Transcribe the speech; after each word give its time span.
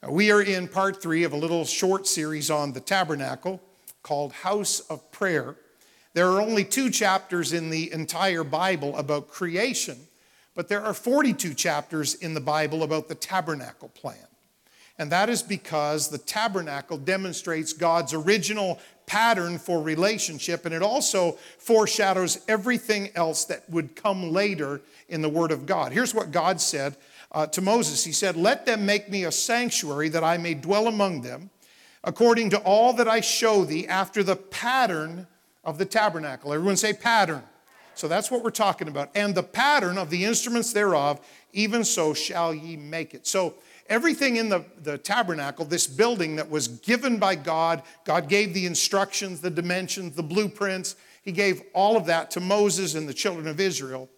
Uh, 0.00 0.12
we 0.12 0.30
are 0.30 0.42
in 0.42 0.68
part 0.68 1.02
three 1.02 1.24
of 1.24 1.32
a 1.32 1.36
little 1.36 1.64
short 1.64 2.06
series 2.06 2.50
on 2.50 2.72
the 2.72 2.80
tabernacle 2.80 3.60
called 4.02 4.32
House 4.32 4.80
of 4.80 5.10
Prayer. 5.10 5.56
There 6.14 6.28
are 6.28 6.40
only 6.40 6.64
two 6.64 6.90
chapters 6.90 7.52
in 7.52 7.70
the 7.70 7.92
entire 7.92 8.44
Bible 8.44 8.96
about 8.96 9.28
creation, 9.28 9.98
but 10.54 10.68
there 10.68 10.82
are 10.82 10.94
42 10.94 11.52
chapters 11.54 12.14
in 12.14 12.34
the 12.34 12.40
Bible 12.40 12.84
about 12.84 13.08
the 13.08 13.14
tabernacle 13.14 13.88
plan. 13.88 14.16
And 14.98 15.10
that 15.12 15.28
is 15.28 15.42
because 15.42 16.08
the 16.08 16.18
tabernacle 16.18 16.98
demonstrates 16.98 17.72
God's 17.72 18.14
original 18.14 18.80
pattern 19.06 19.58
for 19.58 19.82
relationship, 19.82 20.64
and 20.64 20.74
it 20.74 20.82
also 20.82 21.32
foreshadows 21.58 22.38
everything 22.46 23.10
else 23.14 23.44
that 23.46 23.68
would 23.70 23.96
come 23.96 24.32
later 24.32 24.80
in 25.08 25.22
the 25.22 25.28
Word 25.28 25.50
of 25.50 25.66
God. 25.66 25.92
Here's 25.92 26.14
what 26.14 26.30
God 26.30 26.60
said 26.60 26.96
uh, 27.32 27.46
to 27.48 27.60
Moses. 27.60 28.04
He 28.04 28.12
said, 28.12 28.36
Let 28.36 28.66
them 28.66 28.86
make 28.86 29.08
me 29.08 29.24
a 29.24 29.32
sanctuary 29.32 30.08
that 30.10 30.24
I 30.24 30.38
may 30.38 30.54
dwell 30.54 30.86
among 30.86 31.22
them, 31.22 31.50
according 32.04 32.50
to 32.50 32.58
all 32.58 32.92
that 32.94 33.08
I 33.08 33.20
show 33.20 33.64
thee, 33.64 33.86
after 33.86 34.22
the 34.22 34.36
pattern 34.36 35.26
of 35.64 35.78
the 35.78 35.84
tabernacle. 35.84 36.52
Everyone 36.52 36.76
say 36.76 36.92
pattern. 36.92 37.42
So 37.94 38.06
that's 38.06 38.30
what 38.30 38.44
we're 38.44 38.50
talking 38.50 38.86
about. 38.86 39.10
And 39.16 39.34
the 39.34 39.42
pattern 39.42 39.98
of 39.98 40.08
the 40.08 40.24
instruments 40.24 40.72
thereof, 40.72 41.20
even 41.52 41.84
so 41.84 42.14
shall 42.14 42.54
ye 42.54 42.76
make 42.76 43.12
it. 43.12 43.26
So 43.26 43.54
everything 43.88 44.36
in 44.36 44.48
the, 44.48 44.64
the 44.82 44.98
tabernacle, 44.98 45.64
this 45.64 45.88
building 45.88 46.36
that 46.36 46.48
was 46.48 46.68
given 46.68 47.18
by 47.18 47.34
God, 47.34 47.82
God 48.04 48.28
gave 48.28 48.54
the 48.54 48.66
instructions, 48.66 49.40
the 49.40 49.50
dimensions, 49.50 50.14
the 50.14 50.22
blueprints. 50.22 50.94
He 51.22 51.32
gave 51.32 51.60
all 51.74 51.96
of 51.96 52.06
that 52.06 52.30
to 52.32 52.40
Moses 52.40 52.94
and 52.94 53.08
the 53.08 53.14
children 53.14 53.48
of 53.48 53.58
Israel. 53.58 54.08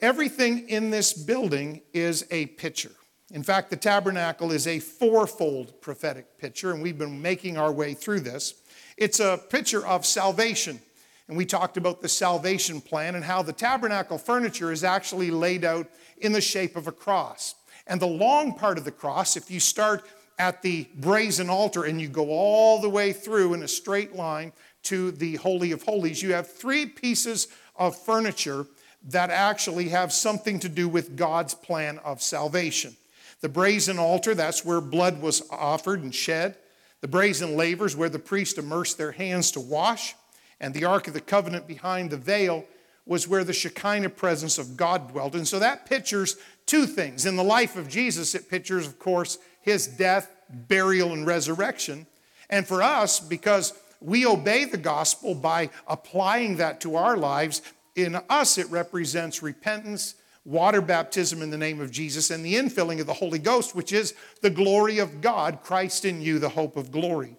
Everything 0.00 0.66
in 0.70 0.90
this 0.90 1.12
building 1.12 1.82
is 1.92 2.26
a 2.30 2.46
picture. 2.46 2.92
In 3.32 3.42
fact, 3.42 3.68
the 3.68 3.76
tabernacle 3.76 4.50
is 4.50 4.66
a 4.66 4.78
fourfold 4.78 5.78
prophetic 5.82 6.38
picture, 6.38 6.72
and 6.72 6.82
we've 6.82 6.98
been 6.98 7.20
making 7.20 7.58
our 7.58 7.70
way 7.70 7.92
through 7.92 8.20
this. 8.20 8.54
It's 8.96 9.20
a 9.20 9.38
picture 9.50 9.86
of 9.86 10.06
salvation. 10.06 10.80
And 11.28 11.36
we 11.36 11.44
talked 11.44 11.76
about 11.76 12.00
the 12.00 12.08
salvation 12.08 12.80
plan 12.80 13.14
and 13.14 13.24
how 13.24 13.42
the 13.42 13.52
tabernacle 13.52 14.16
furniture 14.16 14.72
is 14.72 14.84
actually 14.84 15.30
laid 15.30 15.64
out 15.64 15.86
in 16.18 16.32
the 16.32 16.40
shape 16.40 16.76
of 16.76 16.88
a 16.88 16.92
cross. 16.92 17.54
And 17.86 18.00
the 18.00 18.06
long 18.06 18.54
part 18.54 18.78
of 18.78 18.84
the 18.84 18.90
cross, 18.90 19.36
if 19.36 19.50
you 19.50 19.60
start 19.60 20.02
at 20.38 20.62
the 20.62 20.88
brazen 20.96 21.50
altar 21.50 21.84
and 21.84 22.00
you 22.00 22.08
go 22.08 22.30
all 22.30 22.80
the 22.80 22.88
way 22.88 23.12
through 23.12 23.52
in 23.52 23.62
a 23.62 23.68
straight 23.68 24.16
line 24.16 24.52
to 24.84 25.12
the 25.12 25.36
Holy 25.36 25.72
of 25.72 25.82
Holies, 25.82 26.22
you 26.22 26.32
have 26.32 26.50
three 26.50 26.86
pieces 26.86 27.48
of 27.76 27.96
furniture 27.96 28.66
that 29.08 29.30
actually 29.30 29.88
have 29.88 30.12
something 30.12 30.60
to 30.60 30.68
do 30.68 30.88
with 30.88 31.16
God's 31.16 31.54
plan 31.54 31.98
of 31.98 32.22
salvation. 32.22 32.96
The 33.40 33.48
brazen 33.48 33.98
altar, 33.98 34.34
that's 34.34 34.64
where 34.64 34.80
blood 34.80 35.22
was 35.22 35.42
offered 35.50 36.02
and 36.02 36.14
shed. 36.14 36.56
The 37.00 37.08
brazen 37.08 37.56
lavers, 37.56 37.96
where 37.96 38.10
the 38.10 38.18
priest 38.18 38.58
immersed 38.58 38.98
their 38.98 39.12
hands 39.12 39.50
to 39.52 39.60
wash. 39.60 40.14
And 40.60 40.74
the 40.74 40.84
Ark 40.84 41.08
of 41.08 41.14
the 41.14 41.20
Covenant 41.20 41.66
behind 41.66 42.10
the 42.10 42.18
veil 42.18 42.66
was 43.06 43.26
where 43.26 43.44
the 43.44 43.54
Shekinah 43.54 44.10
presence 44.10 44.58
of 44.58 44.76
God 44.76 45.10
dwelt. 45.10 45.34
And 45.34 45.48
so 45.48 45.58
that 45.58 45.86
pictures 45.86 46.36
two 46.66 46.86
things. 46.86 47.24
In 47.24 47.36
the 47.36 47.42
life 47.42 47.76
of 47.76 47.88
Jesus, 47.88 48.34
it 48.34 48.50
pictures, 48.50 48.86
of 48.86 48.98
course, 48.98 49.38
his 49.62 49.86
death, 49.86 50.30
burial, 50.50 51.12
and 51.12 51.26
resurrection. 51.26 52.06
And 52.50 52.66
for 52.66 52.82
us, 52.82 53.18
because 53.18 53.72
we 54.00 54.26
obey 54.26 54.64
the 54.64 54.76
gospel 54.76 55.34
by 55.34 55.70
applying 55.86 56.56
that 56.56 56.80
to 56.82 56.96
our 56.96 57.16
lives, 57.16 57.62
in 57.96 58.18
us, 58.28 58.58
it 58.58 58.70
represents 58.70 59.42
repentance, 59.42 60.14
water 60.44 60.80
baptism 60.80 61.42
in 61.42 61.50
the 61.50 61.58
name 61.58 61.80
of 61.80 61.90
Jesus, 61.90 62.30
and 62.30 62.44
the 62.44 62.54
infilling 62.54 63.00
of 63.00 63.06
the 63.06 63.14
Holy 63.14 63.38
Ghost, 63.38 63.74
which 63.74 63.92
is 63.92 64.14
the 64.42 64.50
glory 64.50 64.98
of 64.98 65.20
God, 65.20 65.60
Christ 65.62 66.04
in 66.04 66.20
you, 66.20 66.38
the 66.38 66.48
hope 66.48 66.76
of 66.76 66.90
glory. 66.90 67.36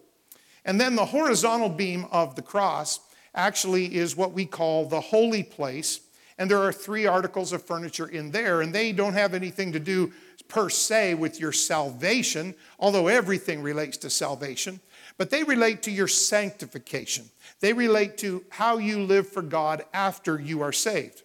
And 0.65 0.79
then 0.79 0.95
the 0.95 1.05
horizontal 1.05 1.69
beam 1.69 2.05
of 2.11 2.35
the 2.35 2.41
cross 2.41 2.99
actually 3.33 3.95
is 3.95 4.15
what 4.15 4.33
we 4.33 4.45
call 4.45 4.85
the 4.85 5.01
holy 5.01 5.43
place. 5.43 6.01
And 6.37 6.49
there 6.49 6.61
are 6.61 6.73
three 6.73 7.07
articles 7.07 7.53
of 7.53 7.63
furniture 7.63 8.07
in 8.07 8.31
there, 8.31 8.61
and 8.61 8.73
they 8.73 8.91
don't 8.91 9.13
have 9.13 9.33
anything 9.33 9.71
to 9.73 9.79
do 9.79 10.11
per 10.47 10.69
se 10.69 11.15
with 11.15 11.39
your 11.39 11.53
salvation, 11.53 12.53
although 12.77 13.07
everything 13.07 13.61
relates 13.61 13.97
to 13.97 14.09
salvation, 14.09 14.79
but 15.17 15.29
they 15.29 15.43
relate 15.43 15.83
to 15.83 15.91
your 15.91 16.07
sanctification. 16.07 17.25
They 17.59 17.73
relate 17.73 18.17
to 18.19 18.43
how 18.49 18.77
you 18.77 19.03
live 19.03 19.27
for 19.27 19.41
God 19.41 19.83
after 19.93 20.39
you 20.39 20.61
are 20.61 20.71
saved. 20.71 21.23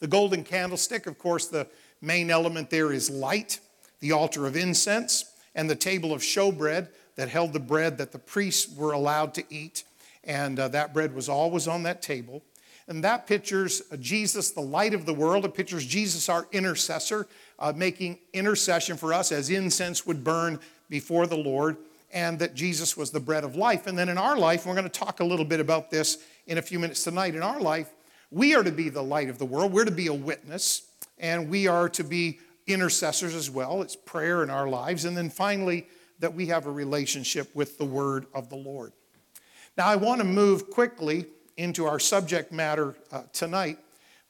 The 0.00 0.06
golden 0.06 0.44
candlestick, 0.44 1.06
of 1.06 1.18
course, 1.18 1.46
the 1.46 1.66
main 2.00 2.30
element 2.30 2.70
there 2.70 2.92
is 2.92 3.10
light, 3.10 3.60
the 4.00 4.12
altar 4.12 4.46
of 4.46 4.56
incense, 4.56 5.32
and 5.54 5.68
the 5.68 5.76
table 5.76 6.12
of 6.12 6.22
showbread 6.22 6.88
that 7.16 7.28
held 7.28 7.52
the 7.52 7.60
bread 7.60 7.98
that 7.98 8.12
the 8.12 8.18
priests 8.18 8.72
were 8.76 8.92
allowed 8.92 9.34
to 9.34 9.44
eat. 9.50 9.84
And 10.22 10.58
uh, 10.58 10.68
that 10.68 10.94
bread 10.94 11.14
was 11.14 11.28
always 11.28 11.66
on 11.66 11.82
that 11.84 12.00
table. 12.02 12.42
And 12.86 13.04
that 13.04 13.26
pictures 13.26 13.82
Jesus, 14.00 14.50
the 14.50 14.60
light 14.60 14.94
of 14.94 15.04
the 15.04 15.12
world. 15.12 15.44
It 15.44 15.54
pictures 15.54 15.84
Jesus, 15.84 16.28
our 16.28 16.46
intercessor, 16.52 17.26
uh, 17.58 17.72
making 17.74 18.18
intercession 18.32 18.96
for 18.96 19.12
us 19.12 19.30
as 19.32 19.50
incense 19.50 20.06
would 20.06 20.24
burn 20.24 20.58
before 20.88 21.26
the 21.26 21.36
Lord 21.36 21.76
and 22.10 22.38
that 22.38 22.54
Jesus 22.54 22.96
was 22.96 23.10
the 23.10 23.20
bread 23.20 23.44
of 23.44 23.56
life. 23.56 23.86
And 23.86 23.98
then 23.98 24.08
in 24.08 24.18
our 24.18 24.36
life, 24.36 24.66
we're 24.66 24.74
going 24.74 24.84
to 24.84 24.90
talk 24.90 25.20
a 25.20 25.24
little 25.24 25.44
bit 25.44 25.60
about 25.60 25.90
this 25.90 26.18
in 26.46 26.58
a 26.58 26.62
few 26.62 26.78
minutes 26.78 27.04
tonight. 27.04 27.34
In 27.34 27.42
our 27.42 27.60
life, 27.60 27.90
we 28.30 28.54
are 28.54 28.62
to 28.62 28.72
be 28.72 28.88
the 28.88 29.02
light 29.02 29.28
of 29.28 29.38
the 29.38 29.44
world, 29.44 29.72
we're 29.72 29.84
to 29.84 29.90
be 29.90 30.06
a 30.06 30.14
witness, 30.14 30.82
and 31.18 31.48
we 31.48 31.66
are 31.66 31.88
to 31.90 32.04
be 32.04 32.38
intercessors 32.66 33.34
as 33.34 33.50
well. 33.50 33.82
It's 33.82 33.96
prayer 33.96 34.42
in 34.42 34.50
our 34.50 34.68
lives. 34.68 35.04
And 35.04 35.16
then 35.16 35.30
finally, 35.30 35.86
that 36.20 36.34
we 36.34 36.46
have 36.46 36.66
a 36.66 36.70
relationship 36.70 37.54
with 37.54 37.78
the 37.78 37.84
word 37.84 38.26
of 38.34 38.48
the 38.48 38.56
Lord. 38.56 38.92
Now, 39.76 39.86
I 39.86 39.96
want 39.96 40.20
to 40.20 40.24
move 40.24 40.70
quickly 40.70 41.26
into 41.56 41.86
our 41.86 41.98
subject 41.98 42.52
matter 42.52 42.96
uh, 43.12 43.22
tonight, 43.32 43.78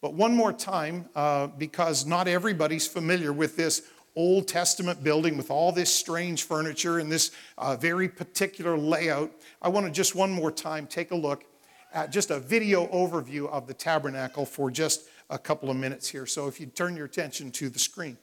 but 0.01 0.15
one 0.15 0.35
more 0.35 0.53
time, 0.53 1.09
uh, 1.17 1.47
because 1.47 2.07
not 2.07 2.29
everybody's 2.29 2.87
familiar 2.87 3.33
with 3.33 3.57
this 3.57 3.83
Old 4.19 4.49
Testament 4.49 5.05
building 5.05 5.37
with 5.37 5.49
all 5.49 5.71
this 5.71 5.95
strange 5.95 6.43
furniture 6.43 6.99
and 6.99 7.11
this 7.11 7.31
uh, 7.57 7.77
very 7.77 8.09
particular 8.09 8.77
layout, 8.77 9.31
I 9.63 9.69
want 9.69 9.87
to 9.87 9.93
just 9.93 10.17
one 10.17 10.33
more 10.33 10.51
time 10.51 10.89
take 10.89 11.13
a 11.13 11.15
look 11.15 11.45
at 11.95 12.11
just 12.11 12.33
a 12.33 12.41
video 12.41 12.89
overview 12.89 13.49
of 13.49 13.69
the 13.69 13.75
tabernacle 13.75 14.45
for 14.45 14.73
just 14.73 15.09
a 15.31 15.39
couple 15.39 15.71
of 15.71 15.77
minutes 15.77 16.09
here. 16.09 16.27
So 16.27 16.49
if 16.49 16.59
you 16.59 16.67
turn 16.67 16.97
your 16.97 17.07
attention 17.07 17.53
to 17.53 17.69
the 17.69 17.79
screen. 17.79 18.19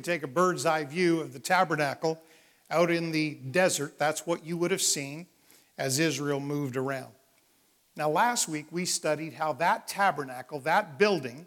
Could 0.00 0.12
take 0.12 0.22
a 0.22 0.26
bird's 0.26 0.64
eye 0.64 0.82
view 0.82 1.20
of 1.20 1.34
the 1.34 1.38
tabernacle 1.38 2.18
out 2.70 2.90
in 2.90 3.10
the 3.10 3.34
desert, 3.50 3.98
that's 3.98 4.26
what 4.26 4.46
you 4.46 4.56
would 4.56 4.70
have 4.70 4.80
seen 4.80 5.26
as 5.76 5.98
Israel 5.98 6.40
moved 6.40 6.78
around. 6.78 7.12
Now, 7.96 8.08
last 8.08 8.48
week 8.48 8.64
we 8.70 8.86
studied 8.86 9.34
how 9.34 9.52
that 9.54 9.86
tabernacle, 9.88 10.58
that 10.60 10.98
building, 10.98 11.44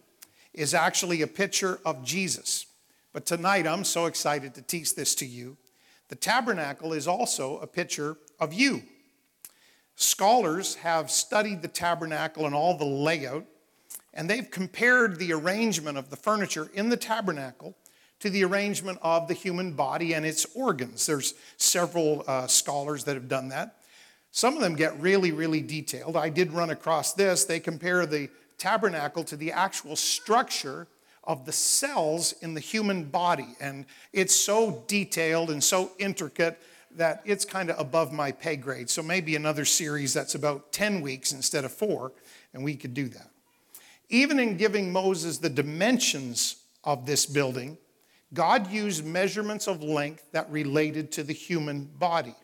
is 0.54 0.76
actually 0.76 1.24
a 1.24 1.28
picture 1.28 1.80
of 1.84 2.04
Jesus. 2.04 2.68
But 3.12 3.26
tonight 3.26 3.66
I'm 3.66 3.84
so 3.84 4.06
excited 4.06 4.54
to 4.54 4.62
teach 4.62 4.94
this 4.94 5.16
to 5.16 5.26
you. 5.26 5.58
The 6.10 6.16
tabernacle 6.16 6.94
is 6.94 7.08
also 7.08 7.58
a 7.58 7.66
picture 7.66 8.18
of 8.40 8.54
you. 8.54 8.84
Scholars 9.96 10.76
have 10.76 11.10
studied 11.10 11.64
the 11.64 11.68
tabernacle 11.68 12.46
and 12.46 12.54
all 12.54 12.78
the 12.78 12.86
layout, 12.86 13.46
and 14.14 14.30
they've 14.30 14.52
compared 14.52 15.18
the 15.18 15.34
arrangement 15.34 15.98
of 15.98 16.12
the 16.12 16.16
furniture 16.16 16.70
in 16.76 16.90
the 16.90 16.98
tabernacle 16.98 17.76
to 18.24 18.30
the 18.30 18.46
arrangement 18.46 18.98
of 19.02 19.28
the 19.28 19.34
human 19.34 19.74
body 19.74 20.14
and 20.14 20.26
its 20.26 20.46
organs. 20.56 21.06
There's 21.06 21.34
several 21.58 22.24
uh, 22.26 22.48
scholars 22.48 23.04
that 23.04 23.16
have 23.16 23.28
done 23.28 23.50
that. 23.50 23.76
Some 24.32 24.56
of 24.56 24.62
them 24.62 24.78
get 24.78 24.98
really, 24.98 25.34
really 25.34 25.60
detailed. 25.60 26.16
I 26.16 26.30
did 26.30 26.54
run 26.54 26.70
across 26.70 27.12
this. 27.12 27.44
They 27.44 27.60
compare 27.60 28.06
the 28.06 28.30
tabernacle 28.58 29.26
to 29.26 29.36
the 29.36 29.52
actual 29.52 29.98
structure 29.98 30.88
of 31.26 31.46
the 31.46 31.52
cells 31.52 32.34
in 32.42 32.54
the 32.54 32.62
human 32.62 33.04
body. 33.04 33.58
And 33.60 33.86
it's 34.14 34.34
so 34.34 34.86
detailed 34.88 35.52
and 35.52 35.62
so 35.62 35.92
intricate 36.00 36.62
that 36.96 37.24
it's 37.26 37.44
kind 37.44 37.70
of 37.70 37.78
above 37.78 38.14
my 38.14 38.32
pay 38.32 38.56
grade. 38.56 38.90
So 38.90 39.04
maybe 39.04 39.36
another 39.36 39.66
series 39.66 40.14
that's 40.14 40.36
about 40.36 40.72
10 40.72 41.02
weeks 41.02 41.34
instead 41.34 41.66
of 41.66 41.74
four, 41.74 42.14
and 42.54 42.64
we 42.64 42.76
could 42.78 42.94
do 42.94 43.10
that. 43.10 43.32
Even 44.08 44.40
in 44.40 44.56
giving 44.56 44.94
Moses 44.94 45.40
the 45.40 45.50
dimensions 45.50 46.56
of 46.86 47.06
this 47.06 47.26
building, 47.26 47.78
God 48.34 48.72
used 48.72 49.06
measurements 49.06 49.68
of 49.68 49.84
length 49.84 50.32
that 50.32 50.50
related 50.50 51.12
to 51.14 51.24
the 51.24 51.34
human 51.34 51.86
body. 51.86 52.36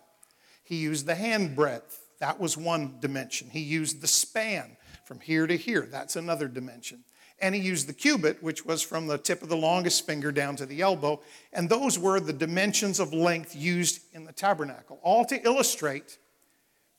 He 0.63 0.75
used 0.75 1.05
the 1.05 1.15
hand 1.15 1.55
breadth, 1.55 2.05
that 2.19 2.39
was 2.39 2.55
one 2.55 2.97
dimension. 2.99 3.49
He 3.49 3.61
used 3.61 4.01
the 4.01 4.07
span 4.07 4.77
from 5.05 5.19
here 5.19 5.47
to 5.47 5.57
here, 5.57 5.87
that's 5.89 6.15
another 6.15 6.47
dimension. 6.47 7.03
And 7.41 7.55
he 7.55 7.61
used 7.61 7.87
the 7.87 7.93
cubit, 7.93 8.43
which 8.43 8.65
was 8.65 8.81
from 8.81 9.07
the 9.07 9.17
tip 9.17 9.41
of 9.41 9.49
the 9.49 9.57
longest 9.57 10.05
finger 10.05 10.31
down 10.31 10.55
to 10.57 10.65
the 10.65 10.81
elbow. 10.81 11.21
And 11.53 11.69
those 11.69 11.97
were 11.97 12.19
the 12.19 12.33
dimensions 12.33 12.99
of 12.99 13.13
length 13.13 13.55
used 13.55 14.01
in 14.13 14.25
the 14.25 14.33
tabernacle, 14.33 14.99
all 15.01 15.25
to 15.25 15.41
illustrate 15.43 16.17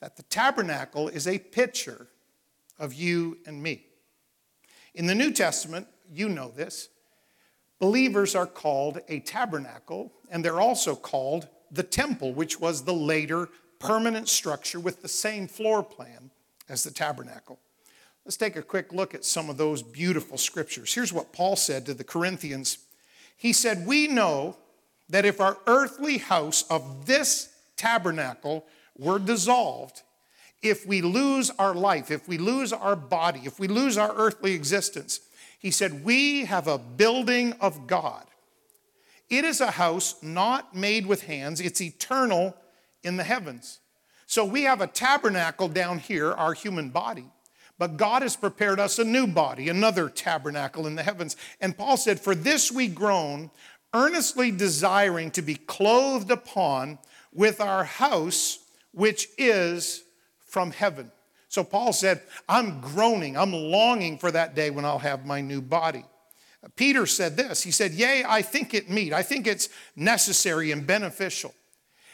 that 0.00 0.16
the 0.16 0.22
tabernacle 0.24 1.08
is 1.08 1.28
a 1.28 1.38
picture 1.38 2.08
of 2.78 2.94
you 2.94 3.38
and 3.46 3.62
me. 3.62 3.84
In 4.94 5.06
the 5.06 5.14
New 5.14 5.30
Testament, 5.30 5.86
you 6.10 6.28
know 6.28 6.50
this, 6.50 6.88
believers 7.80 8.36
are 8.36 8.46
called 8.46 9.00
a 9.08 9.18
tabernacle, 9.20 10.12
and 10.30 10.44
they're 10.44 10.60
also 10.60 10.94
called 10.94 11.48
the 11.72 11.82
temple, 11.82 12.32
which 12.32 12.60
was 12.60 12.84
the 12.84 12.94
later 12.94 13.48
permanent 13.80 14.28
structure 14.28 14.78
with 14.78 15.02
the 15.02 15.08
same 15.08 15.48
floor 15.48 15.82
plan 15.82 16.30
as 16.68 16.84
the 16.84 16.90
tabernacle. 16.90 17.58
Let's 18.24 18.36
take 18.36 18.54
a 18.54 18.62
quick 18.62 18.92
look 18.92 19.14
at 19.14 19.24
some 19.24 19.50
of 19.50 19.56
those 19.56 19.82
beautiful 19.82 20.38
scriptures. 20.38 20.94
Here's 20.94 21.12
what 21.12 21.32
Paul 21.32 21.56
said 21.56 21.86
to 21.86 21.94
the 21.94 22.04
Corinthians 22.04 22.78
He 23.36 23.52
said, 23.52 23.86
We 23.86 24.06
know 24.06 24.56
that 25.08 25.24
if 25.24 25.40
our 25.40 25.58
earthly 25.66 26.18
house 26.18 26.62
of 26.70 27.06
this 27.06 27.48
tabernacle 27.76 28.66
were 28.96 29.18
dissolved, 29.18 30.02
if 30.62 30.86
we 30.86 31.00
lose 31.00 31.50
our 31.58 31.74
life, 31.74 32.10
if 32.10 32.28
we 32.28 32.36
lose 32.36 32.72
our 32.72 32.94
body, 32.94 33.40
if 33.44 33.58
we 33.58 33.66
lose 33.66 33.96
our 33.96 34.14
earthly 34.14 34.52
existence, 34.52 35.20
he 35.60 35.70
said, 35.70 36.04
We 36.04 36.46
have 36.46 36.66
a 36.66 36.78
building 36.78 37.52
of 37.60 37.86
God. 37.86 38.24
It 39.28 39.44
is 39.44 39.60
a 39.60 39.70
house 39.70 40.16
not 40.22 40.74
made 40.74 41.06
with 41.06 41.22
hands, 41.22 41.60
it's 41.60 41.80
eternal 41.80 42.56
in 43.04 43.16
the 43.16 43.24
heavens. 43.24 43.78
So 44.26 44.44
we 44.44 44.62
have 44.62 44.80
a 44.80 44.86
tabernacle 44.86 45.68
down 45.68 45.98
here, 45.98 46.32
our 46.32 46.54
human 46.54 46.90
body. 46.90 47.26
But 47.78 47.96
God 47.96 48.22
has 48.22 48.36
prepared 48.36 48.78
us 48.78 48.98
a 48.98 49.04
new 49.04 49.26
body, 49.26 49.68
another 49.68 50.08
tabernacle 50.08 50.86
in 50.86 50.96
the 50.96 51.02
heavens. 51.02 51.36
And 51.60 51.76
Paul 51.76 51.96
said, 51.96 52.20
For 52.20 52.34
this 52.34 52.70
we 52.70 52.88
groan, 52.88 53.50
earnestly 53.94 54.50
desiring 54.50 55.30
to 55.32 55.42
be 55.42 55.54
clothed 55.54 56.30
upon 56.30 56.98
with 57.32 57.60
our 57.60 57.84
house, 57.84 58.58
which 58.92 59.28
is 59.38 60.04
from 60.46 60.70
heaven. 60.70 61.10
So 61.50 61.64
Paul 61.64 61.92
said, 61.92 62.22
I'm 62.48 62.80
groaning, 62.80 63.36
I'm 63.36 63.52
longing 63.52 64.18
for 64.18 64.30
that 64.30 64.54
day 64.54 64.70
when 64.70 64.84
I'll 64.84 65.00
have 65.00 65.26
my 65.26 65.40
new 65.40 65.60
body. 65.60 66.04
Peter 66.76 67.06
said 67.06 67.36
this 67.36 67.62
He 67.62 67.72
said, 67.72 67.92
Yea, 67.92 68.24
I 68.26 68.40
think 68.40 68.72
it 68.72 68.88
meet, 68.88 69.12
I 69.12 69.22
think 69.24 69.46
it's 69.46 69.68
necessary 69.96 70.70
and 70.70 70.86
beneficial. 70.86 71.52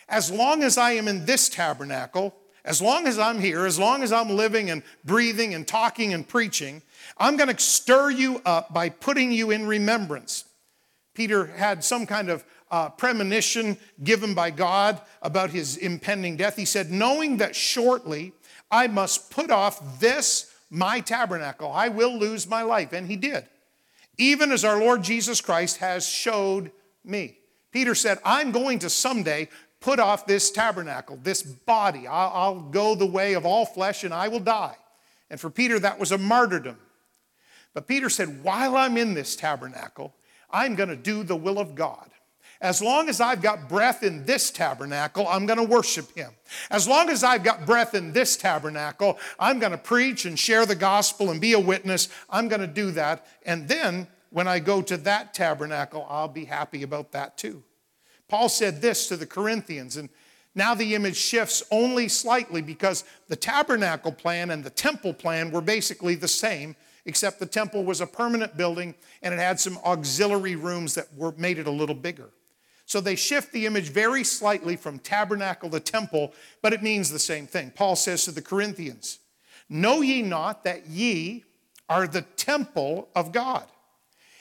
As 0.09 0.31
long 0.31 0.63
as 0.63 0.79
I 0.79 0.93
am 0.93 1.07
in 1.07 1.27
this 1.27 1.51
tabernacle, 1.51 2.35
as 2.65 2.81
long 2.81 3.07
as 3.07 3.19
I'm 3.19 3.39
here, 3.39 3.67
as 3.67 3.79
long 3.79 4.03
as 4.03 4.11
I'm 4.11 4.31
living 4.31 4.71
and 4.71 4.83
breathing 5.05 5.55
and 5.55 5.69
talking 5.69 6.15
and 6.15 6.27
preaching, 6.27 6.81
I'm 7.19 7.37
going 7.37 7.55
to 7.55 7.63
stir 7.63 8.11
you 8.11 8.41
up 8.47 8.73
by 8.73 8.89
putting 8.89 9.33
you 9.33 9.51
in 9.51 9.67
remembrance. 9.67 10.45
Peter 11.13 11.47
had 11.47 11.85
some 11.85 12.07
kind 12.07 12.31
of 12.31 12.43
uh, 12.71 12.89
premonition 12.89 13.77
given 14.03 14.33
by 14.33 14.51
God 14.51 15.01
about 15.21 15.51
his 15.51 15.77
impending 15.77 16.37
death. 16.37 16.57
He 16.57 16.65
said, 16.65 16.91
Knowing 16.91 17.37
that 17.37 17.55
shortly 17.55 18.33
I 18.71 18.87
must 18.87 19.31
put 19.31 19.51
off 19.51 20.01
this, 20.01 20.53
my 20.71 21.01
tabernacle, 21.01 21.71
I 21.71 21.89
will 21.89 22.17
lose 22.17 22.49
my 22.49 22.63
life. 22.63 22.93
And 22.93 23.07
he 23.07 23.17
did, 23.17 23.45
even 24.19 24.53
as 24.53 24.65
our 24.65 24.79
Lord 24.79 25.03
Jesus 25.03 25.41
Christ 25.41 25.79
has 25.79 26.07
showed 26.07 26.71
me. 27.05 27.39
Peter 27.71 27.95
said, 27.95 28.19
I'm 28.25 28.53
going 28.53 28.79
to 28.81 28.91
someday 28.91 29.49
put 29.81 30.01
off 30.01 30.27
this 30.27 30.51
tabernacle, 30.51 31.19
this 31.23 31.43
body. 31.43 32.07
I'll, 32.07 32.61
go 32.61 32.95
the 32.95 33.07
way 33.07 33.35
of 33.35 33.47
all 33.47 33.67
flesh 33.67 34.03
and 34.03 34.13
I 34.13 34.29
will 34.29 34.41
die. 34.41 34.77
And 35.31 35.41
for 35.41 35.51
Peter, 35.51 35.79
that 35.81 35.99
was 35.99 36.13
a 36.13 36.19
martyrdom. 36.19 36.79
But 37.75 37.87
Peter 37.87 38.09
said, 38.09 38.43
While 38.43 38.77
I'm 38.77 38.97
in 38.97 39.15
this 39.15 39.37
tabernacle, 39.37 40.15
I'm 40.51 40.75
going 40.75 40.89
to 40.89 40.97
do 40.97 41.23
the 41.23 41.37
will 41.37 41.59
of 41.59 41.75
God. 41.75 42.09
As 42.61 42.81
long 42.81 43.09
as 43.09 43.21
I've 43.21 43.43
got 43.43 43.69
breath 43.69 44.03
in 44.03 44.25
this 44.25 44.51
tabernacle, 44.51 45.27
I'm 45.29 45.47
going 45.47 45.59
to 45.59 45.65
worship 45.65 46.15
Him. 46.17 46.31
As 46.71 46.89
long 46.89 47.11
as 47.11 47.23
I've 47.23 47.45
got 47.45 47.67
breath 47.67 47.95
in 47.95 48.13
this 48.13 48.37
tabernacle, 48.37 49.19
I'm 49.39 49.59
going 49.59 49.73
to 49.73 49.79
preach 49.79 50.25
and 50.25 50.39
share 50.39 50.65
the 50.65 50.75
gospel 50.75 51.31
and 51.31 51.41
be 51.41 51.53
a 51.53 51.61
witness. 51.61 52.09
I'm 52.31 52.49
going 52.49 52.63
to 52.63 52.67
do 52.67 52.91
that. 52.93 53.27
And 53.45 53.69
then 53.69 54.07
when 54.31 54.49
I 54.49 54.59
go 54.59 54.83
to 54.83 54.97
that 54.99 55.35
tabernacle, 55.35 56.07
I'll 56.09 56.29
be 56.29 56.45
happy 56.45 56.83
about 56.83 57.13
that 57.13 57.37
too. 57.37 57.63
Paul 58.29 58.49
said 58.49 58.81
this 58.81 59.07
to 59.09 59.17
the 59.17 59.27
Corinthians, 59.27 59.97
and 59.97 60.09
now 60.55 60.75
the 60.75 60.95
image 60.95 61.17
shifts 61.17 61.63
only 61.71 62.09
slightly 62.09 62.63
because 62.63 63.05
the 63.29 63.37
tabernacle 63.37 64.11
plan 64.11 64.51
and 64.51 64.65
the 64.65 64.71
temple 64.71 65.13
plan 65.13 65.51
were 65.51 65.61
basically 65.61 66.15
the 66.15 66.27
same, 66.27 66.75
except 67.05 67.39
the 67.39 67.47
temple 67.47 67.85
was 67.85 68.01
a 68.01 68.07
permanent 68.07 68.57
building 68.57 68.95
and 69.23 69.35
it 69.35 69.39
had 69.39 69.61
some 69.61 69.79
auxiliary 69.85 70.57
rooms 70.57 70.95
that 70.95 71.13
were, 71.15 71.33
made 71.37 71.59
it 71.59 71.67
a 71.67 71.71
little 71.71 71.95
bigger. 71.95 72.31
So 72.87 73.01
they 73.01 73.17
shift 73.17 73.53
the 73.53 73.67
image 73.67 73.89
very 73.89 74.25
slightly 74.25 74.77
from 74.77 75.01
tabernacle 75.01 75.69
to 75.71 75.81
temple, 75.81 76.33
but 76.63 76.73
it 76.73 76.83
means 76.83 77.11
the 77.11 77.19
same 77.19 77.47
thing. 77.47 77.73
Paul 77.75 77.97
says 77.97 78.25
to 78.25 78.31
the 78.31 78.43
Corinthians, 78.43 79.19
Know 79.69 80.01
ye 80.01 80.23
not 80.23 80.65
that 80.65 80.87
ye 80.87 81.45
are 81.89 82.07
the 82.07 82.23
temple 82.23 83.09
of 83.15 83.33
God? 83.33 83.65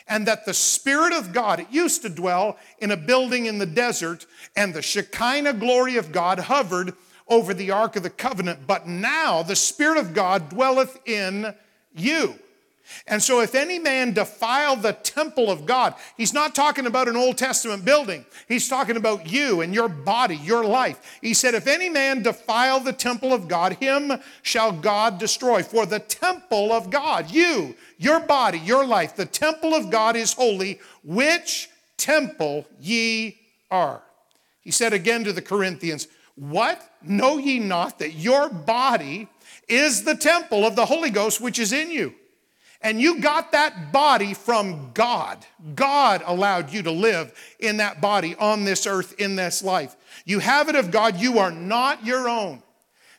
and 0.08 0.28
that 0.28 0.46
the 0.46 0.54
Spirit 0.54 1.14
of 1.14 1.34
God, 1.34 1.60
it 1.60 1.68
used 1.72 2.04
to 2.04 2.10
dwell 2.10 2.58
in 2.80 2.92
a 2.92 2.98
building 2.98 3.48
in 3.48 3.58
the 3.58 3.66
desert, 3.66 4.26
and 4.56 4.74
the 4.74 4.82
Shekinah 4.82 5.54
glory 5.54 5.98
of 5.98 6.12
God 6.12 6.40
hovered 6.40 6.94
over 7.28 7.54
the 7.54 7.72
Ark 7.72 7.96
of 7.96 8.04
the 8.04 8.10
Covenant, 8.10 8.68
but 8.68 8.88
now 8.88 9.42
the 9.42 9.56
Spirit 9.56 9.98
of 9.98 10.14
God 10.14 10.50
dwelleth 10.50 11.00
in 11.08 11.56
you. 11.96 12.36
And 13.08 13.22
so, 13.22 13.42
if 13.42 13.56
any 13.56 13.80
man 13.80 14.14
defile 14.14 14.76
the 14.76 14.94
temple 14.94 15.52
of 15.52 15.66
God, 15.66 15.96
he's 16.18 16.34
not 16.34 16.56
talking 16.56 16.86
about 16.86 17.08
an 17.08 17.16
Old 17.16 17.38
Testament 17.38 17.86
building. 17.86 18.26
He's 18.48 18.68
talking 18.68 18.98
about 18.98 19.30
you 19.30 19.62
and 19.62 19.74
your 19.74 19.90
body, 19.90 20.38
your 20.38 20.66
life. 20.66 21.20
He 21.22 21.34
said, 21.34 21.54
If 21.54 21.68
any 21.68 21.90
man 21.90 22.24
defile 22.24 22.80
the 22.80 22.94
temple 22.94 23.34
of 23.34 23.48
God, 23.48 23.74
him 23.74 24.14
shall 24.42 24.72
God 24.72 25.18
destroy. 25.18 25.64
For 25.64 25.86
the 25.86 26.00
temple 26.00 26.72
of 26.72 26.90
God, 26.90 27.32
you, 27.32 27.76
your 27.98 28.20
body, 28.20 28.60
your 28.60 28.86
life, 28.86 29.16
the 29.16 29.26
temple 29.26 29.74
of 29.74 29.90
God 29.90 30.16
is 30.16 30.34
holy, 30.34 30.80
which 31.04 31.70
temple 31.98 32.66
ye 32.80 33.38
are. 33.72 34.02
He 34.62 34.72
said 34.72 34.94
again 34.94 35.24
to 35.24 35.34
the 35.34 35.42
Corinthians, 35.42 36.08
What? 36.36 36.82
Know 37.02 37.38
ye 37.38 37.60
not 37.60 38.00
that 38.00 38.14
your 38.14 38.50
body 38.50 39.28
is 39.68 40.04
the 40.04 40.16
temple 40.16 40.66
of 40.66 40.76
the 40.76 40.86
Holy 40.86 41.10
Ghost 41.10 41.42
which 41.42 41.60
is 41.60 41.72
in 41.72 41.92
you? 41.92 42.14
And 42.86 43.02
you 43.02 43.20
got 43.20 43.52
that 43.54 43.92
body 43.92 44.36
from 44.36 44.92
God. 44.94 45.44
God 45.74 46.22
allowed 46.24 46.72
you 46.72 46.84
to 46.84 46.92
live 46.92 47.34
in 47.60 47.78
that 47.78 48.00
body 48.00 48.36
on 48.36 48.64
this 48.64 48.86
earth, 48.86 49.20
in 49.20 49.36
this 49.36 49.64
life. 49.64 49.96
You 50.24 50.38
have 50.38 50.70
it 50.70 50.76
of 50.76 50.92
God. 50.92 51.20
You 51.20 51.40
are 51.40 51.50
not 51.50 52.06
your 52.06 52.30
own. 52.30 52.62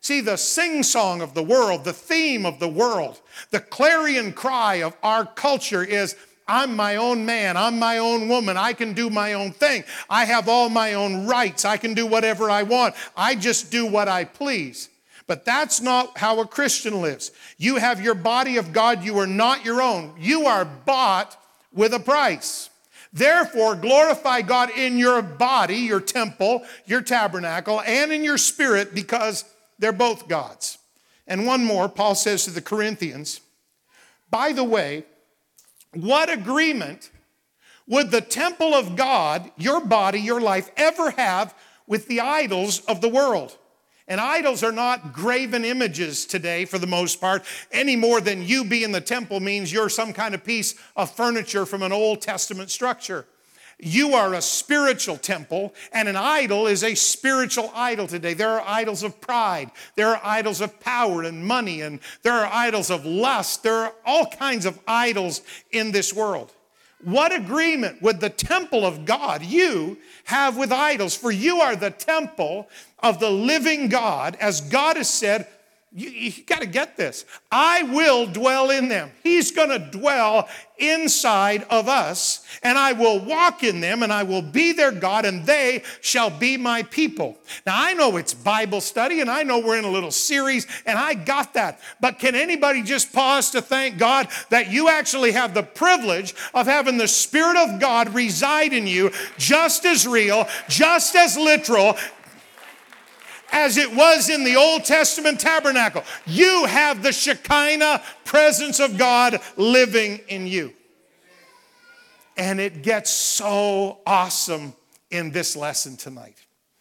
See, 0.00 0.20
the 0.20 0.37
sing 0.37 0.85
song 0.85 1.20
of 1.20 1.35
the 1.35 1.42
world, 1.42 1.82
the 1.82 1.92
theme 1.92 2.46
of 2.46 2.61
the 2.61 2.68
world, 2.68 3.20
the 3.50 3.58
clarion 3.58 4.32
cry 4.32 4.76
of 4.76 4.96
our 5.02 5.26
culture 5.26 5.82
is 5.82 6.14
I'm 6.46 6.76
my 6.76 6.94
own 6.94 7.26
man. 7.26 7.56
I'm 7.56 7.80
my 7.80 7.99
own 7.99 8.28
woman. 8.28 8.56
I 8.56 8.73
can 8.73 8.92
do 8.92 9.11
my 9.11 9.32
own 9.32 9.50
thing. 9.50 9.82
I 10.08 10.26
have 10.26 10.49
all 10.49 10.68
my 10.68 10.94
own 10.94 11.26
rights. 11.26 11.64
I 11.64 11.76
can 11.76 11.92
do 11.92 12.06
whatever 12.06 12.49
I 12.49 12.62
want. 12.62 12.94
I 13.16 13.35
just 13.35 13.73
do 13.73 13.85
what 13.85 14.06
I 14.06 14.26
please. 14.26 14.90
But 15.26 15.45
that's 15.45 15.80
not 15.80 16.18
how 16.18 16.40
a 16.40 16.47
Christian 16.47 17.02
lives. 17.02 17.33
You 17.59 17.76
have 17.76 18.00
your 18.00 18.14
body 18.14 18.59
of 18.59 18.73
God. 18.73 19.02
You 19.02 19.18
are 19.18 19.26
not 19.26 19.64
your 19.64 19.83
own. 19.83 20.14
You 20.18 20.47
are 20.47 20.64
bought 20.64 21.37
with 21.73 21.92
a 21.92 21.99
price. 21.99 22.71
Therefore, 23.12 23.75
glorify 23.75 24.42
God 24.42 24.71
in 24.71 24.99
your 24.99 25.23
body, 25.23 25.76
your 25.76 26.00
temple, 26.00 26.64
your 26.85 27.00
tabernacle, 27.00 27.80
and 27.80 28.12
in 28.12 28.23
your 28.23 28.38
spirit 28.38 28.95
because 28.95 29.45
they're 29.78 29.92
both 29.92 30.28
God's. 30.28 30.78
And 31.26 31.47
one 31.47 31.64
more, 31.64 31.88
Paul 31.88 32.14
says 32.14 32.45
to 32.45 32.50
the 32.50 32.62
Corinthians, 32.62 33.40
by 34.30 34.52
the 34.52 34.64
way, 34.64 35.04
what 35.92 36.30
agreement 36.30 37.11
would 37.88 38.11
the 38.11 38.21
temple 38.21 38.75
of 38.75 38.97
God, 38.97 39.50
your 39.56 39.80
body, 39.80 40.21
your 40.21 40.40
life, 40.40 40.71
ever 40.76 41.11
have 41.12 41.54
with 41.87 42.06
the 42.09 42.21
idols 42.21 42.80
of 42.80 43.00
the 43.00 43.09
world? 43.09 43.56
And 44.09 44.21
idols 44.21 44.63
are 44.63 44.73
not 44.73 45.13
graven 45.13 45.65
images 45.65 46.27
today 46.27 46.65
for 46.65 46.79
the 46.79 46.87
most 46.87 47.21
part, 47.21 47.45
any 47.73 47.97
more 47.97 48.21
than 48.21 48.45
you 48.45 48.65
being 48.65 48.85
in 48.85 48.93
the 48.93 49.01
temple 49.01 49.41
means 49.41 49.73
you're 49.73 49.89
some 49.89 50.13
kind 50.13 50.35
of 50.35 50.45
piece 50.45 50.77
of 50.95 51.11
furniture 51.11 51.67
from 51.67 51.83
an 51.83 51.93
Old 51.93 52.23
Testament 52.23 52.71
structure. 52.71 53.27
You 53.79 54.15
are 54.15 54.33
a 54.33 54.41
spiritual 54.41 55.19
temple, 55.19 55.75
and 55.93 56.09
an 56.09 56.17
idol 56.17 56.67
is 56.67 56.83
a 56.83 56.95
spiritual 56.95 57.71
idol 57.75 58.07
today. 58.07 58.33
There 58.33 58.49
are 58.49 58.63
idols 58.67 59.03
of 59.03 59.21
pride, 59.21 59.71
there 59.97 60.09
are 60.09 60.21
idols 60.25 60.63
of 60.63 60.81
power 60.81 61.25
and 61.25 61.45
money, 61.45 61.83
and 61.83 62.01
there 62.23 62.33
are 62.33 62.51
idols 62.51 62.91
of 62.91 63.05
lust. 63.05 63.65
There 63.65 63.75
are 63.75 63.93
all 64.07 64.27
kinds 64.27 64.65
of 64.65 64.79
idols 64.87 65.43
in 65.73 65.93
this 65.93 66.15
world. 66.15 66.53
What 67.03 67.33
agreement 67.33 68.00
would 68.00 68.21
the 68.21 68.31
temple 68.31 68.85
of 68.85 69.05
God, 69.05 69.43
you, 69.43 69.99
have 70.25 70.57
with 70.57 70.73
idols? 70.73 71.15
For 71.15 71.31
you 71.31 71.61
are 71.61 71.76
the 71.76 71.91
temple 71.91 72.69
of 73.00 73.21
the 73.21 73.31
living 73.31 73.88
God, 73.88 74.37
as 74.41 74.61
God 74.62 74.97
has 74.97 75.11
said, 75.11 75.47
you, 75.93 76.11
you 76.11 76.45
got 76.45 76.61
to 76.61 76.66
get 76.66 76.97
this. 76.97 77.25
I 77.50 77.85
will 77.85 78.26
dwell 78.26 78.71
in 78.71 78.88
them. 78.88 79.11
He's 79.23 79.50
going 79.50 79.71
to 79.71 79.78
dwell 79.78 80.49
inside 80.78 81.64
of 81.71 81.88
us, 81.88 82.45
and 82.62 82.76
I 82.76 82.93
will 82.93 83.19
walk 83.19 83.62
in 83.62 83.81
them, 83.81 84.02
and 84.02 84.12
I 84.12 84.25
will 84.25 84.43
be 84.43 84.73
their 84.73 84.93
God, 84.93 85.25
and 85.25 85.47
they 85.47 85.83
shall 86.02 86.28
be 86.28 86.59
my 86.59 86.83
people. 86.83 87.38
Now, 87.64 87.83
I 87.83 87.95
know 87.95 88.16
it's 88.19 88.35
Bible 88.35 88.83
study, 88.83 89.21
and 89.21 89.31
I 89.31 89.43
know 89.43 89.59
we're 89.59 89.78
in 89.78 89.85
a 89.85 89.90
little 89.90 90.11
series, 90.11 90.66
and 90.85 90.99
I 90.99 91.14
got 91.14 91.55
that. 91.55 91.81
But 92.00 92.19
can 92.19 92.35
anybody 92.35 92.83
just 92.83 93.12
pause 93.12 93.50
to 93.50 93.62
thank 93.62 93.97
God 93.97 94.28
that 94.50 94.71
you 94.71 94.88
actually 94.88 95.33
have 95.33 95.55
the 95.55 95.62
privilege 95.62 96.35
of 96.52 96.66
having 96.66 96.99
the 96.99 97.09
Spirit 97.09 97.57
of 97.57 97.81
God 97.81 98.12
reside 98.12 98.75
in 98.75 98.87
you, 98.87 99.12
just 99.38 99.87
as 99.87 100.07
real, 100.07 100.47
just 100.69 101.16
as 101.16 101.38
literal, 101.38 101.97
as 103.53 103.76
it 103.76 103.95
was 103.95 104.29
in 104.29 104.45
the 104.45 104.57
Old 104.57 104.85
Testament 104.85 105.41
tabernacle. 105.41 106.05
You 106.26 106.67
have 106.67 107.03
the 107.03 107.12
Shekinah 107.12 108.03
presence 108.25 108.81
of 108.81 108.99
God 108.99 109.41
living 109.57 110.21
in 110.29 110.47
you. 110.47 110.73
And 112.37 112.61
it 112.61 112.83
gets 112.83 113.11
so 113.11 113.99
awesome 114.07 114.75
in 115.11 115.31
this 115.31 115.57
lesson 115.57 115.97
tonight. 115.97 116.37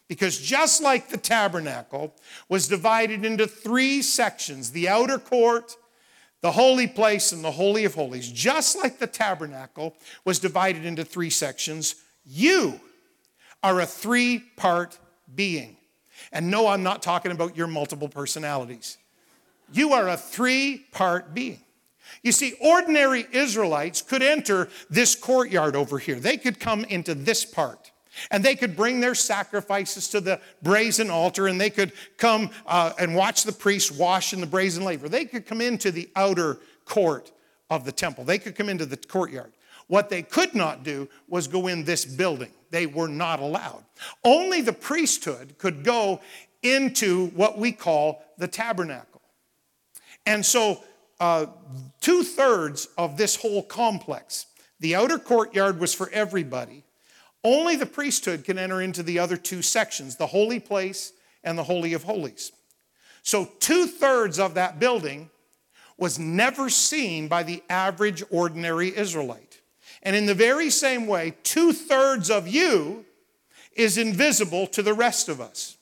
Because 0.08 0.38
just 0.38 0.82
like 0.82 1.08
the 1.08 1.16
tabernacle 1.16 2.14
was 2.48 2.68
divided 2.68 3.24
into 3.24 3.46
three 3.46 4.02
sections 4.02 4.70
the 4.70 4.88
outer 4.88 5.18
court, 5.18 5.76
the 6.42 6.52
holy 6.52 6.86
place, 6.86 7.32
and 7.32 7.42
the 7.42 7.50
Holy 7.50 7.84
of 7.84 7.94
Holies, 7.94 8.30
just 8.30 8.76
like 8.76 8.98
the 8.98 9.06
tabernacle 9.06 9.96
was 10.24 10.38
divided 10.38 10.84
into 10.84 11.04
three 11.04 11.30
sections, 11.30 11.96
you 12.24 12.80
are 13.62 13.80
a 13.80 13.86
three 13.86 14.38
part 14.38 14.98
being. 15.34 15.75
And 16.36 16.50
no, 16.50 16.66
I'm 16.66 16.82
not 16.82 17.00
talking 17.00 17.32
about 17.32 17.56
your 17.56 17.66
multiple 17.66 18.10
personalities. 18.10 18.98
You 19.72 19.94
are 19.94 20.06
a 20.06 20.18
three 20.18 20.84
part 20.92 21.32
being. 21.32 21.60
You 22.22 22.30
see, 22.30 22.52
ordinary 22.60 23.26
Israelites 23.32 24.02
could 24.02 24.22
enter 24.22 24.68
this 24.90 25.14
courtyard 25.14 25.74
over 25.74 25.98
here. 25.98 26.16
They 26.16 26.36
could 26.36 26.60
come 26.60 26.84
into 26.84 27.14
this 27.14 27.46
part. 27.46 27.90
And 28.30 28.44
they 28.44 28.54
could 28.54 28.76
bring 28.76 29.00
their 29.00 29.14
sacrifices 29.14 30.08
to 30.08 30.20
the 30.20 30.38
brazen 30.62 31.08
altar, 31.08 31.46
and 31.46 31.58
they 31.58 31.70
could 31.70 31.92
come 32.18 32.50
uh, 32.66 32.92
and 32.98 33.14
watch 33.14 33.44
the 33.44 33.52
priests 33.52 33.90
wash 33.90 34.34
in 34.34 34.42
the 34.42 34.46
brazen 34.46 34.84
laver. 34.84 35.08
They 35.08 35.24
could 35.24 35.46
come 35.46 35.62
into 35.62 35.90
the 35.90 36.10
outer 36.16 36.58
court 36.84 37.32
of 37.70 37.86
the 37.86 37.92
temple. 37.92 38.24
They 38.24 38.38
could 38.38 38.54
come 38.54 38.68
into 38.68 38.84
the 38.84 38.98
courtyard. 38.98 39.52
What 39.88 40.10
they 40.10 40.22
could 40.22 40.54
not 40.54 40.82
do 40.82 41.08
was 41.28 41.46
go 41.46 41.66
in 41.68 41.84
this 41.84 42.04
building. 42.04 42.50
They 42.70 42.86
were 42.86 43.08
not 43.08 43.40
allowed. 43.40 43.84
Only 44.24 44.60
the 44.60 44.72
priesthood 44.72 45.54
could 45.58 45.84
go 45.84 46.20
into 46.62 47.28
what 47.28 47.58
we 47.58 47.72
call 47.72 48.24
the 48.38 48.48
tabernacle. 48.48 49.20
And 50.24 50.44
so, 50.44 50.82
uh, 51.20 51.46
two 52.00 52.22
thirds 52.22 52.88
of 52.98 53.16
this 53.16 53.36
whole 53.36 53.62
complex, 53.62 54.46
the 54.80 54.96
outer 54.96 55.18
courtyard 55.18 55.78
was 55.78 55.94
for 55.94 56.10
everybody. 56.10 56.84
Only 57.44 57.76
the 57.76 57.86
priesthood 57.86 58.44
can 58.44 58.58
enter 58.58 58.82
into 58.82 59.04
the 59.04 59.20
other 59.20 59.36
two 59.36 59.62
sections, 59.62 60.16
the 60.16 60.26
holy 60.26 60.58
place 60.58 61.12
and 61.44 61.56
the 61.56 61.62
Holy 61.62 61.92
of 61.92 62.02
Holies. 62.02 62.50
So, 63.22 63.48
two 63.60 63.86
thirds 63.86 64.38
of 64.38 64.54
that 64.54 64.80
building 64.80 65.30
was 65.96 66.18
never 66.18 66.68
seen 66.68 67.28
by 67.28 67.44
the 67.44 67.62
average 67.70 68.22
ordinary 68.30 68.94
Israelite. 68.96 69.45
And 70.06 70.14
in 70.14 70.26
the 70.26 70.34
very 70.34 70.70
same 70.70 71.08
way, 71.08 71.34
two 71.42 71.72
thirds 71.72 72.30
of 72.30 72.46
you 72.46 73.04
is 73.72 73.98
invisible 73.98 74.68
to 74.68 74.80
the 74.80 74.94
rest 74.94 75.28
of 75.28 75.40
us. 75.40 75.76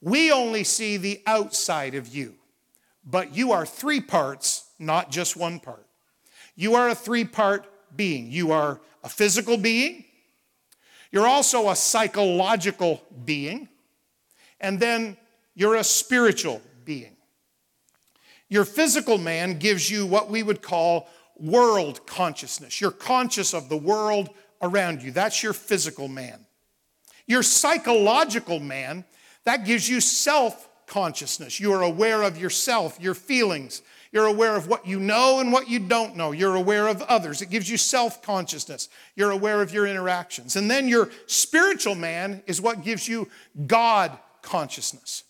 We 0.00 0.32
only 0.32 0.64
see 0.64 0.96
the 0.96 1.22
outside 1.24 1.94
of 1.94 2.08
you, 2.08 2.34
but 3.04 3.36
you 3.36 3.52
are 3.52 3.64
three 3.64 4.00
parts, 4.00 4.64
not 4.80 5.12
just 5.12 5.36
one 5.36 5.60
part. 5.60 5.86
You 6.56 6.74
are 6.74 6.88
a 6.88 6.96
three 6.96 7.24
part 7.24 7.64
being. 7.94 8.32
You 8.32 8.50
are 8.50 8.80
a 9.04 9.08
physical 9.08 9.56
being, 9.56 10.04
you're 11.12 11.28
also 11.28 11.70
a 11.70 11.76
psychological 11.76 13.00
being, 13.24 13.68
and 14.60 14.80
then 14.80 15.16
you're 15.54 15.76
a 15.76 15.84
spiritual 15.84 16.60
being. 16.84 17.16
Your 18.48 18.64
physical 18.64 19.16
man 19.16 19.60
gives 19.60 19.88
you 19.88 20.06
what 20.06 20.28
we 20.28 20.42
would 20.42 20.60
call 20.60 21.08
world 21.40 22.06
consciousness. 22.06 22.80
You're 22.80 22.90
conscious 22.90 23.54
of 23.54 23.68
the 23.68 23.76
world 23.76 24.30
around 24.62 25.02
you. 25.02 25.10
That's 25.10 25.42
your 25.42 25.52
physical 25.52 26.08
man. 26.08 26.44
Your 27.26 27.42
psychological 27.42 28.60
man, 28.60 29.04
that 29.44 29.64
gives 29.64 29.88
you 29.88 30.00
self 30.00 30.68
consciousness. 30.86 31.60
You 31.60 31.72
are 31.72 31.82
aware 31.82 32.22
of 32.22 32.38
yourself, 32.38 32.98
your 33.00 33.14
feelings. 33.14 33.82
You're 34.12 34.26
aware 34.26 34.56
of 34.56 34.66
what 34.66 34.86
you 34.86 34.98
know 34.98 35.38
and 35.38 35.52
what 35.52 35.68
you 35.68 35.78
don't 35.78 36.16
know. 36.16 36.32
You're 36.32 36.56
aware 36.56 36.88
of 36.88 37.00
others. 37.02 37.42
It 37.42 37.50
gives 37.50 37.70
you 37.70 37.76
self 37.76 38.22
consciousness. 38.22 38.88
You're 39.14 39.30
aware 39.30 39.62
of 39.62 39.72
your 39.72 39.86
interactions. 39.86 40.56
And 40.56 40.70
then 40.70 40.88
your 40.88 41.10
spiritual 41.26 41.94
man 41.94 42.42
is 42.46 42.60
what 42.60 42.82
gives 42.82 43.08
you 43.08 43.28
God 43.66 44.18
consciousness. 44.42 45.24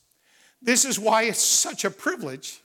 This 0.62 0.84
is 0.84 0.98
why 0.98 1.24
it's 1.24 1.44
such 1.44 1.84
a 1.84 1.90
privilege 1.90 2.60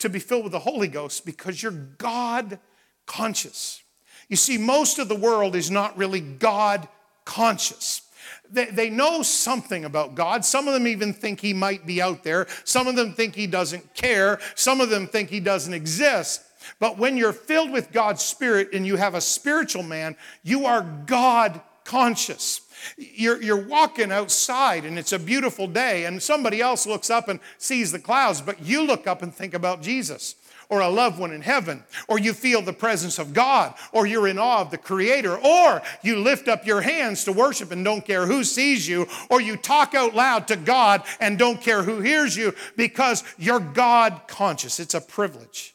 to 0.00 0.08
be 0.08 0.18
filled 0.18 0.44
with 0.44 0.52
the 0.52 0.58
Holy 0.58 0.88
Ghost 0.88 1.24
because 1.24 1.62
you're 1.62 1.72
God 1.72 2.58
conscious. 3.06 3.82
You 4.28 4.36
see, 4.36 4.58
most 4.58 4.98
of 4.98 5.08
the 5.08 5.16
world 5.16 5.56
is 5.56 5.70
not 5.70 5.96
really 5.96 6.20
God 6.20 6.88
conscious. 7.24 8.02
They, 8.50 8.66
they 8.66 8.90
know 8.90 9.22
something 9.22 9.84
about 9.84 10.14
God. 10.14 10.44
Some 10.44 10.68
of 10.68 10.74
them 10.74 10.86
even 10.86 11.12
think 11.12 11.40
He 11.40 11.52
might 11.52 11.86
be 11.86 12.02
out 12.02 12.22
there. 12.22 12.46
Some 12.64 12.86
of 12.86 12.96
them 12.96 13.14
think 13.14 13.34
He 13.34 13.46
doesn't 13.46 13.94
care. 13.94 14.40
Some 14.54 14.80
of 14.80 14.90
them 14.90 15.06
think 15.06 15.30
He 15.30 15.40
doesn't 15.40 15.74
exist. 15.74 16.42
But 16.78 16.98
when 16.98 17.16
you're 17.16 17.32
filled 17.32 17.70
with 17.70 17.92
God's 17.92 18.22
Spirit 18.22 18.70
and 18.72 18.86
you 18.86 18.96
have 18.96 19.14
a 19.14 19.20
spiritual 19.20 19.82
man, 19.82 20.16
you 20.42 20.66
are 20.66 20.82
God 21.06 21.60
conscious. 21.84 22.60
You're, 22.96 23.42
you're 23.42 23.66
walking 23.66 24.12
outside 24.12 24.84
and 24.84 24.98
it's 24.98 25.12
a 25.12 25.18
beautiful 25.18 25.66
day, 25.66 26.04
and 26.04 26.22
somebody 26.22 26.60
else 26.60 26.86
looks 26.86 27.10
up 27.10 27.28
and 27.28 27.40
sees 27.58 27.92
the 27.92 27.98
clouds, 27.98 28.40
but 28.40 28.62
you 28.62 28.86
look 28.86 29.06
up 29.06 29.22
and 29.22 29.34
think 29.34 29.54
about 29.54 29.82
Jesus 29.82 30.36
or 30.70 30.80
a 30.80 30.88
loved 30.88 31.18
one 31.18 31.32
in 31.32 31.42
heaven, 31.42 31.82
or 32.06 32.18
you 32.18 32.32
feel 32.32 32.62
the 32.62 32.72
presence 32.72 33.18
of 33.18 33.34
God, 33.34 33.74
or 33.92 34.06
you're 34.06 34.28
in 34.28 34.38
awe 34.38 34.60
of 34.60 34.70
the 34.70 34.78
Creator, 34.78 35.36
or 35.36 35.82
you 36.00 36.16
lift 36.16 36.46
up 36.46 36.64
your 36.64 36.80
hands 36.80 37.24
to 37.24 37.32
worship 37.32 37.72
and 37.72 37.84
don't 37.84 38.06
care 38.06 38.24
who 38.24 38.44
sees 38.44 38.86
you, 38.88 39.08
or 39.28 39.40
you 39.40 39.56
talk 39.56 39.94
out 39.94 40.14
loud 40.14 40.46
to 40.46 40.54
God 40.54 41.02
and 41.18 41.36
don't 41.36 41.60
care 41.60 41.82
who 41.82 42.00
hears 42.00 42.36
you 42.36 42.54
because 42.76 43.24
you're 43.36 43.58
God 43.58 44.22
conscious. 44.28 44.78
It's 44.78 44.94
a 44.94 45.00
privilege. 45.00 45.74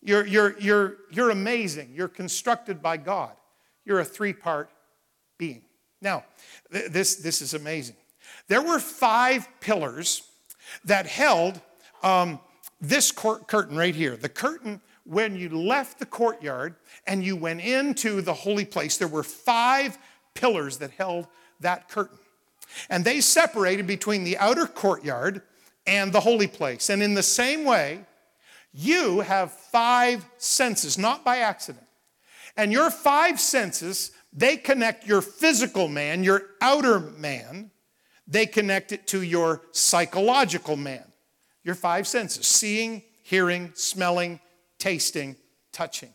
You're, 0.00 0.24
you're, 0.24 0.58
you're, 0.60 0.96
you're 1.10 1.30
amazing. 1.30 1.90
You're 1.92 2.08
constructed 2.08 2.80
by 2.80 2.98
God. 2.98 3.32
You're 3.84 4.00
a 4.00 4.04
three 4.04 4.32
part. 4.32 4.70
Now, 6.00 6.24
th- 6.72 6.90
this, 6.90 7.16
this 7.16 7.42
is 7.42 7.54
amazing. 7.54 7.96
There 8.48 8.62
were 8.62 8.78
five 8.78 9.48
pillars 9.60 10.22
that 10.84 11.06
held 11.06 11.60
um, 12.02 12.40
this 12.80 13.12
cur- 13.12 13.38
curtain 13.38 13.76
right 13.76 13.94
here. 13.94 14.16
The 14.16 14.28
curtain 14.28 14.80
when 15.04 15.34
you 15.34 15.48
left 15.48 15.98
the 15.98 16.06
courtyard 16.06 16.76
and 17.06 17.24
you 17.24 17.36
went 17.36 17.60
into 17.60 18.20
the 18.20 18.32
holy 18.32 18.64
place, 18.64 18.96
there 18.96 19.08
were 19.08 19.22
five 19.22 19.98
pillars 20.34 20.78
that 20.78 20.90
held 20.92 21.26
that 21.60 21.88
curtain. 21.88 22.18
And 22.88 23.04
they 23.04 23.20
separated 23.20 23.86
between 23.86 24.24
the 24.24 24.38
outer 24.38 24.66
courtyard 24.66 25.42
and 25.86 26.12
the 26.12 26.20
holy 26.20 26.46
place. 26.46 26.90
And 26.90 27.02
in 27.02 27.14
the 27.14 27.22
same 27.22 27.64
way, 27.64 28.04
you 28.72 29.20
have 29.20 29.50
five 29.50 30.24
senses, 30.38 30.96
not 30.96 31.24
by 31.24 31.38
accident. 31.38 31.86
And 32.56 32.72
your 32.72 32.90
five 32.90 33.40
senses, 33.40 34.12
they 34.32 34.56
connect 34.56 35.06
your 35.06 35.22
physical 35.22 35.88
man, 35.88 36.22
your 36.22 36.42
outer 36.60 37.00
man, 37.00 37.70
they 38.26 38.46
connect 38.46 38.92
it 38.92 39.06
to 39.08 39.22
your 39.22 39.62
psychological 39.72 40.76
man, 40.76 41.04
your 41.64 41.74
five 41.74 42.06
senses 42.06 42.46
seeing, 42.46 43.02
hearing, 43.22 43.72
smelling, 43.74 44.38
tasting, 44.78 45.36
touching. 45.72 46.10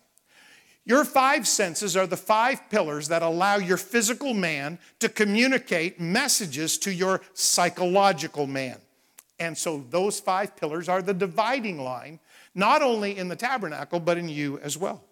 Your 0.86 1.04
five 1.04 1.48
senses 1.48 1.98
are 1.98 2.06
the 2.06 2.16
five 2.16 2.70
pillars 2.70 3.08
that 3.08 3.24
allow 3.24 3.58
your 3.58 3.78
physical 3.78 4.34
man 4.34 4.78
to 5.00 5.10
communicate 5.10 6.00
messages 6.00 6.78
to 6.80 6.94
your 6.94 7.22
psychological 7.34 8.46
man. 8.46 8.78
And 9.40 9.58
so 9.58 9.84
those 9.90 10.20
five 10.20 10.56
pillars 10.56 10.88
are 10.88 11.02
the 11.02 11.14
dividing 11.14 11.80
line, 11.80 12.20
not 12.54 12.82
only 12.82 13.18
in 13.18 13.28
the 13.28 13.36
tabernacle, 13.36 14.00
but 14.00 14.18
in 14.18 14.30
you 14.30 14.60
as 14.60 14.78
well. 14.78 15.04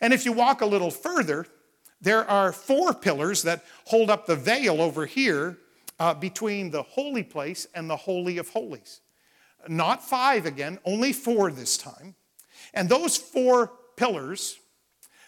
And 0.00 0.12
if 0.12 0.24
you 0.24 0.32
walk 0.32 0.60
a 0.60 0.66
little 0.66 0.90
further, 0.90 1.46
there 2.00 2.28
are 2.28 2.52
four 2.52 2.94
pillars 2.94 3.42
that 3.42 3.64
hold 3.86 4.10
up 4.10 4.26
the 4.26 4.36
veil 4.36 4.80
over 4.80 5.06
here 5.06 5.58
uh, 5.98 6.14
between 6.14 6.70
the 6.70 6.82
holy 6.82 7.22
place 7.22 7.66
and 7.74 7.90
the 7.90 7.96
Holy 7.96 8.38
of 8.38 8.48
Holies. 8.50 9.00
Not 9.66 10.04
five 10.04 10.46
again, 10.46 10.78
only 10.84 11.12
four 11.12 11.50
this 11.50 11.76
time. 11.76 12.14
And 12.72 12.88
those 12.88 13.16
four 13.16 13.72
pillars, 13.96 14.58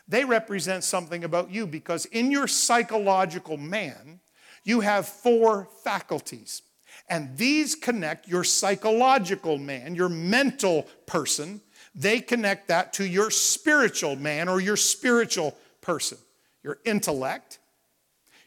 they 0.07 0.25
represent 0.25 0.85
something 0.85 1.25
about 1.25 1.51
you 1.51 1.67
because 1.67 2.07
in 2.07 2.31
your 2.31 2.47
psychological 2.47 3.57
man, 3.57 4.21
you 4.63 4.81
have 4.81 5.09
four 5.09 5.69
faculties. 5.83 6.63
And 7.09 7.37
these 7.37 7.75
connect 7.75 8.29
your 8.29 8.45
psychological 8.45 9.59
man, 9.59 9.95
your 9.95 10.09
mental 10.09 10.87
person. 11.07 11.61
They 11.95 12.21
connect 12.21 12.69
that 12.69 12.93
to 12.95 13.07
your 13.07 13.31
spiritual 13.31 14.15
man 14.15 14.49
or 14.49 14.61
your 14.61 14.77
spiritual 14.77 15.57
person, 15.81 16.19
your 16.63 16.79
intellect, 16.85 17.59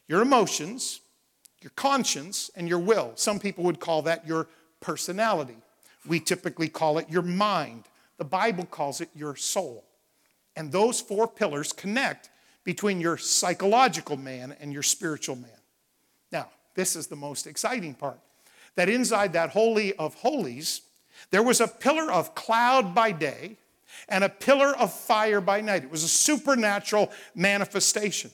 your 0.07 0.21
emotions, 0.21 1.01
your 1.61 1.71
conscience, 1.75 2.51
and 2.55 2.67
your 2.67 2.79
will. 2.79 3.11
Some 3.15 3.39
people 3.39 3.63
would 3.63 3.79
call 3.79 4.01
that 4.03 4.27
your 4.27 4.47
personality. 4.81 5.57
We 6.05 6.19
typically 6.19 6.67
call 6.67 6.97
it 6.97 7.09
your 7.09 7.21
mind. 7.21 7.85
The 8.17 8.25
Bible 8.25 8.65
calls 8.65 9.01
it 9.01 9.09
your 9.15 9.35
soul. 9.35 9.85
And 10.55 10.71
those 10.71 11.01
four 11.01 11.27
pillars 11.27 11.73
connect 11.73 12.29
between 12.63 13.01
your 13.01 13.17
psychological 13.17 14.17
man 14.17 14.55
and 14.59 14.71
your 14.71 14.83
spiritual 14.83 15.35
man. 15.35 15.49
Now, 16.31 16.49
this 16.75 16.95
is 16.95 17.07
the 17.07 17.15
most 17.15 17.47
exciting 17.47 17.93
part 17.95 18.19
that 18.75 18.89
inside 18.89 19.33
that 19.33 19.51
Holy 19.51 19.93
of 19.95 20.15
Holies, 20.15 20.81
there 21.31 21.43
was 21.43 21.61
a 21.61 21.67
pillar 21.67 22.11
of 22.11 22.35
cloud 22.35 22.95
by 22.95 23.11
day 23.11 23.57
and 24.09 24.23
a 24.23 24.29
pillar 24.29 24.75
of 24.77 24.93
fire 24.93 25.41
by 25.41 25.61
night. 25.61 25.83
It 25.83 25.91
was 25.91 26.03
a 26.03 26.07
supernatural 26.07 27.11
manifestation. 27.35 28.31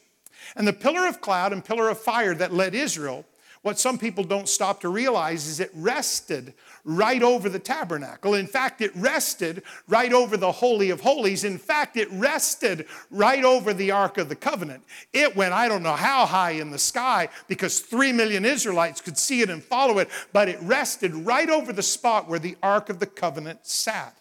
And 0.56 0.68
the 0.68 0.74
pillar 0.74 1.08
of 1.08 1.22
cloud 1.22 1.54
and 1.54 1.64
pillar 1.64 1.90
of 1.90 2.00
fire 2.00 2.34
that 2.36 2.54
led 2.54 2.74
Israel 2.76 3.26
what 3.62 3.78
some 3.78 3.98
people 3.98 4.24
don't 4.24 4.48
stop 4.48 4.80
to 4.82 4.90
realize 4.90 5.46
is 5.46 5.60
it 5.60 5.72
rested 5.74 6.54
right 6.86 7.22
over 7.22 7.50
the 7.50 7.60
tabernacle. 7.60 8.34
In 8.34 8.48
fact, 8.48 8.80
it 8.80 8.96
rested 8.96 9.64
right 9.90 10.14
over 10.14 10.38
the 10.38 10.52
Holy 10.52 10.92
of 10.92 11.02
Holies. 11.02 11.44
In 11.44 11.58
fact, 11.58 11.98
it 11.98 12.10
rested 12.12 12.88
right 13.12 13.44
over 13.44 13.74
the 13.74 13.92
Ark 13.92 14.18
of 14.18 14.30
the 14.30 14.36
Covenant. 14.36 14.84
It 15.12 15.36
went, 15.36 15.54
I 15.54 15.68
don't 15.68 15.84
know 15.84 15.96
how 15.96 16.26
high 16.26 16.52
in 16.52 16.72
the 16.72 16.80
sky 16.80 17.28
because 17.50 17.82
three 17.82 18.14
million 18.14 18.46
Israelites 18.46 19.02
could 19.02 19.18
see 19.18 19.42
it 19.42 19.50
and 19.50 19.62
follow 19.62 20.00
it, 20.00 20.10
but 20.32 20.48
it 20.48 20.60
rested 20.62 21.14
right 21.14 21.50
over 21.50 21.74
the 21.74 21.84
spot 21.84 22.30
where 22.30 22.40
the 22.40 22.56
Ark 22.64 22.90
of 22.90 23.00
the 23.00 23.08
Covenant 23.08 23.68
sat. 23.68 24.19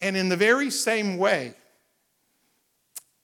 And 0.00 0.16
in 0.16 0.28
the 0.28 0.36
very 0.36 0.70
same 0.70 1.18
way, 1.18 1.54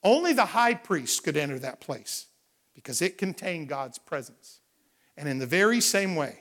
only 0.03 0.33
the 0.33 0.47
high 0.47 0.75
priest 0.75 1.25
could 1.25 1.37
enter 1.37 1.59
that 1.59 1.81
place 1.81 2.27
because 2.75 3.03
it 3.03 3.19
contained 3.19 3.69
God's 3.69 3.99
presence. 3.99 4.61
And 5.17 5.29
in 5.29 5.39
the 5.39 5.47
very 5.47 5.81
same 5.81 6.15
way, 6.15 6.41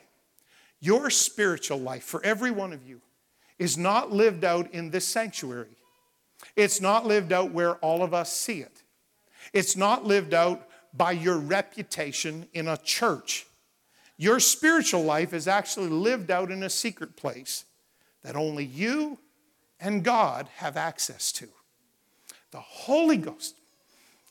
your 0.80 1.10
spiritual 1.10 1.80
life 1.80 2.04
for 2.04 2.24
every 2.24 2.52
one 2.52 2.74
of 2.74 2.88
you 2.88 3.02
is 3.58 3.78
not 3.78 4.12
lived 4.12 4.44
out 4.44 4.72
in 4.74 4.92
this 4.92 5.08
sanctuary. 5.08 5.78
It's 6.56 6.82
not 6.82 7.06
lived 7.06 7.32
out 7.32 7.52
where 7.52 7.76
all 7.76 8.04
of 8.04 8.14
us 8.14 8.36
see 8.36 8.60
it. 8.60 8.84
It's 9.54 9.76
not 9.78 10.06
lived 10.06 10.34
out 10.34 10.68
by 10.94 11.14
your 11.14 11.38
reputation 11.38 12.48
in 12.54 12.68
a 12.68 12.78
church. 12.78 13.48
Your 14.18 14.40
spiritual 14.40 15.04
life 15.04 15.34
is 15.34 15.48
actually 15.48 15.90
lived 15.90 16.32
out 16.32 16.52
in 16.52 16.64
a 16.64 16.70
secret 16.70 17.16
place 17.16 17.66
that 18.24 18.36
only 18.36 18.66
you 18.66 19.18
and 19.80 20.04
God 20.04 20.48
have 20.58 20.78
access 20.78 21.32
to. 21.34 21.48
The 22.52 22.60
Holy 22.60 23.18
Ghost. 23.18 23.56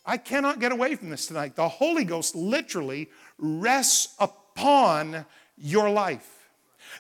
I 0.07 0.17
cannot 0.17 0.61
get 0.61 0.73
away 0.73 0.97
from 0.97 1.11
this 1.11 1.27
tonight. 1.27 1.57
The 1.57 1.69
Holy 1.69 2.05
Ghost 2.05 2.35
literally 2.35 3.09
rests 3.39 4.15
upon 4.19 5.25
your 5.57 5.91
life. 5.91 6.49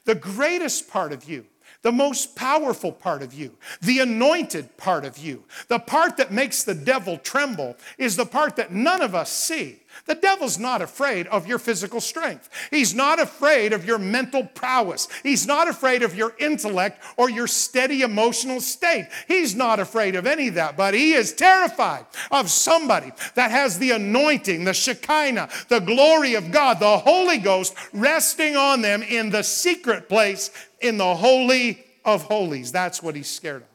The 0.04 0.14
greatest 0.14 0.88
part 0.88 1.12
of 1.12 1.28
you 1.28 1.46
the 1.84 1.92
most 1.92 2.34
powerful 2.34 2.90
part 2.90 3.22
of 3.22 3.34
you, 3.34 3.58
the 3.82 3.98
anointed 3.98 4.74
part 4.78 5.04
of 5.04 5.18
you, 5.18 5.44
the 5.68 5.78
part 5.78 6.16
that 6.16 6.32
makes 6.32 6.64
the 6.64 6.74
devil 6.74 7.18
tremble, 7.18 7.76
is 7.98 8.16
the 8.16 8.24
part 8.24 8.56
that 8.56 8.72
none 8.72 9.02
of 9.02 9.14
us 9.14 9.30
see. 9.30 9.82
The 10.06 10.14
devil's 10.14 10.58
not 10.58 10.82
afraid 10.82 11.26
of 11.28 11.46
your 11.46 11.58
physical 11.58 12.00
strength. 12.00 12.50
He's 12.70 12.94
not 12.94 13.20
afraid 13.20 13.72
of 13.72 13.84
your 13.84 13.98
mental 13.98 14.44
prowess. 14.44 15.08
He's 15.22 15.46
not 15.46 15.68
afraid 15.68 16.02
of 16.02 16.14
your 16.14 16.34
intellect 16.38 17.02
or 17.16 17.30
your 17.30 17.46
steady 17.46 18.02
emotional 18.02 18.60
state. 18.60 19.08
He's 19.28 19.54
not 19.54 19.80
afraid 19.80 20.14
of 20.14 20.26
any 20.26 20.48
of 20.48 20.54
that, 20.54 20.76
but 20.76 20.94
he 20.94 21.12
is 21.14 21.32
terrified 21.32 22.06
of 22.30 22.50
somebody 22.50 23.12
that 23.34 23.50
has 23.50 23.78
the 23.78 23.92
anointing, 23.92 24.64
the 24.64 24.74
Shekinah, 24.74 25.48
the 25.68 25.80
glory 25.80 26.34
of 26.34 26.50
God, 26.50 26.80
the 26.80 26.98
Holy 26.98 27.38
Ghost 27.38 27.74
resting 27.92 28.56
on 28.56 28.82
them 28.82 29.02
in 29.02 29.30
the 29.30 29.42
secret 29.42 30.08
place 30.08 30.50
in 30.80 30.98
the 30.98 31.14
Holy 31.14 31.84
of 32.04 32.22
Holies. 32.24 32.72
That's 32.72 33.02
what 33.02 33.16
he's 33.16 33.28
scared 33.28 33.62
of. 33.62 33.68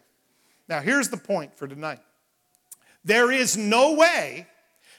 Now, 0.68 0.82
here's 0.82 1.10
the 1.10 1.18
point 1.18 1.58
for 1.58 1.68
tonight 1.68 2.00
there 3.04 3.32
is 3.32 3.58
no 3.58 3.94
way 3.94 4.48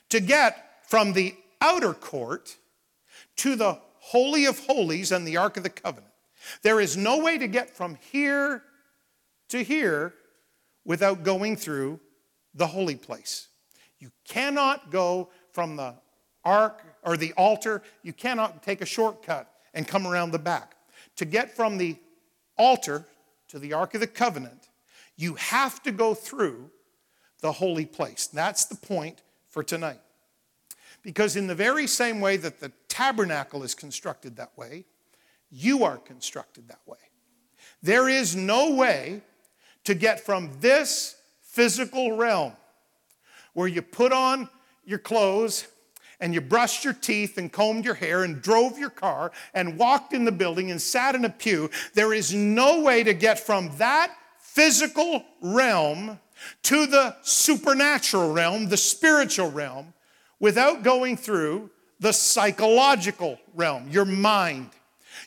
to 0.09 0.21
get 0.21 0.70
from 0.91 1.13
the 1.13 1.35
outer 1.61 1.95
court 1.95 2.57
to 3.37 3.55
the 3.55 3.79
Holy 4.01 4.45
of 4.45 4.59
Holies 4.67 5.13
and 5.13 5.27
the 5.27 5.37
Ark 5.37 5.57
of 5.57 5.63
the 5.63 5.71
Covenant. 5.71 6.13
There 6.63 6.81
is 6.81 6.97
no 6.97 7.19
way 7.19 7.39
to 7.39 7.47
get 7.47 7.71
from 7.71 7.97
here 8.11 8.65
to 9.51 9.63
here 9.63 10.15
without 10.85 11.23
going 11.23 11.57
through 11.57 12.01
the 12.55 12.67
holy 12.67 12.97
place. 12.97 13.47
You 14.01 14.11
cannot 14.27 14.91
go 14.91 15.31
from 15.53 15.77
the 15.77 15.95
ark 16.45 16.83
or 17.05 17.17
the 17.17 17.33
altar, 17.35 17.83
you 18.03 18.13
cannot 18.13 18.63
take 18.63 18.81
a 18.81 18.87
shortcut 18.87 19.49
and 19.75 19.87
come 19.87 20.07
around 20.07 20.33
the 20.33 20.39
back 20.39 20.75
to 21.17 21.25
get 21.25 21.55
from 21.55 21.79
the 21.79 21.97
altar 22.59 23.05
to 23.49 23.59
the 23.59 23.73
Ark 23.73 23.95
of 23.95 24.01
the 24.01 24.07
Covenant, 24.07 24.69
you 25.17 25.35
have 25.35 25.83
to 25.83 25.93
go 25.93 26.15
through 26.15 26.71
the 27.41 27.53
holy 27.53 27.87
place. 27.87 28.27
That's 28.27 28.65
the 28.65 28.77
point 28.77 29.23
for 29.49 29.63
tonight. 29.63 30.01
Because, 31.03 31.37
in 31.37 31.47
the 31.47 31.55
very 31.55 31.87
same 31.87 32.21
way 32.21 32.37
that 32.37 32.61
the 32.61 32.73
tabernacle 32.89 33.63
is 33.63 33.75
constructed 33.75 34.37
that 34.37 34.57
way, 34.57 34.85
you 35.51 35.85
are 35.85 35.97
constructed 35.97 36.69
that 36.69 36.81
way. 36.87 36.99
There 37.83 38.09
is 38.09 38.37
no 38.37 38.75
way 38.75 39.23
to 39.85 39.95
get 39.95 40.21
from 40.21 40.51
this 40.61 41.17
physical 41.41 42.17
realm 42.17 42.53
where 43.55 43.69
you 43.69 43.83
put 43.83 44.13
on 44.13 44.49
your 44.85 44.99
clothes 44.99 45.67
and 46.21 46.35
you 46.35 46.41
brushed 46.41 46.85
your 46.85 46.93
teeth 46.93 47.39
and 47.39 47.51
combed 47.51 47.85
your 47.85 47.95
hair 47.95 48.25
and 48.25 48.43
drove 48.43 48.79
your 48.79 48.91
car 48.91 49.33
and 49.55 49.79
walked 49.79 50.13
in 50.13 50.25
the 50.25 50.33
building 50.33 50.71
and 50.71 50.81
sat 50.81 51.15
in 51.15 51.25
a 51.25 51.31
pew, 51.31 51.71
there 51.95 52.13
is 52.13 52.35
no 52.35 52.83
way 52.83 53.03
to 53.03 53.15
get 53.15 53.41
from 53.41 53.71
that 53.79 54.15
physical 54.39 55.25
realm 55.41 56.19
to 56.63 56.87
the 56.87 57.17
supernatural 57.23 58.33
realm, 58.33 58.69
the 58.69 58.77
spiritual 58.77 59.51
realm, 59.51 59.93
without 60.41 60.83
going 60.83 61.17
through 61.17 61.71
the 62.01 62.13
psychological 62.13 63.39
realm, 63.55 63.89
your 63.91 64.07
mind. 64.07 64.71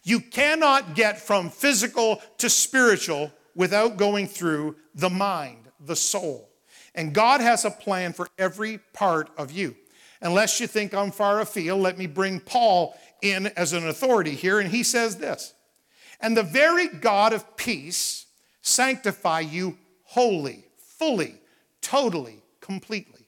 You 0.03 0.19
cannot 0.19 0.95
get 0.95 1.21
from 1.21 1.49
physical 1.49 2.21
to 2.39 2.49
spiritual 2.49 3.31
without 3.55 3.95
going 3.97 4.27
through 4.27 4.75
the 4.95 5.09
mind, 5.09 5.69
the 5.79 5.95
soul. 5.95 6.49
And 6.95 7.13
God 7.13 7.41
has 7.41 7.63
a 7.63 7.71
plan 7.71 8.13
for 8.13 8.27
every 8.37 8.79
part 8.93 9.29
of 9.37 9.51
you. 9.51 9.75
Unless 10.21 10.59
you 10.59 10.67
think 10.67 10.93
I'm 10.93 11.11
far 11.11 11.41
afield, 11.41 11.81
let 11.81 11.97
me 11.97 12.07
bring 12.07 12.39
Paul 12.39 12.97
in 13.21 13.47
as 13.47 13.73
an 13.73 13.87
authority 13.87 14.31
here. 14.31 14.59
And 14.59 14.69
he 14.69 14.83
says 14.83 15.17
this 15.17 15.53
And 16.19 16.35
the 16.35 16.43
very 16.43 16.87
God 16.87 17.33
of 17.33 17.55
peace 17.57 18.25
sanctify 18.61 19.41
you 19.41 19.77
wholly, 20.03 20.65
fully, 20.77 21.35
totally, 21.81 22.41
completely. 22.61 23.22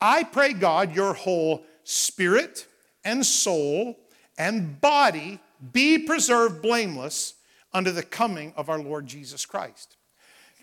I 0.00 0.24
pray, 0.24 0.52
God, 0.52 0.94
your 0.94 1.14
whole 1.14 1.64
spirit 1.84 2.66
and 3.04 3.24
soul 3.24 3.98
and 4.36 4.80
body 4.80 5.40
be 5.72 5.98
preserved 5.98 6.62
blameless 6.62 7.34
under 7.72 7.90
the 7.90 8.02
coming 8.02 8.52
of 8.56 8.68
our 8.68 8.78
Lord 8.78 9.06
Jesus 9.06 9.44
Christ. 9.44 9.96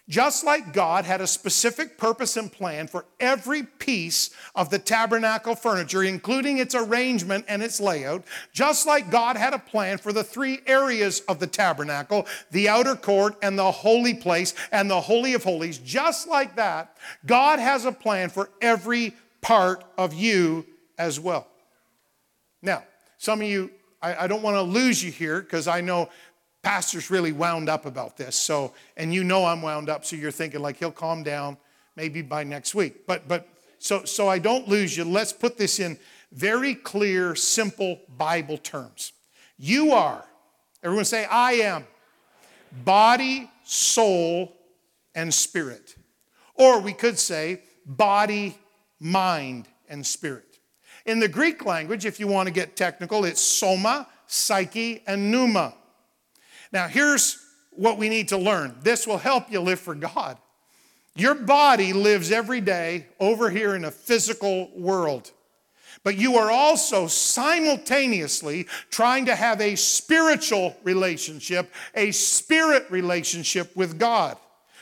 Just 0.08 0.44
like 0.44 0.72
God 0.72 1.04
had 1.04 1.20
a 1.20 1.26
specific 1.26 1.98
purpose 1.98 2.38
and 2.38 2.52
plan 2.52 2.86
for 2.86 3.06
every 3.20 3.64
piece 3.64 4.30
of 4.54 4.70
the 4.70 4.78
tabernacle 4.78 5.56
furniture, 5.56 6.04
including 6.04 6.60
its 6.60 6.76
arrangement 6.76 7.46
and 7.48 7.64
its 7.64 7.80
layout, 7.80 8.24
just 8.54 8.86
like 8.86 9.10
God 9.10 9.36
had 9.36 9.56
a 9.56 9.60
plan 9.60 9.98
for 9.98 10.14
the 10.14 10.24
three 10.24 10.60
areas 10.68 11.22
of 11.22 11.40
the 11.40 11.48
tabernacle 11.48 12.28
the 12.52 12.70
outer 12.70 12.96
court 12.96 13.36
and 13.42 13.58
the 13.58 13.72
holy 13.72 14.14
place 14.14 14.54
and 14.72 14.92
the 14.92 15.02
Holy 15.02 15.34
of 15.34 15.44
Holies, 15.44 15.80
just 15.80 16.28
like 16.28 16.56
that, 16.56 16.98
God 17.26 17.58
has 17.58 17.86
a 17.86 17.92
plan 17.92 18.30
for 18.30 18.52
every 18.62 19.12
part 19.46 19.84
of 19.96 20.12
you 20.12 20.66
as 20.98 21.20
well. 21.20 21.46
Now, 22.64 22.84
some 23.20 23.42
of 23.42 23.48
you, 23.48 23.70
I, 24.02 24.24
I 24.24 24.28
don't 24.28 24.42
want 24.42 24.56
to 24.56 24.64
lose 24.64 25.04
you 25.04 25.12
here 25.12 25.40
because 25.40 25.68
I 25.68 25.82
know 25.82 26.10
pastor's 26.64 27.12
really 27.12 27.32
wound 27.32 27.70
up 27.70 27.86
about 27.86 28.18
this. 28.18 28.36
So, 28.36 28.74
and 28.98 29.14
you 29.14 29.24
know 29.24 29.46
I'm 29.46 29.62
wound 29.62 29.88
up, 29.88 30.04
so 30.04 30.16
you're 30.16 30.32
thinking 30.32 30.62
like 30.62 30.78
he'll 30.78 30.92
calm 30.92 31.22
down 31.22 31.58
maybe 31.96 32.24
by 32.24 32.44
next 32.44 32.74
week. 32.74 33.06
But 33.06 33.28
but 33.28 33.48
so 33.78 34.04
so 34.04 34.28
I 34.28 34.40
don't 34.40 34.68
lose 34.68 34.98
you. 34.98 35.04
Let's 35.04 35.32
put 35.32 35.60
this 35.60 35.80
in 35.80 36.00
very 36.32 36.74
clear, 36.74 37.36
simple 37.36 38.00
Bible 38.18 38.58
terms. 38.58 39.14
You 39.60 39.92
are, 39.92 40.26
everyone 40.82 41.06
say, 41.06 41.26
I 41.26 41.52
am 41.54 41.86
body, 42.84 43.52
soul, 43.64 44.54
and 45.14 45.32
spirit. 45.32 45.96
Or 46.56 46.80
we 46.80 46.94
could 46.94 47.20
say 47.20 47.62
body, 47.86 48.58
mind, 49.00 49.68
and 49.90 50.06
spirit. 50.06 50.60
In 51.06 51.20
the 51.20 51.28
Greek 51.28 51.66
language, 51.66 52.06
if 52.06 52.20
you 52.20 52.28
want 52.28 52.48
to 52.48 52.54
get 52.54 52.76
technical, 52.76 53.26
it's 53.26 53.42
soma, 53.42 54.08
psyche, 54.28 55.04
and 55.06 55.32
pneuma. 55.32 55.74
Now, 56.72 56.88
here's 56.88 57.38
what 57.72 57.98
we 57.98 58.10
need 58.10 58.30
to 58.30 58.38
learn 58.38 58.76
this 58.82 59.06
will 59.06 59.18
help 59.18 59.52
you 59.52 59.60
live 59.60 59.80
for 59.80 59.96
God. 59.96 60.38
Your 61.16 61.36
body 61.36 61.94
lives 61.94 62.32
every 62.32 62.60
day 62.60 63.08
over 63.20 63.50
here 63.50 63.76
in 63.76 63.86
a 63.86 63.92
physical 63.92 64.70
world. 64.76 65.32
But 66.04 66.18
you 66.18 66.36
are 66.36 66.52
also 66.52 67.08
simultaneously 67.08 68.68
trying 68.92 69.26
to 69.26 69.36
have 69.36 69.62
a 69.62 69.76
spiritual 69.76 70.76
relationship, 70.84 71.74
a 71.96 72.12
spirit 72.12 72.86
relationship 72.92 73.76
with 73.76 73.98
God. 73.98 74.38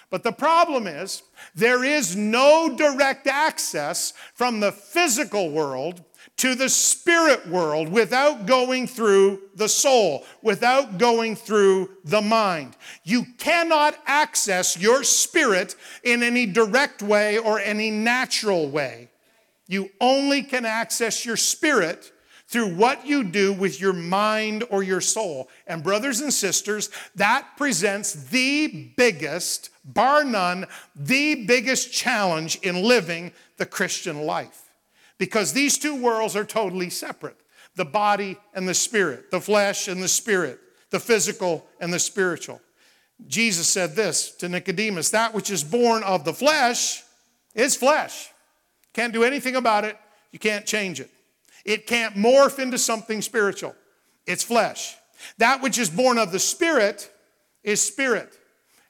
But 0.10 0.24
the 0.24 0.32
problem 0.32 0.86
is, 0.86 1.24
there 1.56 1.84
is 1.84 2.16
no 2.16 2.76
direct 2.76 3.28
access 3.28 4.14
from 4.34 4.60
the 4.60 4.72
physical 4.72 5.52
world 5.52 6.04
to 6.38 6.56
the 6.56 6.70
spirit 6.70 7.48
world 7.48 7.90
without 7.90 8.46
going 8.46 8.88
through 8.88 9.42
the 9.56 9.70
soul, 9.70 10.26
without 10.42 10.98
going 10.98 11.36
through 11.36 11.90
the 12.06 12.22
mind. 12.22 12.76
You 13.04 13.26
cannot 13.38 13.98
access 14.06 14.80
your 14.80 15.04
spirit 15.04 15.76
in 16.04 16.24
any 16.24 16.46
direct 16.46 17.02
way 17.02 17.38
or 17.38 17.60
any 17.60 17.92
natural 17.92 18.70
way. 18.70 19.10
You 19.68 19.90
only 20.02 20.44
can 20.44 20.66
access 20.66 21.26
your 21.26 21.38
spirit 21.38 22.12
through 22.54 22.76
what 22.76 23.08
you 23.08 23.24
do 23.24 23.52
with 23.52 23.82
your 23.82 23.94
mind 23.94 24.64
or 24.70 24.84
your 24.84 25.02
soul. 25.02 25.50
And, 25.66 25.82
brothers 25.82 26.22
and 26.22 26.32
sisters, 26.32 26.92
that 27.16 27.48
presents 27.58 28.14
the 28.14 28.92
biggest, 28.96 29.72
bar 29.84 30.24
none, 30.24 30.68
the 30.96 31.46
biggest 31.46 31.92
challenge 31.92 32.60
in 32.62 32.84
living 32.84 33.32
the 33.58 33.66
Christian 33.66 34.22
life 34.22 34.70
because 35.18 35.54
these 35.54 35.80
two 35.80 36.00
worlds 36.00 36.36
are 36.36 36.46
totally 36.46 36.92
separate 36.92 37.38
the 37.76 37.86
body 37.86 38.38
and 38.54 38.70
the 38.70 38.74
spirit, 38.76 39.32
the 39.32 39.42
flesh 39.42 39.88
and 39.88 40.04
the 40.04 40.08
spirit, 40.08 40.60
the 40.92 41.00
physical 41.00 41.66
and 41.80 41.92
the 41.92 41.98
spiritual. 41.98 42.62
Jesus 43.26 43.68
said 43.68 43.96
this 43.96 44.30
to 44.36 44.48
Nicodemus 44.48 45.10
that 45.10 45.34
which 45.34 45.50
is 45.50 45.64
born 45.64 46.04
of 46.04 46.24
the 46.24 46.34
flesh 46.34 47.02
is 47.56 47.76
flesh. 47.76 48.30
Can't 48.94 49.12
do 49.12 49.24
anything 49.24 49.56
about 49.56 49.86
it, 49.86 49.98
you 50.32 50.38
can't 50.38 50.68
change 50.68 51.00
it. 51.00 51.10
It 51.66 51.88
can't 51.88 52.16
morph 52.16 52.60
into 52.60 52.78
something 52.78 53.22
spiritual, 53.22 53.76
it's 54.26 54.44
flesh. 54.44 54.96
That 55.38 55.62
which 55.62 55.78
is 55.78 55.90
born 55.90 56.18
of 56.18 56.32
the 56.32 56.40
spirit 56.40 57.10
is 57.64 57.82
spirit. 57.82 58.38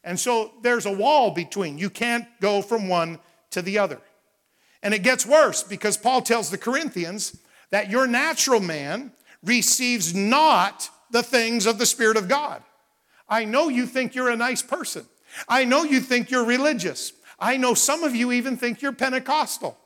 And 0.03 0.19
so 0.19 0.51
there's 0.63 0.86
a 0.86 0.91
wall 0.91 1.31
between. 1.31 1.77
You 1.77 1.89
can't 1.89 2.25
go 2.41 2.62
from 2.62 2.88
one 2.88 3.19
to 3.51 3.62
the 3.62 3.77
other. 3.77 4.01
And 4.81 4.93
it 4.93 5.03
gets 5.03 5.25
worse 5.25 5.63
because 5.63 5.95
Paul 5.95 6.21
tells 6.21 6.49
the 6.49 6.57
Corinthians 6.57 7.38
that 7.69 7.89
your 7.89 8.07
natural 8.07 8.59
man 8.59 9.12
receives 9.43 10.13
not 10.13 10.89
the 11.12 11.23
things 11.23 11.65
of 11.65 11.77
the 11.77 11.86
Spirit 11.86 12.17
of 12.17 12.27
God. 12.27 12.62
I 13.29 13.45
know 13.45 13.69
you 13.69 13.86
think 13.86 14.15
you're 14.15 14.29
a 14.29 14.36
nice 14.36 14.62
person. 14.62 15.05
I 15.47 15.65
know 15.65 15.83
you 15.83 15.99
think 16.01 16.29
you're 16.29 16.45
religious. 16.45 17.13
I 17.39 17.57
know 17.57 17.73
some 17.73 18.03
of 18.03 18.15
you 18.15 18.31
even 18.31 18.57
think 18.57 18.81
you're 18.81 18.91
Pentecostal. 18.91 19.77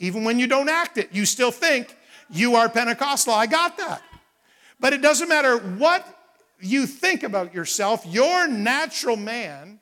Even 0.00 0.24
when 0.24 0.38
you 0.40 0.48
don't 0.48 0.68
act 0.68 0.98
it, 0.98 1.10
you 1.12 1.24
still 1.24 1.52
think 1.52 1.96
you 2.28 2.56
are 2.56 2.68
Pentecostal. 2.68 3.34
I 3.34 3.46
got 3.46 3.76
that. 3.78 4.02
But 4.80 4.94
it 4.94 5.02
doesn't 5.02 5.28
matter 5.28 5.58
what 5.58 6.06
you 6.60 6.86
think 6.86 7.22
about 7.22 7.54
yourself, 7.54 8.04
your 8.06 8.48
natural 8.48 9.16
man 9.16 9.80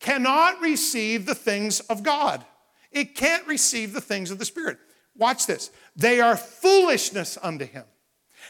cannot 0.00 0.60
receive 0.60 1.26
the 1.26 1.34
things 1.34 1.80
of 1.80 2.02
God. 2.02 2.44
It 2.90 3.14
can't 3.14 3.46
receive 3.46 3.92
the 3.92 4.00
things 4.00 4.30
of 4.30 4.38
the 4.38 4.44
Spirit. 4.44 4.78
Watch 5.16 5.46
this. 5.46 5.70
They 5.96 6.20
are 6.20 6.36
foolishness 6.36 7.38
unto 7.42 7.64
him. 7.64 7.84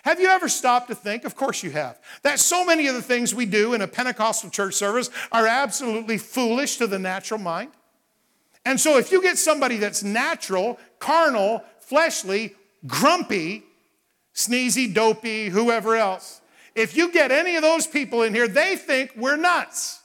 Have 0.05 0.21
you 0.21 0.29
ever 0.29 0.49
stopped 0.49 0.89
to 0.89 0.95
think? 0.95 1.25
Of 1.25 1.37
course 1.37 1.63
you 1.63 1.71
have. 1.71 2.01
That 2.23 2.41
so 2.41 2.65
many 2.65 2.87
of 2.87 2.95
the 2.95 3.03
things 3.03 3.35
we 3.35 3.47
do 3.47 3.75
in 3.75 3.83
a 3.83 3.89
Pentecostal 3.89 4.51
church 4.51 4.75
service 4.75 5.11
are 5.31 5.47
absolutely 5.47 6.19
foolish 6.19 6.77
to 6.79 6.87
the 6.87 6.99
natural 6.99 7.39
mind. 7.39 7.73
And 8.65 8.81
so 8.81 8.99
if 8.99 9.11
you 9.11 9.23
get 9.23 9.39
somebody 9.39 9.77
that's 9.77 10.03
natural, 10.03 10.79
carnal, 10.99 11.65
fleshly, 11.81 12.55
grumpy, 12.87 13.65
sneezy, 14.35 14.93
dopey, 14.93 15.49
whoever 15.49 15.97
else, 15.97 16.41
if 16.75 16.97
you 16.97 17.13
get 17.13 17.31
any 17.31 17.57
of 17.57 17.63
those 17.63 17.87
people 17.87 18.23
in 18.23 18.35
here, 18.35 18.49
they 18.49 18.77
think 18.77 19.13
we're 19.17 19.37
nuts. 19.37 20.01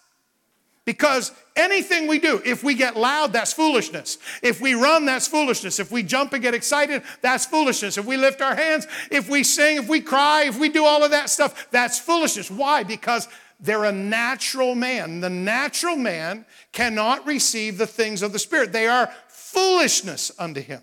Because 0.88 1.34
anything 1.58 2.08
we 2.08 2.18
do, 2.18 2.42
if 2.46 2.64
we 2.64 2.74
get 2.74 2.96
loud, 2.96 3.34
that's 3.34 3.52
foolishness. 3.52 4.18
If 4.42 4.62
we 4.62 4.74
run, 4.74 5.06
that's 5.06 5.28
foolishness. 5.28 5.80
If 5.80 5.92
we 5.92 6.02
jump 6.02 6.32
and 6.32 6.42
get 6.42 6.54
excited, 6.54 7.04
that's 7.22 7.46
foolishness. 7.46 7.98
If 7.98 8.06
we 8.06 8.16
lift 8.16 8.42
our 8.42 8.56
hands, 8.56 8.88
if 9.12 9.30
we 9.30 9.44
sing, 9.44 9.78
if 9.78 9.90
we 9.90 10.00
cry, 10.00 10.46
if 10.46 10.58
we 10.58 10.70
do 10.70 10.86
all 10.86 11.04
of 11.04 11.12
that 11.12 11.30
stuff, 11.30 11.68
that's 11.72 12.00
foolishness. 12.00 12.50
Why? 12.50 12.84
Because 12.84 13.28
they're 13.60 13.86
a 13.86 13.92
natural 13.92 14.76
man. 14.76 15.20
The 15.20 15.30
natural 15.30 15.96
man 15.96 16.46
cannot 16.72 17.26
receive 17.26 17.78
the 17.78 17.88
things 17.88 18.22
of 18.22 18.34
the 18.34 18.40
Spirit, 18.40 18.72
they 18.72 18.88
are 18.88 19.12
foolishness 19.28 20.32
unto 20.38 20.62
him. 20.62 20.82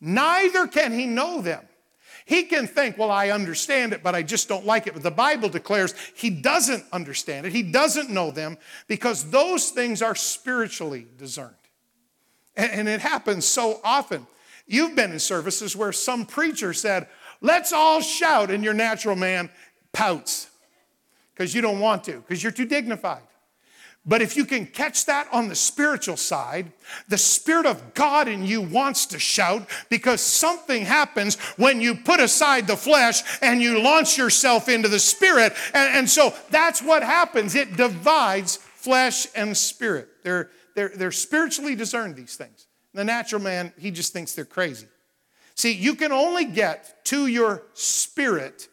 Neither 0.00 0.66
can 0.66 0.92
he 0.92 1.06
know 1.06 1.40
them 1.40 1.66
he 2.24 2.44
can 2.44 2.66
think, 2.66 2.98
well, 2.98 3.10
I 3.10 3.30
understand 3.30 3.92
it, 3.92 4.02
but 4.02 4.14
I 4.14 4.22
just 4.22 4.48
don't 4.48 4.64
like 4.64 4.86
it. 4.86 4.94
But 4.94 5.02
the 5.02 5.10
Bible 5.10 5.48
declares 5.48 5.94
he 6.14 6.30
doesn't 6.30 6.84
understand 6.92 7.46
it, 7.46 7.52
he 7.52 7.62
doesn't 7.62 8.10
know 8.10 8.30
them 8.30 8.58
because 8.86 9.30
those 9.30 9.70
things 9.70 10.02
are 10.02 10.14
spiritually 10.14 11.06
discerned. 11.18 11.54
And, 12.54 12.86
it 12.86 13.00
happens 13.00 13.46
so 13.46 13.80
often. 13.82 14.26
You've 14.66 14.94
been 14.94 15.12
in 15.12 15.18
services 15.18 15.74
where 15.74 15.90
some 15.90 16.26
preacher 16.26 16.74
said, 16.74 17.08
let's 17.40 17.72
all 17.72 18.02
shout, 18.02 18.50
and 18.50 18.62
your 18.62 18.74
natural 18.74 19.16
man 19.16 19.48
pouts 19.92 20.50
because 21.34 21.54
you 21.54 21.60
don't 21.62 21.80
want 21.80 22.04
to, 22.04 22.20
because 22.20 22.42
you're 22.42 22.52
too 22.52 22.66
dignified. 22.66 23.22
But 24.04 24.20
if 24.20 24.36
you 24.36 24.44
can 24.44 24.66
catch 24.66 25.06
that 25.06 25.28
on 25.32 25.48
the 25.48 25.54
spiritual 25.54 26.16
side, 26.16 26.72
the 27.08 27.18
Spirit 27.18 27.66
of 27.66 27.94
God 27.94 28.26
in 28.26 28.44
you 28.44 28.60
wants 28.60 29.06
to 29.06 29.18
shout 29.18 29.68
because 29.90 30.20
something 30.20 30.84
happens 30.84 31.36
when 31.56 31.80
you 31.80 31.94
put 31.94 32.18
aside 32.18 32.66
the 32.66 32.76
flesh 32.76 33.22
and 33.42 33.62
you 33.62 33.80
launch 33.80 34.18
yourself 34.18 34.68
into 34.68 34.88
the 34.88 34.98
Spirit. 34.98 35.52
And, 35.72 35.98
and 35.98 36.10
so 36.10 36.34
that's 36.50 36.82
what 36.82 37.04
happens. 37.04 37.54
It 37.54 37.76
divides 37.76 38.56
flesh 38.56 39.28
and 39.36 39.56
spirit. 39.56 40.08
They're, 40.24 40.50
they're, 40.74 40.90
they're 40.96 41.12
spiritually 41.12 41.76
discerned, 41.76 42.16
these 42.16 42.34
things. 42.34 42.66
The 42.94 43.04
natural 43.04 43.40
man, 43.40 43.72
he 43.78 43.92
just 43.92 44.12
thinks 44.12 44.34
they're 44.34 44.44
crazy. 44.44 44.88
See, 45.54 45.72
you 45.72 45.94
can 45.94 46.10
only 46.10 46.44
get 46.44 47.04
to 47.06 47.28
your 47.28 47.62
spirit 47.74 48.68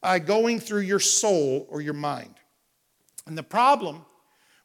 by 0.00 0.18
going 0.18 0.60
through 0.60 0.80
your 0.80 1.00
soul 1.00 1.66
or 1.70 1.80
your 1.80 1.94
mind. 1.94 2.34
And 3.26 3.36
the 3.36 3.42
problem 3.42 4.04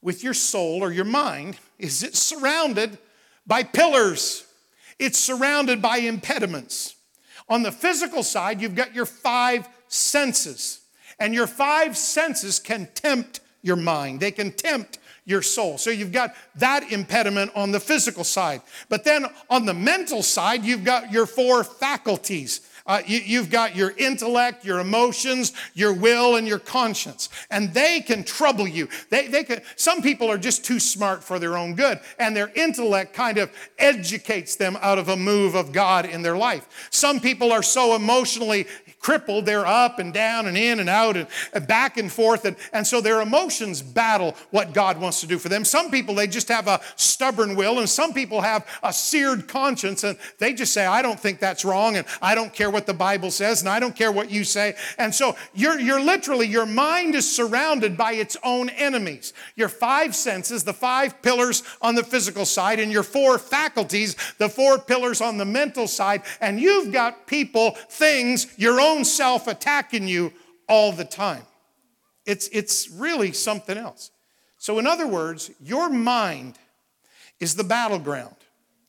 with 0.02 0.24
your 0.24 0.34
soul 0.34 0.82
or 0.82 0.92
your 0.92 1.06
mind 1.06 1.58
is 1.80 2.04
it's 2.04 2.20
surrounded 2.20 2.98
by 3.46 3.64
pillars, 3.64 4.46
it's 5.00 5.20
surrounded 5.20 5.82
by 5.82 5.98
impediments. 5.98 6.96
On 7.50 7.64
the 7.64 7.72
physical 7.72 8.24
side, 8.24 8.62
you've 8.62 8.76
got 8.76 8.94
your 8.94 9.06
five 9.06 9.68
senses, 9.88 10.82
and 11.20 11.34
your 11.34 11.48
five 11.48 11.98
senses 11.98 12.60
can 12.60 12.88
tempt 12.94 13.42
your 13.62 13.76
mind, 13.76 14.20
they 14.20 14.32
can 14.32 14.52
tempt 14.52 15.00
your 15.26 15.42
soul. 15.42 15.78
So 15.78 15.90
you've 15.90 16.12
got 16.12 16.34
that 16.56 16.92
impediment 16.92 17.52
on 17.56 17.72
the 17.72 17.80
physical 17.80 18.24
side. 18.24 18.62
But 18.90 19.04
then 19.04 19.26
on 19.50 19.66
the 19.66 19.74
mental 19.74 20.24
side, 20.24 20.64
you've 20.64 20.84
got 20.84 21.12
your 21.12 21.26
four 21.26 21.64
faculties. 21.64 22.62
Uh, 22.92 23.02
you, 23.06 23.40
have 23.40 23.50
got 23.50 23.74
your 23.74 23.92
intellect, 23.92 24.66
your 24.66 24.82
emotions, 24.82 25.54
your 25.74 25.94
will, 25.94 26.36
and 26.36 26.46
your 26.46 26.60
conscience. 26.60 27.30
And 27.50 27.74
they 27.74 28.02
can 28.02 28.26
trouble 28.26 28.68
you. 28.68 28.90
They, 29.10 29.30
they 29.30 29.46
can, 29.46 29.62
some 29.78 30.02
people 30.02 30.30
are 30.30 30.38
just 30.38 30.66
too 30.66 30.78
smart 30.78 31.24
for 31.24 31.40
their 31.40 31.56
own 31.58 31.76
good, 31.76 32.02
and 32.20 32.36
their 32.36 32.52
intellect 32.54 33.14
kind 33.14 33.38
of 33.38 33.50
educates 33.80 34.58
them 34.58 34.78
out 34.82 35.00
of 35.00 35.08
a 35.08 35.16
move 35.16 35.56
of 35.56 35.72
God 35.72 36.06
in 36.06 36.22
their 36.22 36.36
life. 36.36 36.90
Some 36.90 37.22
people 37.22 37.54
are 37.54 37.64
so 37.64 37.96
emotionally 37.96 38.68
crippled. 39.02 39.46
They're 39.46 39.66
up 39.66 40.00
and 40.00 40.14
down 40.14 40.48
and 40.48 40.56
in 40.56 40.80
and 40.80 40.90
out 40.90 41.18
and, 41.18 41.28
back 41.68 41.98
and 41.98 42.12
forth. 42.12 42.46
And, 42.46 42.56
and 42.72 42.86
so 42.86 43.02
their 43.02 43.22
emotions 43.22 43.82
battle 43.82 44.36
what 44.52 44.74
God 44.74 45.00
wants 45.00 45.22
to 45.22 45.28
do 45.28 45.38
for 45.38 45.50
them. 45.50 45.66
Some 45.66 45.92
people, 45.92 46.16
they 46.16 46.28
just 46.28 46.48
have 46.48 46.68
a 46.68 46.80
stubborn 46.96 47.56
will, 47.56 47.80
and 47.80 47.90
some 47.90 48.14
people 48.14 48.42
have 48.42 48.68
a 48.84 48.94
seared 48.94 49.48
conscience, 49.48 50.04
and 50.04 50.18
they 50.38 50.54
just 50.54 50.74
say, 50.74 50.86
I 50.86 51.02
don't 51.02 51.20
think 51.20 51.40
that's 51.40 51.66
wrong, 51.66 51.98
and 51.98 52.06
I 52.22 52.36
don't 52.36 52.54
care 52.54 52.70
what 52.70 52.86
the 52.86 52.94
Bible 52.94 53.32
says, 53.32 53.62
and 53.62 53.70
I 53.70 53.80
don't 53.80 53.96
care 53.96 54.12
what 54.12 54.30
you 54.30 54.44
say. 54.44 54.76
And 54.98 55.14
so 55.14 55.36
you're, 55.54 55.80
you're 55.80 56.02
literally, 56.02 56.48
your 56.48 56.66
mind 56.66 57.16
is 57.16 57.30
surrounded 57.30 57.98
by 57.98 58.14
its 58.14 58.38
own 58.44 58.70
enemies. 58.70 59.34
Your 59.56 59.70
five 59.70 60.16
senses, 60.16 60.64
the 60.64 60.74
five 60.74 61.22
pillars 61.22 61.64
on 61.82 61.96
the 61.96 62.04
physical 62.04 62.46
side, 62.46 62.80
and 62.80 62.92
your 62.92 63.04
four 63.04 63.40
faculties, 63.40 64.16
the 64.38 64.50
four 64.50 64.78
pillars 64.78 65.22
on 65.22 65.38
the 65.38 65.46
mental 65.46 65.88
side, 65.88 66.22
and 66.40 66.60
you've 66.60 66.92
got 66.92 67.26
people, 67.26 67.72
things, 67.90 68.48
your 68.58 68.80
own 68.80 68.91
own 68.92 69.06
self 69.06 69.48
attacking 69.48 70.08
you 70.08 70.34
all 70.68 70.92
the 70.92 71.06
time. 71.06 71.44
It's, 72.26 72.48
it's 72.50 72.90
really 72.90 73.32
something 73.32 73.78
else. 73.78 74.12
So, 74.58 74.78
in 74.78 74.86
other 74.86 75.08
words, 75.08 75.50
your 75.60 75.90
mind 75.90 76.60
is 77.40 77.56
the 77.56 77.64
battleground. 77.64 78.36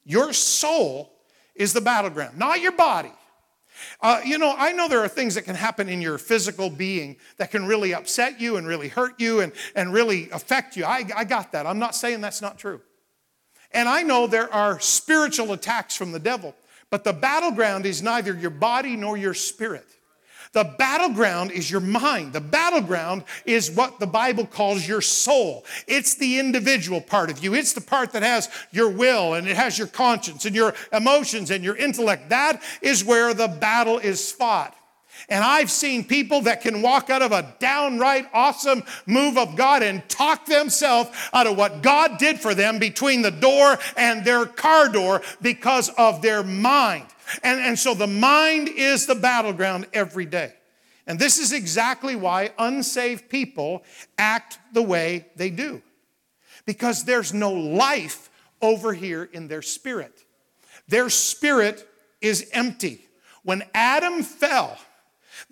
Your 0.04 0.32
soul 0.32 1.10
is 1.54 1.72
the 1.72 1.80
battleground, 1.80 2.38
not 2.38 2.60
your 2.60 2.72
body. 2.72 3.12
Uh, 4.00 4.20
you 4.24 4.38
know, 4.38 4.54
I 4.56 4.72
know 4.72 4.88
there 4.88 5.00
are 5.00 5.08
things 5.08 5.34
that 5.34 5.42
can 5.42 5.54
happen 5.54 5.88
in 5.88 6.02
your 6.02 6.18
physical 6.18 6.68
being 6.68 7.16
that 7.38 7.50
can 7.50 7.66
really 7.66 7.94
upset 7.94 8.40
you 8.40 8.56
and 8.56 8.66
really 8.66 8.88
hurt 8.88 9.18
you 9.18 9.40
and, 9.40 9.52
and 9.74 9.92
really 9.92 10.28
affect 10.30 10.76
you. 10.76 10.84
I, 10.84 11.06
I 11.16 11.24
got 11.24 11.52
that. 11.52 11.66
I'm 11.66 11.78
not 11.78 11.94
saying 11.94 12.20
that's 12.20 12.42
not 12.42 12.58
true. 12.58 12.80
And 13.72 13.88
I 13.88 14.02
know 14.02 14.26
there 14.26 14.52
are 14.52 14.78
spiritual 14.80 15.52
attacks 15.52 15.96
from 15.96 16.12
the 16.12 16.18
devil. 16.18 16.54
But 16.92 17.04
the 17.04 17.14
battleground 17.14 17.86
is 17.86 18.02
neither 18.02 18.34
your 18.34 18.50
body 18.50 18.96
nor 18.96 19.16
your 19.16 19.32
spirit. 19.32 19.86
The 20.52 20.74
battleground 20.78 21.50
is 21.50 21.70
your 21.70 21.80
mind. 21.80 22.34
The 22.34 22.40
battleground 22.42 23.24
is 23.46 23.70
what 23.70 23.98
the 23.98 24.06
Bible 24.06 24.44
calls 24.44 24.86
your 24.86 25.00
soul. 25.00 25.64
It's 25.86 26.16
the 26.16 26.38
individual 26.38 27.00
part 27.00 27.30
of 27.30 27.42
you. 27.42 27.54
It's 27.54 27.72
the 27.72 27.80
part 27.80 28.12
that 28.12 28.22
has 28.22 28.50
your 28.72 28.90
will 28.90 29.32
and 29.32 29.48
it 29.48 29.56
has 29.56 29.78
your 29.78 29.86
conscience 29.86 30.44
and 30.44 30.54
your 30.54 30.74
emotions 30.92 31.50
and 31.50 31.64
your 31.64 31.76
intellect. 31.76 32.28
That 32.28 32.62
is 32.82 33.02
where 33.02 33.32
the 33.32 33.48
battle 33.48 33.98
is 33.98 34.30
fought. 34.30 34.76
And 35.32 35.42
I've 35.42 35.70
seen 35.70 36.04
people 36.04 36.42
that 36.42 36.60
can 36.60 36.82
walk 36.82 37.08
out 37.08 37.22
of 37.22 37.32
a 37.32 37.54
downright 37.58 38.28
awesome 38.34 38.82
move 39.06 39.38
of 39.38 39.56
God 39.56 39.82
and 39.82 40.06
talk 40.06 40.44
themselves 40.44 41.08
out 41.32 41.46
of 41.46 41.56
what 41.56 41.80
God 41.80 42.18
did 42.18 42.38
for 42.38 42.54
them 42.54 42.78
between 42.78 43.22
the 43.22 43.30
door 43.30 43.78
and 43.96 44.26
their 44.26 44.44
car 44.44 44.90
door 44.90 45.22
because 45.40 45.88
of 45.96 46.20
their 46.20 46.42
mind. 46.42 47.06
And, 47.42 47.62
and 47.62 47.78
so 47.78 47.94
the 47.94 48.06
mind 48.06 48.68
is 48.68 49.06
the 49.06 49.14
battleground 49.14 49.86
every 49.94 50.26
day. 50.26 50.52
And 51.06 51.18
this 51.18 51.38
is 51.38 51.54
exactly 51.54 52.14
why 52.14 52.50
unsaved 52.58 53.30
people 53.30 53.84
act 54.18 54.58
the 54.74 54.82
way 54.82 55.28
they 55.36 55.48
do. 55.48 55.80
Because 56.66 57.04
there's 57.04 57.32
no 57.32 57.52
life 57.54 58.28
over 58.60 58.92
here 58.92 59.30
in 59.32 59.48
their 59.48 59.62
spirit. 59.62 60.26
Their 60.88 61.08
spirit 61.08 61.88
is 62.20 62.50
empty. 62.52 63.06
When 63.44 63.62
Adam 63.72 64.22
fell, 64.22 64.76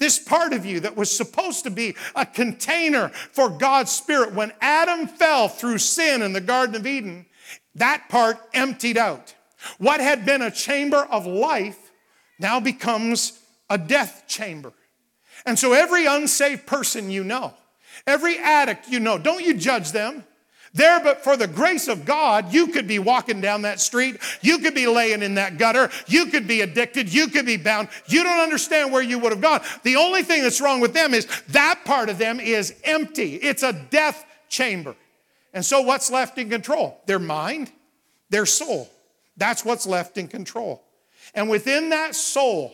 this 0.00 0.18
part 0.18 0.52
of 0.52 0.66
you 0.66 0.80
that 0.80 0.96
was 0.96 1.14
supposed 1.14 1.62
to 1.64 1.70
be 1.70 1.94
a 2.16 2.26
container 2.26 3.10
for 3.10 3.48
God's 3.48 3.92
Spirit, 3.92 4.34
when 4.34 4.52
Adam 4.60 5.06
fell 5.06 5.46
through 5.46 5.78
sin 5.78 6.22
in 6.22 6.32
the 6.32 6.40
Garden 6.40 6.74
of 6.74 6.86
Eden, 6.86 7.26
that 7.76 8.08
part 8.08 8.38
emptied 8.52 8.98
out. 8.98 9.34
What 9.78 10.00
had 10.00 10.24
been 10.24 10.42
a 10.42 10.50
chamber 10.50 11.06
of 11.10 11.26
life 11.26 11.92
now 12.38 12.58
becomes 12.58 13.38
a 13.68 13.76
death 13.76 14.24
chamber. 14.26 14.72
And 15.46 15.58
so 15.58 15.74
every 15.74 16.06
unsaved 16.06 16.66
person 16.66 17.10
you 17.10 17.22
know, 17.22 17.54
every 18.06 18.38
addict 18.38 18.88
you 18.88 19.00
know, 19.00 19.18
don't 19.18 19.44
you 19.44 19.54
judge 19.54 19.92
them. 19.92 20.24
There, 20.72 21.00
but 21.00 21.24
for 21.24 21.36
the 21.36 21.48
grace 21.48 21.88
of 21.88 22.04
God, 22.04 22.52
you 22.52 22.68
could 22.68 22.86
be 22.86 23.00
walking 23.00 23.40
down 23.40 23.62
that 23.62 23.80
street. 23.80 24.18
You 24.40 24.58
could 24.58 24.74
be 24.74 24.86
laying 24.86 25.20
in 25.20 25.34
that 25.34 25.58
gutter. 25.58 25.90
You 26.06 26.26
could 26.26 26.46
be 26.46 26.60
addicted. 26.60 27.12
You 27.12 27.26
could 27.26 27.44
be 27.44 27.56
bound. 27.56 27.88
You 28.06 28.22
don't 28.22 28.40
understand 28.40 28.92
where 28.92 29.02
you 29.02 29.18
would 29.18 29.32
have 29.32 29.40
gone. 29.40 29.62
The 29.82 29.96
only 29.96 30.22
thing 30.22 30.42
that's 30.42 30.60
wrong 30.60 30.80
with 30.80 30.94
them 30.94 31.12
is 31.12 31.26
that 31.48 31.80
part 31.84 32.08
of 32.08 32.18
them 32.18 32.38
is 32.38 32.74
empty. 32.84 33.34
It's 33.34 33.64
a 33.64 33.72
death 33.72 34.24
chamber. 34.48 34.94
And 35.52 35.64
so, 35.64 35.80
what's 35.80 36.08
left 36.08 36.38
in 36.38 36.48
control? 36.48 37.00
Their 37.06 37.18
mind, 37.18 37.72
their 38.28 38.46
soul. 38.46 38.88
That's 39.36 39.64
what's 39.64 39.86
left 39.86 40.18
in 40.18 40.28
control. 40.28 40.84
And 41.34 41.50
within 41.50 41.88
that 41.90 42.14
soul, 42.14 42.72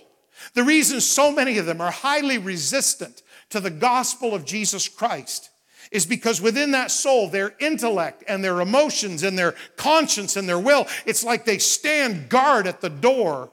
the 0.52 0.64
reason 0.64 1.00
so 1.00 1.32
many 1.32 1.56
of 1.56 1.64
them 1.64 1.80
are 1.80 1.90
highly 1.90 2.36
resistant 2.36 3.22
to 3.50 3.60
the 3.60 3.70
gospel 3.70 4.34
of 4.34 4.44
Jesus 4.44 4.86
Christ 4.86 5.48
is 5.90 6.06
because 6.06 6.40
within 6.40 6.72
that 6.72 6.90
soul, 6.90 7.28
their 7.28 7.54
intellect 7.58 8.24
and 8.28 8.42
their 8.42 8.60
emotions 8.60 9.22
and 9.22 9.38
their 9.38 9.54
conscience 9.76 10.36
and 10.36 10.48
their 10.48 10.58
will, 10.58 10.86
it's 11.04 11.24
like 11.24 11.44
they 11.44 11.58
stand 11.58 12.28
guard 12.28 12.66
at 12.66 12.80
the 12.80 12.90
door 12.90 13.50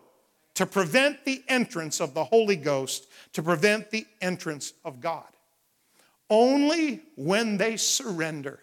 to 0.56 0.66
prevent 0.66 1.26
the 1.26 1.44
entrance 1.48 2.00
of 2.00 2.14
the 2.14 2.24
Holy 2.24 2.56
Ghost, 2.56 3.08
to 3.34 3.42
prevent 3.42 3.90
the 3.90 4.06
entrance 4.22 4.74
of 4.86 5.02
God. 5.02 5.26
Only 6.30 7.02
when 7.16 7.58
they 7.58 7.78
surrender 7.78 8.60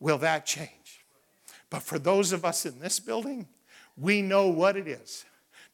will 0.00 0.18
that 0.18 0.46
change. 0.46 1.04
But 1.70 1.82
for 1.82 1.98
those 1.98 2.32
of 2.32 2.44
us 2.44 2.66
in 2.66 2.78
this 2.80 3.00
building, 3.00 3.48
we 3.96 4.20
know 4.20 4.48
what 4.48 4.76
it 4.76 4.88
is 4.88 5.24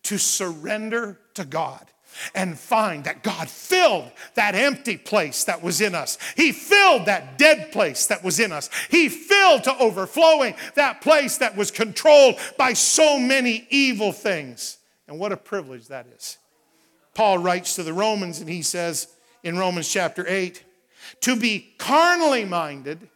to 0.04 0.18
surrender 0.18 1.18
to 1.34 1.44
God 1.44 1.86
and 2.34 2.58
find 2.58 3.04
that 3.04 3.22
God 3.22 3.48
filled 3.48 4.10
that 4.34 4.54
empty 4.54 4.96
place 4.96 5.44
that 5.44 5.62
was 5.62 5.80
in 5.80 5.94
us. 5.94 6.18
He 6.36 6.52
filled 6.52 7.06
that 7.06 7.38
dead 7.38 7.72
place 7.72 8.06
that 8.06 8.24
was 8.24 8.40
in 8.40 8.52
us. 8.52 8.70
He 8.90 9.08
filled 9.08 9.64
to 9.64 9.76
overflowing 9.78 10.54
that 10.74 11.00
place 11.00 11.38
that 11.38 11.56
was 11.56 11.70
controlled 11.70 12.36
by 12.56 12.72
so 12.72 13.18
many 13.18 13.66
evil 13.70 14.12
things. 14.12 14.78
And 15.06 15.18
what 15.18 15.32
a 15.32 15.36
privilege 15.36 15.88
that 15.88 16.06
is. 16.16 16.38
Paul 17.14 17.38
writes 17.38 17.76
to 17.76 17.82
the 17.82 17.92
Romans 17.92 18.40
and 18.40 18.48
he 18.48 18.62
says 18.62 19.08
in 19.42 19.58
Romans 19.58 19.90
chapter 19.90 20.24
8, 20.28 20.64
to 21.20 21.36
be 21.36 21.74
carnally 21.78 22.44
minded, 22.44 23.08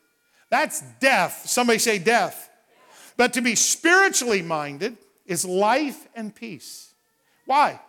that's 0.51 0.83
death. 1.01 1.47
Somebody 1.47 1.79
say 1.79 1.99
death. 1.99 2.51
But 3.17 3.35
to 3.35 3.41
be 3.41 3.55
spiritually 3.55 4.43
minded 4.43 4.97
is 5.27 5.45
life 5.45 6.09
and 6.15 6.35
peace. 6.35 6.95
Why? 7.47 7.81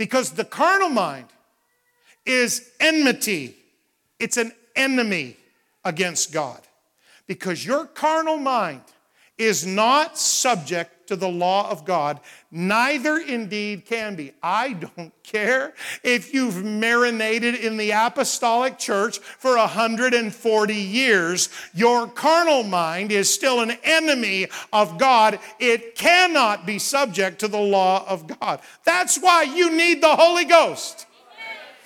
Because 0.00 0.30
the 0.30 0.46
carnal 0.46 0.88
mind 0.88 1.26
is 2.24 2.70
enmity, 2.80 3.54
it's 4.18 4.38
an 4.38 4.50
enemy 4.74 5.36
against 5.84 6.32
God. 6.32 6.58
Because 7.26 7.66
your 7.66 7.84
carnal 7.84 8.38
mind 8.38 8.80
is 9.36 9.66
not 9.66 10.16
subject 10.16 10.99
to 11.10 11.16
the 11.16 11.28
law 11.28 11.68
of 11.68 11.84
God, 11.84 12.20
neither 12.52 13.18
indeed 13.18 13.84
can 13.84 14.14
be. 14.14 14.32
I 14.40 14.74
don't 14.74 15.12
care 15.24 15.74
if 16.04 16.32
you've 16.32 16.64
marinated 16.64 17.56
in 17.56 17.76
the 17.76 17.90
apostolic 17.90 18.78
church 18.78 19.18
for 19.18 19.56
140 19.56 20.72
years, 20.72 21.48
your 21.74 22.06
carnal 22.06 22.62
mind 22.62 23.10
is 23.10 23.28
still 23.28 23.60
an 23.60 23.72
enemy 23.82 24.46
of 24.72 24.98
God. 24.98 25.40
It 25.58 25.96
cannot 25.96 26.64
be 26.64 26.78
subject 26.78 27.40
to 27.40 27.48
the 27.48 27.58
law 27.58 28.06
of 28.06 28.28
God. 28.38 28.60
That's 28.84 29.18
why 29.18 29.42
you 29.42 29.76
need 29.76 30.00
the 30.00 30.14
Holy 30.14 30.44
Ghost. 30.44 31.06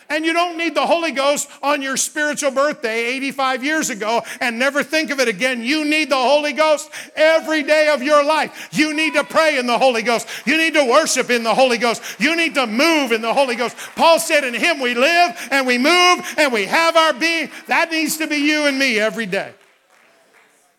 And 0.09 0.25
you 0.25 0.33
don't 0.33 0.59
need 0.59 0.75
the 0.75 0.87
Holy 0.87 1.13
Ghost 1.13 1.51
on 1.63 1.83
your 1.83 1.97
spiritual 1.97 2.51
birthday 2.51 3.07
85 3.17 3.65
years 3.65 3.91
ago 3.91 4.23
and 4.41 4.59
never 4.59 4.83
think 4.83 5.11
of 5.11 5.21
it 5.21 5.29
again. 5.29 5.63
You 5.63 5.85
need 5.85 6.11
the 6.11 6.17
Holy 6.17 6.53
Ghost 6.53 6.91
every 7.17 7.63
day 7.63 7.89
of 7.89 8.03
your 8.03 8.25
life. 8.25 8.69
You 8.73 8.95
need 8.95 9.15
to 9.15 9.25
pray 9.25 9.59
in 9.59 9.67
the 9.67 9.79
Holy 9.79 10.03
Ghost. 10.03 10.29
You 10.47 10.57
need 10.57 10.75
to 10.75 10.85
worship 10.85 11.31
in 11.31 11.43
the 11.43 11.55
Holy 11.55 11.79
Ghost. 11.79 12.03
You 12.19 12.37
need 12.37 12.55
to 12.55 12.67
move 12.67 13.13
in 13.13 13.23
the 13.23 13.33
Holy 13.33 13.57
Ghost. 13.57 13.77
Paul 13.97 14.19
said, 14.19 14.45
In 14.45 14.55
Him 14.55 14.81
we 14.81 14.95
live 14.95 15.49
and 15.51 15.67
we 15.67 15.79
move 15.79 16.35
and 16.37 16.53
we 16.53 16.67
have 16.67 16.97
our 16.97 17.13
being. 17.13 17.51
That 17.69 17.91
needs 17.91 18.17
to 18.19 18.27
be 18.27 18.37
you 18.37 18.67
and 18.67 18.79
me 18.79 18.99
every 18.99 19.27
day. 19.27 19.53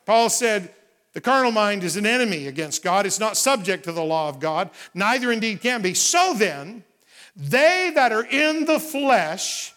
Paul 0.06 0.30
said, 0.30 0.72
the 1.16 1.22
carnal 1.22 1.54
mind 1.54 1.86
is 1.86 1.96
an 1.96 2.06
enemy 2.06 2.46
against 2.48 2.84
God. 2.84 3.06
It's 3.06 3.22
not 3.22 3.38
subject 3.38 3.86
to 3.86 3.94
the 3.94 4.04
law 4.04 4.28
of 4.28 4.42
God, 4.42 4.70
neither 4.94 5.32
indeed 5.32 5.62
can 5.62 5.82
be. 5.82 5.94
So 5.94 6.34
then, 6.36 6.84
they 7.36 7.92
that 7.96 8.12
are 8.12 8.26
in 8.26 8.66
the 8.66 8.80
flesh 8.80 9.74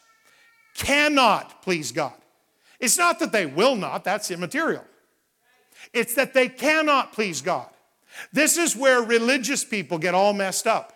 cannot 0.75 1.63
please 1.63 1.93
God. 1.93 2.15
It's 2.79 2.99
not 2.99 3.19
that 3.19 3.33
they 3.33 3.47
will 3.47 3.75
not, 3.75 4.05
that's 4.05 4.31
immaterial. 4.31 4.85
It's 5.93 6.15
that 6.15 6.35
they 6.35 6.49
cannot 6.49 7.13
please 7.13 7.43
God. 7.43 7.69
This 8.33 8.57
is 8.57 8.77
where 8.77 9.03
religious 9.03 9.65
people 9.65 9.99
get 9.99 10.15
all 10.15 10.33
messed 10.33 10.67
up 10.67 10.93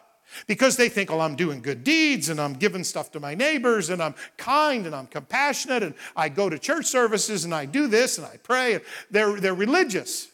because 0.46 0.76
they 0.76 0.88
think, 0.88 1.10
well, 1.10 1.20
I'm 1.20 1.36
doing 1.36 1.60
good 1.60 1.84
deeds 1.84 2.28
and 2.28 2.40
I'm 2.40 2.54
giving 2.54 2.84
stuff 2.84 3.10
to 3.12 3.20
my 3.20 3.34
neighbors 3.34 3.90
and 3.90 4.02
I'm 4.02 4.14
kind 4.36 4.86
and 4.86 4.94
I'm 4.94 5.06
compassionate 5.06 5.82
and 5.82 5.94
I 6.16 6.28
go 6.28 6.48
to 6.48 6.58
church 6.58 6.86
services 6.86 7.44
and 7.44 7.54
I 7.54 7.66
do 7.66 7.86
this 7.86 8.18
and 8.18 8.26
I 8.26 8.38
pray. 8.42 8.74
And 8.74 8.82
they're, 9.10 9.40
they're 9.40 9.54
religious. 9.54 10.28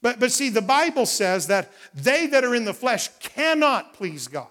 But, 0.00 0.18
but 0.18 0.32
see, 0.32 0.48
the 0.48 0.62
Bible 0.62 1.06
says 1.06 1.48
that 1.48 1.70
they 1.94 2.26
that 2.28 2.44
are 2.44 2.54
in 2.54 2.64
the 2.64 2.74
flesh 2.74 3.08
cannot 3.20 3.94
please 3.94 4.26
God. 4.26 4.48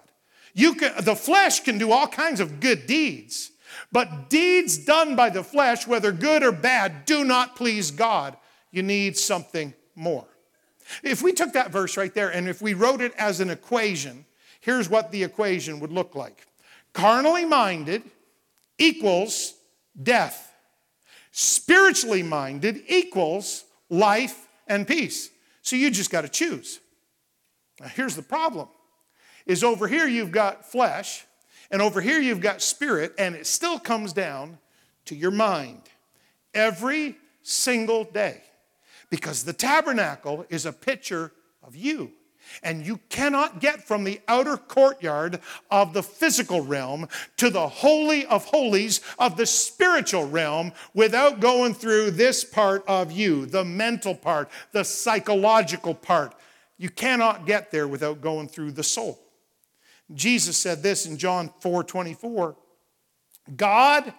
You 0.54 0.76
can, 0.76 1.04
the 1.04 1.16
flesh 1.16 1.62
can 1.62 1.78
do 1.78 1.92
all 1.92 2.08
kinds 2.08 2.40
of 2.40 2.60
good 2.60 2.88
deeds, 2.88 3.52
but 3.92 4.30
deeds 4.30 4.78
done 4.78 5.16
by 5.16 5.30
the 5.30 5.44
flesh, 5.44 5.88
whether 5.88 6.12
good 6.12 6.44
or 6.44 6.52
bad, 6.52 7.06
do 7.06 7.24
not 7.24 7.56
please 7.56 7.92
God. 7.92 8.38
You 8.72 8.84
need 8.84 9.18
something 9.18 9.74
more. 9.96 10.28
If 11.04 11.22
we 11.22 11.34
took 11.34 11.54
that 11.54 11.72
verse 11.72 11.98
right 11.98 12.14
there 12.14 12.30
and 12.30 12.48
if 12.48 12.62
we 12.62 12.74
wrote 12.74 13.02
it 13.02 13.14
as 13.18 13.40
an 13.40 13.50
equation, 13.50 14.26
here's 14.60 14.90
what 14.90 15.12
the 15.12 15.24
equation 15.24 15.80
would 15.80 15.92
look 15.92 16.16
like 16.16 16.48
carnally 16.94 17.46
minded 17.46 18.04
equals 18.78 19.54
death, 20.02 20.54
spiritually 21.32 22.24
minded 22.24 22.84
equals 22.88 23.64
life 23.90 24.48
and 24.68 24.88
peace. 24.88 25.30
So 25.62 25.76
you 25.76 25.92
just 25.92 26.10
got 26.10 26.22
to 26.22 26.30
choose. 26.30 26.80
Now, 27.80 27.88
here's 27.88 28.16
the 28.16 28.22
problem 28.22 28.68
is 29.52 29.66
over 29.66 29.86
here 29.86 30.08
you've 30.08 30.32
got 30.32 30.66
flesh 30.66 31.26
and 31.72 31.82
over 31.82 32.00
here 32.00 32.22
you've 32.22 32.40
got 32.40 32.62
spirit 32.62 33.14
and 33.18 33.36
it 33.36 33.46
still 33.46 33.78
comes 33.78 34.14
down 34.14 34.58
to 35.04 35.14
your 35.14 35.30
mind 35.30 35.82
every 36.54 37.18
single 37.44 38.06
day 38.06 38.42
because 39.10 39.44
the 39.44 39.52
tabernacle 39.52 40.46
is 40.50 40.66
a 40.66 40.72
picture 40.72 41.34
of 41.64 41.76
you 41.76 42.14
and 42.64 42.86
you 42.86 42.98
cannot 43.10 43.60
get 43.60 43.86
from 43.86 44.06
the 44.06 44.22
outer 44.30 44.56
courtyard 44.56 45.42
of 45.70 45.92
the 45.92 46.02
physical 46.02 46.62
realm 46.62 47.08
to 47.36 47.50
the 47.50 47.68
Holy 47.68 48.26
of 48.28 48.46
Holies 48.46 49.02
of 49.20 49.36
the 49.36 49.46
spiritual 49.46 50.28
realm 50.28 50.72
without 50.94 51.42
going 51.42 51.74
through 51.74 52.12
this 52.12 52.46
part 52.46 52.84
of 52.88 53.12
you, 53.12 53.46
the 53.46 53.66
mental 53.66 54.16
part, 54.16 54.50
the 54.72 54.84
psychological 54.84 55.94
part. 55.94 56.36
You 56.78 56.90
cannot 56.90 57.46
get 57.46 57.70
there 57.70 57.88
without 57.88 58.22
going 58.22 58.48
through 58.48 58.72
the 58.72 58.84
soul. 58.84 59.20
Jesus 60.14 60.58
said 60.58 60.84
this 60.84 61.06
in 61.06 61.18
John 61.18 61.52
4 61.60 61.84
24 61.84 62.56
God 63.56 64.14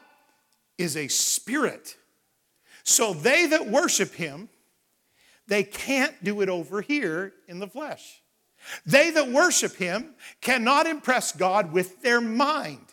is 0.78 0.96
a 0.96 1.09
spirit. 1.09 1.96
So 2.85 3.14
they 3.14 3.46
that 3.46 3.68
worship 3.68 4.14
him, 4.14 4.48
they 5.46 5.62
can't 5.62 6.14
do 6.24 6.40
it 6.40 6.48
over 6.48 6.81
here 6.81 7.33
in 7.46 7.59
the 7.59 7.68
flesh. 7.68 8.22
They 8.87 9.11
that 9.11 9.28
worship 9.28 9.76
him 9.76 10.14
cannot 10.40 10.87
impress 10.87 11.33
God 11.33 11.72
with 11.72 12.02
their 12.02 12.20
mind. 12.20 12.87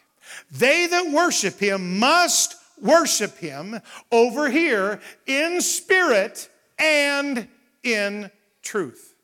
They 0.51 0.87
that 0.87 1.11
worship 1.11 1.59
him 1.59 1.99
must 1.99 2.55
worship 2.81 3.37
him 3.37 3.79
over 4.11 4.49
here 4.49 4.99
in 5.25 5.61
spirit 5.61 6.49
and 6.77 7.47
in 7.83 8.31
truth. 8.61 9.15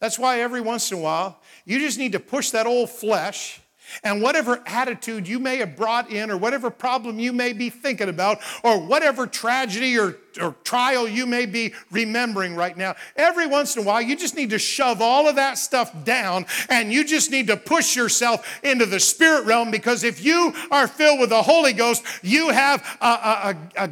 That's 0.00 0.18
why 0.18 0.40
every 0.40 0.60
once 0.60 0.90
in 0.92 0.98
a 0.98 1.00
while, 1.00 1.40
you 1.64 1.78
just 1.78 1.98
need 1.98 2.12
to 2.12 2.20
push 2.20 2.50
that 2.50 2.66
old 2.66 2.90
flesh 2.90 3.60
and 4.02 4.22
whatever 4.22 4.62
attitude 4.66 5.28
you 5.28 5.38
may 5.38 5.58
have 5.58 5.76
brought 5.76 6.10
in, 6.10 6.30
or 6.30 6.36
whatever 6.36 6.70
problem 6.70 7.18
you 7.18 7.32
may 7.32 7.52
be 7.52 7.70
thinking 7.70 8.08
about, 8.08 8.38
or 8.62 8.80
whatever 8.80 9.26
tragedy 9.26 9.98
or, 9.98 10.16
or 10.40 10.54
trial 10.64 11.06
you 11.06 11.26
may 11.26 11.46
be 11.46 11.72
remembering 11.90 12.56
right 12.56 12.76
now, 12.76 12.94
every 13.16 13.46
once 13.46 13.76
in 13.76 13.82
a 13.82 13.86
while, 13.86 14.00
you 14.00 14.16
just 14.16 14.36
need 14.36 14.50
to 14.50 14.58
shove 14.58 15.00
all 15.00 15.28
of 15.28 15.36
that 15.36 15.58
stuff 15.58 15.92
down 16.04 16.46
and 16.68 16.92
you 16.92 17.04
just 17.04 17.30
need 17.30 17.46
to 17.46 17.56
push 17.56 17.94
yourself 17.94 18.60
into 18.64 18.86
the 18.86 18.98
spirit 18.98 19.44
realm 19.44 19.70
because 19.70 20.02
if 20.02 20.24
you 20.24 20.52
are 20.70 20.88
filled 20.88 21.20
with 21.20 21.30
the 21.30 21.42
Holy 21.42 21.72
Ghost, 21.72 22.02
you 22.22 22.50
have 22.50 22.80
a, 23.00 23.06
a, 23.06 23.56
a, 23.76 23.84
a 23.84 23.90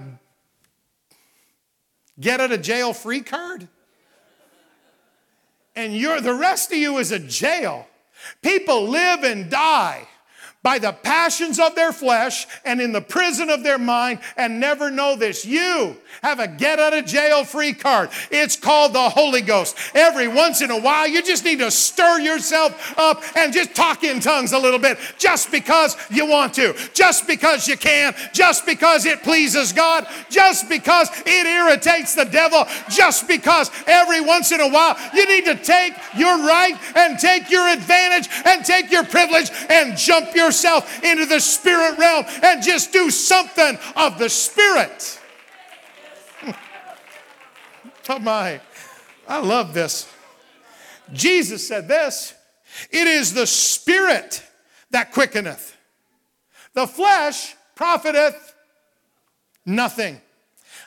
get 2.19 2.41
out 2.41 2.53
of 2.53 2.63
jail 2.63 2.93
free 2.93 3.21
card. 3.21 3.69
And 5.75 5.97
you're, 5.97 6.21
the 6.21 6.35
rest 6.35 6.71
of 6.73 6.79
you 6.79 6.99
is 6.99 7.13
a 7.13 7.19
jail. 7.19 7.87
People 8.43 8.89
live 8.89 9.25
and 9.25 9.51
die 9.51 10.07
by 10.63 10.79
the 10.79 10.93
passions 10.93 11.59
of 11.59 11.75
their 11.75 11.93
flesh 11.93 12.47
and 12.65 12.81
in 12.81 12.93
the 12.93 13.01
prison 13.01 13.51
of 13.51 13.65
their 13.65 13.79
mind 13.79 14.21
and 14.37 14.61
never 14.61 14.91
know 14.91 15.17
this. 15.17 15.45
You 15.45 15.97
have 16.23 16.39
a 16.39 16.47
get 16.47 16.79
out 16.79 16.95
of 16.95 17.05
jail 17.05 17.45
free 17.45 17.73
card. 17.73 18.11
It's 18.31 18.57
called 18.57 18.93
the 18.93 19.09
Holy 19.09 19.41
Ghost. 19.41 19.77
Every 19.95 20.29
once 20.29 20.63
in 20.63 20.71
a 20.71 20.79
while, 20.79 21.09
you 21.09 21.23
just 21.23 21.45
need 21.45 21.59
to 21.59 21.71
stir 21.71 22.21
yourself 22.21 22.97
up 22.97 23.23
and 23.37 23.53
just 23.53 23.75
talk 23.75 24.05
in 24.05 24.21
tongues 24.21 24.53
a 24.53 24.59
little 24.59 24.79
bit 24.79 24.99
just 25.19 25.51
because 25.51 25.97
you 26.11 26.27
want 26.27 26.55
to, 26.55 26.75
just 26.95 27.27
because 27.27 27.67
you 27.67 27.77
can, 27.77 28.15
just 28.33 28.65
because 28.65 29.05
it 29.05 29.23
pleases 29.23 29.73
God, 29.73 30.07
just 30.31 30.69
because 30.69 31.09
it 31.27 31.47
irritates 31.47 32.15
the 32.15 32.25
devil, 32.25 32.67
just 32.89 33.27
because 33.27 33.71
every 33.87 34.21
once 34.21 34.53
in 34.53 34.61
a 34.61 34.69
while 34.69 34.97
you 35.13 35.27
need 35.27 35.45
to 35.47 35.57
take 35.57 35.95
your 36.17 36.39
right 36.47 36.79
and 36.95 37.19
take 37.19 37.51
your 37.51 37.67
advantage 37.69 38.29
and 38.45 38.65
take 38.65 38.93
your 38.93 39.05
privilege 39.05 39.51
and 39.69 39.97
jump 39.97 40.35
your 40.37 40.52
yourself 40.53 41.03
into 41.03 41.25
the 41.27 41.41
spirit 41.41 41.99
realm 41.99 42.25
and 42.43 42.63
just 42.63 42.93
do 42.93 43.11
something 43.11 43.79
of 43.97 44.19
the 44.19 44.29
spirit. 44.29 45.19
oh 48.09 48.19
my, 48.19 48.61
I 49.27 49.41
love 49.41 49.73
this. 49.73 50.13
Jesus 51.13 51.67
said 51.67 51.89
this 51.89 52.35
it 52.91 53.07
is 53.07 53.35
the 53.35 53.47
spirit 53.47 54.43
that 54.91 55.13
quickeneth, 55.13 55.77
the 56.75 56.87
flesh 56.87 57.55
profiteth 57.75 58.55
nothing. 59.65 60.21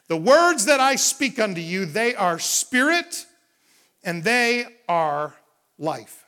The 0.08 0.18
words 0.18 0.66
that 0.66 0.80
I 0.80 0.98
speak 0.98 1.40
unto 1.40 1.62
you, 1.62 1.86
they 1.86 2.14
are 2.14 2.38
spirit 2.38 3.26
and 4.04 4.24
they 4.24 4.66
are 4.88 5.34
life. 5.80 6.25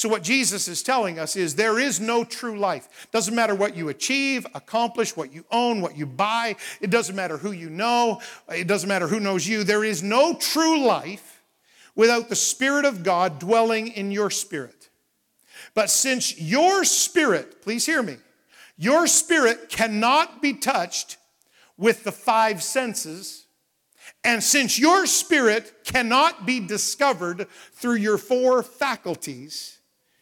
So, 0.00 0.08
what 0.08 0.22
Jesus 0.22 0.66
is 0.66 0.82
telling 0.82 1.18
us 1.18 1.36
is 1.36 1.56
there 1.56 1.78
is 1.78 2.00
no 2.00 2.24
true 2.24 2.58
life. 2.58 3.06
Doesn't 3.12 3.34
matter 3.34 3.54
what 3.54 3.76
you 3.76 3.90
achieve, 3.90 4.46
accomplish, 4.54 5.14
what 5.14 5.30
you 5.30 5.44
own, 5.50 5.82
what 5.82 5.94
you 5.94 6.06
buy. 6.06 6.56
It 6.80 6.88
doesn't 6.88 7.14
matter 7.14 7.36
who 7.36 7.52
you 7.52 7.68
know. 7.68 8.22
It 8.48 8.66
doesn't 8.66 8.88
matter 8.88 9.08
who 9.08 9.20
knows 9.20 9.46
you. 9.46 9.62
There 9.62 9.84
is 9.84 10.02
no 10.02 10.32
true 10.32 10.86
life 10.86 11.42
without 11.94 12.30
the 12.30 12.34
Spirit 12.34 12.86
of 12.86 13.02
God 13.02 13.38
dwelling 13.38 13.88
in 13.88 14.10
your 14.10 14.30
spirit. 14.30 14.88
But 15.74 15.90
since 15.90 16.40
your 16.40 16.82
spirit, 16.84 17.60
please 17.60 17.84
hear 17.84 18.02
me, 18.02 18.16
your 18.78 19.06
spirit 19.06 19.68
cannot 19.68 20.40
be 20.40 20.54
touched 20.54 21.18
with 21.76 22.04
the 22.04 22.12
five 22.12 22.62
senses. 22.62 23.44
And 24.24 24.42
since 24.42 24.78
your 24.78 25.04
spirit 25.04 25.84
cannot 25.84 26.46
be 26.46 26.58
discovered 26.58 27.48
through 27.74 27.96
your 27.96 28.16
four 28.16 28.62
faculties, 28.62 29.76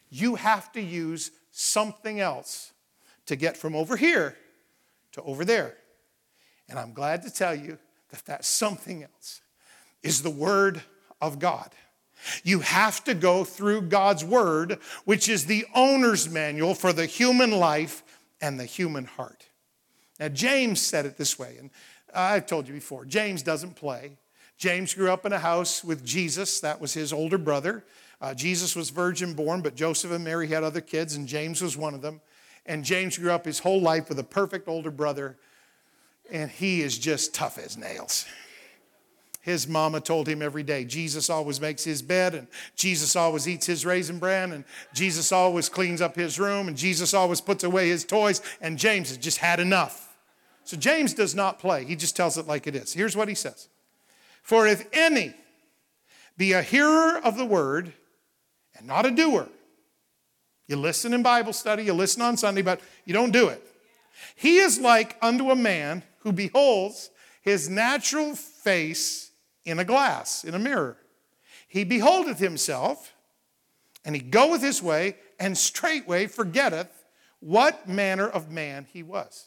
you 0.09 0.35
have 0.35 0.71
to 0.73 0.81
use 0.81 1.31
something 1.51 2.19
else 2.19 2.73
to 3.25 3.35
get 3.35 3.57
from 3.57 3.75
over 3.75 3.95
here 3.95 4.35
to 5.11 5.21
over 5.21 5.45
there. 5.45 5.75
And 6.67 6.77
I'm 6.77 6.93
glad 6.93 7.23
to 7.23 7.31
tell 7.31 7.55
you 7.55 7.77
that 8.09 8.25
that 8.25 8.45
something 8.45 9.03
else 9.03 9.41
is 10.03 10.21
the 10.21 10.29
Word 10.29 10.81
of 11.21 11.39
God. 11.39 11.69
You 12.43 12.59
have 12.59 13.03
to 13.05 13.13
go 13.13 13.43
through 13.43 13.83
God's 13.83 14.23
Word, 14.23 14.79
which 15.05 15.29
is 15.29 15.45
the 15.45 15.65
owner's 15.73 16.29
manual 16.29 16.75
for 16.75 16.91
the 16.93 17.05
human 17.05 17.51
life 17.51 18.03
and 18.41 18.59
the 18.59 18.65
human 18.65 19.05
heart. 19.05 19.45
Now, 20.19 20.27
James 20.27 20.81
said 20.81 21.05
it 21.05 21.17
this 21.17 21.39
way, 21.39 21.55
and 21.59 21.69
I've 22.13 22.45
told 22.45 22.67
you 22.67 22.73
before 22.73 23.05
James 23.05 23.41
doesn't 23.41 23.75
play. 23.75 24.17
James 24.57 24.93
grew 24.93 25.09
up 25.11 25.25
in 25.25 25.31
a 25.31 25.39
house 25.39 25.83
with 25.83 26.05
Jesus, 26.05 26.59
that 26.59 26.81
was 26.81 26.93
his 26.93 27.13
older 27.13 27.37
brother. 27.37 27.85
Uh, 28.21 28.33
Jesus 28.33 28.75
was 28.75 28.89
virgin 28.89 29.33
born, 29.33 29.61
but 29.61 29.75
Joseph 29.75 30.11
and 30.11 30.23
Mary 30.23 30.47
had 30.47 30.63
other 30.63 30.81
kids, 30.81 31.15
and 31.15 31.27
James 31.27 31.61
was 31.61 31.77
one 31.77 31.93
of 31.93 32.01
them. 32.01 32.21
And 32.65 32.83
James 32.83 33.17
grew 33.17 33.31
up 33.31 33.45
his 33.45 33.59
whole 33.59 33.81
life 33.81 34.09
with 34.09 34.19
a 34.19 34.23
perfect 34.23 34.67
older 34.67 34.91
brother, 34.91 35.37
and 36.31 36.51
he 36.51 36.81
is 36.81 36.97
just 36.97 37.33
tough 37.33 37.57
as 37.57 37.77
nails. 37.77 38.25
His 39.41 39.67
mama 39.67 40.01
told 40.01 40.27
him 40.27 40.41
every 40.41 40.63
day, 40.63 40.83
Jesus 40.83 41.29
always 41.29 41.61
makes 41.61 41.85
his 41.85 42.01
bed, 42.01 42.35
and 42.35 42.47
Jesus 42.75 43.15
always 43.15 43.47
eats 43.47 43.65
his 43.65 43.85
raisin 43.85 44.19
bran, 44.19 44.51
and 44.51 44.65
Jesus 44.93 45.31
always 45.31 45.69
cleans 45.69 46.01
up 46.01 46.15
his 46.15 46.37
room, 46.37 46.67
and 46.67 46.75
Jesus 46.75 47.13
always 47.13 47.39
puts 47.39 47.63
away 47.63 47.87
his 47.87 48.03
toys, 48.03 48.41
and 48.59 48.77
James 48.77 49.07
has 49.07 49.17
just 49.17 49.37
had 49.37 49.61
enough. 49.61 50.17
So 50.65 50.75
James 50.75 51.13
does 51.13 51.33
not 51.33 51.57
play, 51.57 51.85
he 51.85 51.95
just 51.95 52.17
tells 52.17 52.37
it 52.37 52.47
like 52.47 52.67
it 52.67 52.75
is. 52.75 52.93
Here's 52.93 53.15
what 53.15 53.29
he 53.29 53.33
says 53.33 53.69
For 54.43 54.67
if 54.67 54.85
any 54.91 55.33
be 56.37 56.51
a 56.51 56.61
hearer 56.61 57.17
of 57.17 57.37
the 57.37 57.45
word 57.45 57.93
and 58.79 58.87
not 58.87 59.05
a 59.05 59.11
doer. 59.11 59.47
You 60.67 60.75
listen 60.75 61.13
in 61.13 61.23
Bible 61.23 61.53
study, 61.53 61.83
you 61.83 61.93
listen 61.93 62.21
on 62.21 62.37
Sunday, 62.37 62.61
but 62.61 62.81
you 63.05 63.13
don't 63.13 63.31
do 63.31 63.47
it. 63.49 63.63
He 64.35 64.57
is 64.57 64.79
like 64.79 65.17
unto 65.21 65.51
a 65.51 65.55
man 65.55 66.03
who 66.19 66.31
beholds 66.31 67.09
his 67.41 67.69
natural 67.69 68.35
face 68.35 69.31
in 69.65 69.79
a 69.79 69.85
glass, 69.85 70.43
in 70.43 70.53
a 70.53 70.59
mirror. 70.59 70.97
He 71.67 71.83
beholdeth 71.83 72.39
himself, 72.39 73.13
and 74.03 74.15
he 74.15 74.21
goeth 74.21 74.61
his 74.61 74.81
way, 74.81 75.15
and 75.39 75.57
straightway 75.57 76.27
forgetteth 76.27 77.05
what 77.39 77.87
manner 77.87 78.27
of 78.27 78.51
man 78.51 78.85
he 78.91 79.03
was. 79.03 79.45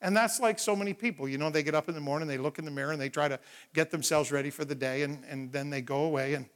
And 0.00 0.16
that's 0.16 0.38
like 0.38 0.58
so 0.58 0.76
many 0.76 0.92
people. 0.92 1.28
You 1.28 1.38
know, 1.38 1.50
they 1.50 1.62
get 1.62 1.74
up 1.74 1.88
in 1.88 1.94
the 1.94 2.00
morning, 2.00 2.28
they 2.28 2.38
look 2.38 2.58
in 2.58 2.64
the 2.64 2.70
mirror, 2.70 2.92
and 2.92 3.00
they 3.00 3.08
try 3.08 3.28
to 3.28 3.38
get 3.72 3.90
themselves 3.90 4.30
ready 4.30 4.50
for 4.50 4.64
the 4.64 4.74
day, 4.74 5.02
and, 5.02 5.24
and 5.28 5.50
then 5.50 5.70
they 5.70 5.80
go 5.80 6.04
away. 6.04 6.34
And 6.34 6.46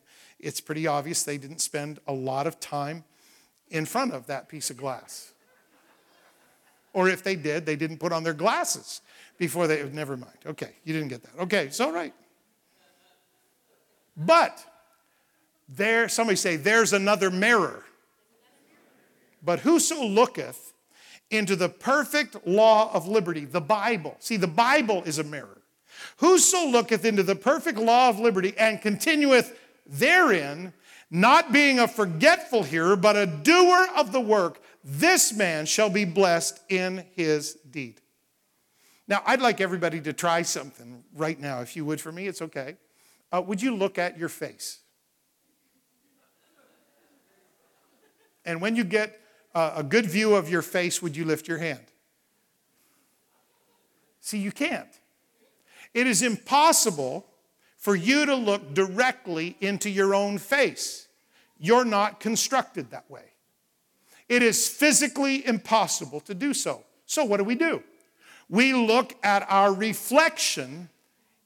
it's 0.40 0.60
pretty 0.60 0.86
obvious 0.86 1.22
they 1.24 1.38
didn't 1.38 1.60
spend 1.60 1.98
a 2.06 2.12
lot 2.12 2.46
of 2.46 2.60
time 2.60 3.04
in 3.70 3.84
front 3.84 4.12
of 4.12 4.26
that 4.26 4.48
piece 4.48 4.70
of 4.70 4.76
glass. 4.76 5.32
Or 6.92 7.08
if 7.08 7.22
they 7.22 7.36
did, 7.36 7.66
they 7.66 7.76
didn't 7.76 7.98
put 7.98 8.12
on 8.12 8.24
their 8.24 8.34
glasses 8.34 9.02
before 9.36 9.66
they, 9.66 9.88
never 9.90 10.16
mind. 10.16 10.38
Okay, 10.46 10.72
you 10.84 10.92
didn't 10.92 11.08
get 11.08 11.22
that. 11.22 11.42
Okay, 11.42 11.68
so 11.70 11.92
right. 11.92 12.14
But 14.16 14.64
there, 15.68 16.08
somebody 16.08 16.36
say, 16.36 16.56
there's 16.56 16.92
another 16.92 17.30
mirror. 17.30 17.84
But 19.44 19.60
whoso 19.60 20.02
looketh 20.02 20.72
into 21.30 21.54
the 21.54 21.68
perfect 21.68 22.46
law 22.46 22.92
of 22.92 23.06
liberty, 23.06 23.44
the 23.44 23.60
Bible. 23.60 24.16
See, 24.18 24.36
the 24.36 24.48
Bible 24.48 25.02
is 25.04 25.18
a 25.18 25.24
mirror. 25.24 25.58
Whoso 26.18 26.66
looketh 26.66 27.04
into 27.04 27.22
the 27.22 27.36
perfect 27.36 27.78
law 27.78 28.08
of 28.08 28.18
liberty 28.18 28.54
and 28.58 28.80
continueth 28.80 29.56
therein, 29.88 30.72
not 31.10 31.52
being 31.52 31.78
a 31.78 31.88
forgetful 31.88 32.62
hearer, 32.62 32.94
but 32.96 33.16
a 33.16 33.26
doer 33.26 33.88
of 33.96 34.12
the 34.12 34.20
work, 34.20 34.60
this 34.84 35.32
man 35.32 35.66
shall 35.66 35.90
be 35.90 36.04
blessed 36.04 36.60
in 36.68 37.04
his 37.14 37.54
deed. 37.70 38.00
Now, 39.06 39.22
I'd 39.24 39.40
like 39.40 39.60
everybody 39.60 40.00
to 40.02 40.12
try 40.12 40.42
something 40.42 41.02
right 41.14 41.40
now, 41.40 41.60
if 41.60 41.74
you 41.74 41.84
would 41.86 42.00
for 42.00 42.12
me, 42.12 42.26
it's 42.26 42.42
okay. 42.42 42.76
Uh, 43.32 43.42
would 43.42 43.62
you 43.62 43.74
look 43.74 43.98
at 43.98 44.18
your 44.18 44.28
face? 44.28 44.80
And 48.44 48.60
when 48.60 48.76
you 48.76 48.84
get 48.84 49.20
uh, 49.54 49.72
a 49.76 49.82
good 49.82 50.06
view 50.06 50.34
of 50.34 50.48
your 50.48 50.62
face, 50.62 51.02
would 51.02 51.16
you 51.16 51.24
lift 51.24 51.48
your 51.48 51.58
hand? 51.58 51.84
See, 54.20 54.38
you 54.38 54.52
can't. 54.52 54.88
It 55.94 56.06
is 56.06 56.22
impossible 56.22 57.26
for 57.88 57.96
you 57.96 58.26
to 58.26 58.34
look 58.34 58.74
directly 58.74 59.56
into 59.62 59.88
your 59.88 60.14
own 60.14 60.36
face. 60.36 61.08
You're 61.58 61.86
not 61.86 62.20
constructed 62.20 62.90
that 62.90 63.10
way. 63.10 63.32
It 64.28 64.42
is 64.42 64.68
physically 64.68 65.46
impossible 65.46 66.20
to 66.20 66.34
do 66.34 66.52
so. 66.52 66.84
So, 67.06 67.24
what 67.24 67.38
do 67.38 67.44
we 67.44 67.54
do? 67.54 67.82
We 68.50 68.74
look 68.74 69.14
at 69.22 69.46
our 69.48 69.72
reflection 69.72 70.90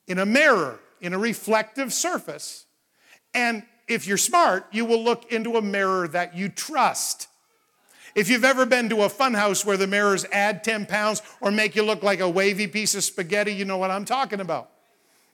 in 0.08 0.18
a 0.18 0.26
mirror, 0.26 0.80
in 1.00 1.14
a 1.14 1.18
reflective 1.18 1.92
surface. 1.92 2.66
And 3.34 3.62
if 3.86 4.08
you're 4.08 4.16
smart, 4.16 4.66
you 4.72 4.84
will 4.84 5.04
look 5.04 5.30
into 5.30 5.58
a 5.58 5.62
mirror 5.62 6.08
that 6.08 6.36
you 6.36 6.48
trust. 6.48 7.28
If 8.16 8.28
you've 8.28 8.44
ever 8.44 8.66
been 8.66 8.88
to 8.88 9.02
a 9.02 9.08
funhouse 9.08 9.64
where 9.64 9.76
the 9.76 9.86
mirrors 9.86 10.24
add 10.32 10.64
10 10.64 10.86
pounds 10.86 11.22
or 11.40 11.52
make 11.52 11.76
you 11.76 11.84
look 11.84 12.02
like 12.02 12.18
a 12.18 12.28
wavy 12.28 12.66
piece 12.66 12.96
of 12.96 13.04
spaghetti, 13.04 13.54
you 13.54 13.64
know 13.64 13.78
what 13.78 13.92
I'm 13.92 14.04
talking 14.04 14.40
about. 14.40 14.71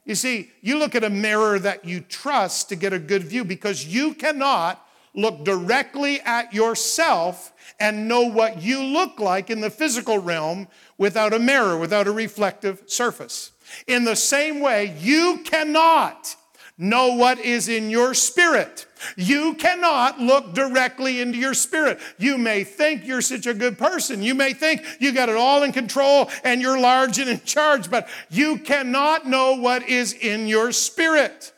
You 0.09 0.15
see, 0.15 0.49
you 0.61 0.79
look 0.79 0.95
at 0.95 1.03
a 1.03 1.09
mirror 1.11 1.59
that 1.59 1.85
you 1.85 1.99
trust 1.99 2.69
to 2.69 2.75
get 2.75 2.93
a 2.93 2.97
good 2.97 3.21
view 3.21 3.45
because 3.45 3.85
you 3.85 4.15
cannot 4.15 4.83
look 5.13 5.45
directly 5.45 6.19
at 6.21 6.51
yourself 6.51 7.53
and 7.79 8.07
know 8.07 8.23
what 8.23 8.59
you 8.59 8.81
look 8.83 9.19
like 9.19 9.51
in 9.51 9.61
the 9.61 9.69
physical 9.69 10.17
realm 10.17 10.67
without 10.97 11.31
a 11.31 11.37
mirror, 11.37 11.77
without 11.77 12.07
a 12.07 12.11
reflective 12.11 12.81
surface. 12.87 13.51
In 13.85 14.03
the 14.03 14.15
same 14.15 14.61
way, 14.61 14.95
you 14.97 15.41
cannot 15.43 16.35
know 16.79 17.15
what 17.15 17.37
is 17.39 17.67
in 17.67 17.89
your 17.89 18.13
spirit. 18.13 18.87
You 19.17 19.53
cannot 19.55 20.19
look 20.19 20.53
directly 20.53 21.19
into 21.19 21.37
your 21.37 21.53
spirit. 21.53 21.99
You 22.17 22.37
may 22.37 22.63
think 22.63 23.05
you're 23.05 23.21
such 23.21 23.45
a 23.45 23.53
good 23.53 23.77
person. 23.77 24.23
You 24.23 24.33
may 24.33 24.53
think 24.53 24.83
you 24.99 25.11
got 25.11 25.29
it 25.29 25.35
all 25.35 25.63
in 25.63 25.73
control 25.73 26.29
and 26.43 26.61
you're 26.61 26.79
large 26.79 27.19
and 27.19 27.29
in 27.29 27.41
charge, 27.41 27.91
but 27.91 28.07
you 28.29 28.57
cannot 28.57 29.27
know 29.27 29.57
what 29.57 29.87
is 29.87 30.13
in 30.13 30.47
your 30.47 30.71
spirit. 30.71 31.53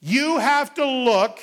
You 0.00 0.38
have 0.38 0.74
to 0.74 0.84
look 0.84 1.38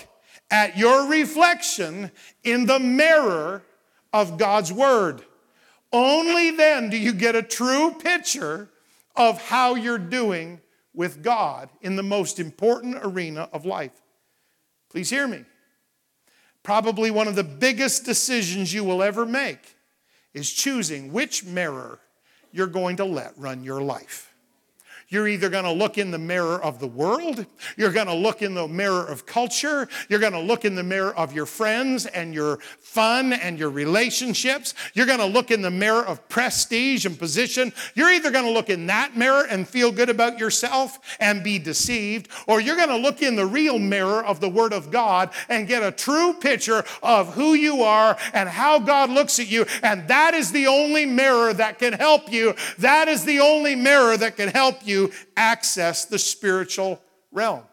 at 0.51 0.77
your 0.77 1.09
reflection 1.09 2.11
in 2.43 2.65
the 2.65 2.79
mirror 2.79 3.63
of 4.11 4.37
God's 4.37 4.71
Word. 4.71 5.23
Only 5.91 6.51
then 6.51 6.89
do 6.89 6.97
you 6.97 7.13
get 7.13 7.35
a 7.35 7.41
true 7.41 7.91
picture 7.91 8.69
of 9.15 9.41
how 9.41 9.75
you're 9.75 9.97
doing 9.97 10.59
with 10.95 11.23
God 11.23 11.69
in 11.81 11.95
the 11.95 12.03
most 12.03 12.39
important 12.39 12.97
arena 13.01 13.49
of 13.51 13.65
life. 13.65 14.01
Please 14.89 15.09
hear 15.09 15.27
me. 15.27 15.43
Probably 16.63 17.11
one 17.11 17.27
of 17.27 17.35
the 17.35 17.43
biggest 17.43 18.05
decisions 18.05 18.73
you 18.73 18.83
will 18.83 19.03
ever 19.03 19.25
make 19.25 19.75
is 20.33 20.51
choosing 20.51 21.13
which 21.13 21.43
mirror 21.43 21.99
you're 22.51 22.67
going 22.67 22.97
to 22.97 23.05
let 23.05 23.37
run 23.37 23.63
your 23.63 23.81
life. 23.81 24.34
You're 25.07 25.27
either 25.27 25.49
going 25.49 25.65
to 25.65 25.71
look 25.71 25.99
in 25.99 26.09
the 26.09 26.17
mirror 26.17 26.61
of 26.63 26.79
the 26.79 26.87
world, 26.87 27.45
you're 27.77 27.91
going 27.91 28.07
to 28.07 28.13
look 28.13 28.41
in 28.41 28.55
the 28.55 28.67
mirror 28.67 29.05
of 29.05 29.27
culture, 29.27 29.87
you're 30.09 30.19
going 30.19 30.33
to 30.33 30.39
look 30.39 30.65
in 30.65 30.73
the 30.73 30.83
mirror 30.83 31.15
of 31.15 31.31
your 31.31 31.45
friends 31.45 32.07
and 32.07 32.33
your 32.33 32.57
fun 32.79 33.31
and 33.31 33.59
your 33.59 33.69
relationships, 33.69 34.73
you're 34.95 35.05
going 35.05 35.19
to 35.19 35.25
look 35.25 35.51
in 35.51 35.61
the 35.61 35.69
mirror 35.69 36.03
of 36.03 36.27
prestige 36.27 37.05
and 37.05 37.19
position. 37.19 37.71
You're 37.93 38.11
either 38.13 38.31
going 38.31 38.45
to 38.45 38.51
look 38.51 38.71
in 38.71 38.87
that 38.87 39.15
mirror 39.15 39.45
and 39.47 39.67
feel 39.67 39.91
good 39.91 40.09
about 40.09 40.39
yourself 40.39 40.97
and 41.19 41.43
be 41.43 41.59
deceived, 41.59 42.29
or 42.47 42.59
you're 42.59 42.75
going 42.75 42.89
to 42.89 42.97
look 42.97 43.21
in 43.21 43.35
the 43.35 43.45
real 43.45 43.77
mirror 43.77 44.25
of 44.25 44.39
the 44.39 44.49
Word 44.49 44.73
of 44.73 44.89
God 44.89 45.29
and 45.49 45.67
get 45.67 45.83
a 45.83 45.91
true 45.91 46.33
picture 46.33 46.83
of 47.03 47.35
who 47.35 47.53
you 47.53 47.83
are 47.83 48.17
and 48.33 48.49
how 48.49 48.79
God 48.79 49.11
looks 49.11 49.39
at 49.39 49.51
you. 49.51 49.67
And 49.83 50.07
that 50.07 50.33
is 50.33 50.51
the 50.51 50.65
only 50.65 51.05
mirror 51.05 51.53
that 51.53 51.77
can 51.77 51.93
help 51.93 52.31
you. 52.31 52.55
That 52.79 53.07
is 53.07 53.23
the 53.23 53.39
only 53.39 53.75
mirror 53.75 54.17
that 54.17 54.35
can 54.35 54.49
help 54.49 54.85
you 54.85 54.94
you 54.95 55.11
access 55.35 56.05
the 56.05 56.19
spiritual 56.19 57.01
realm. 57.31 57.63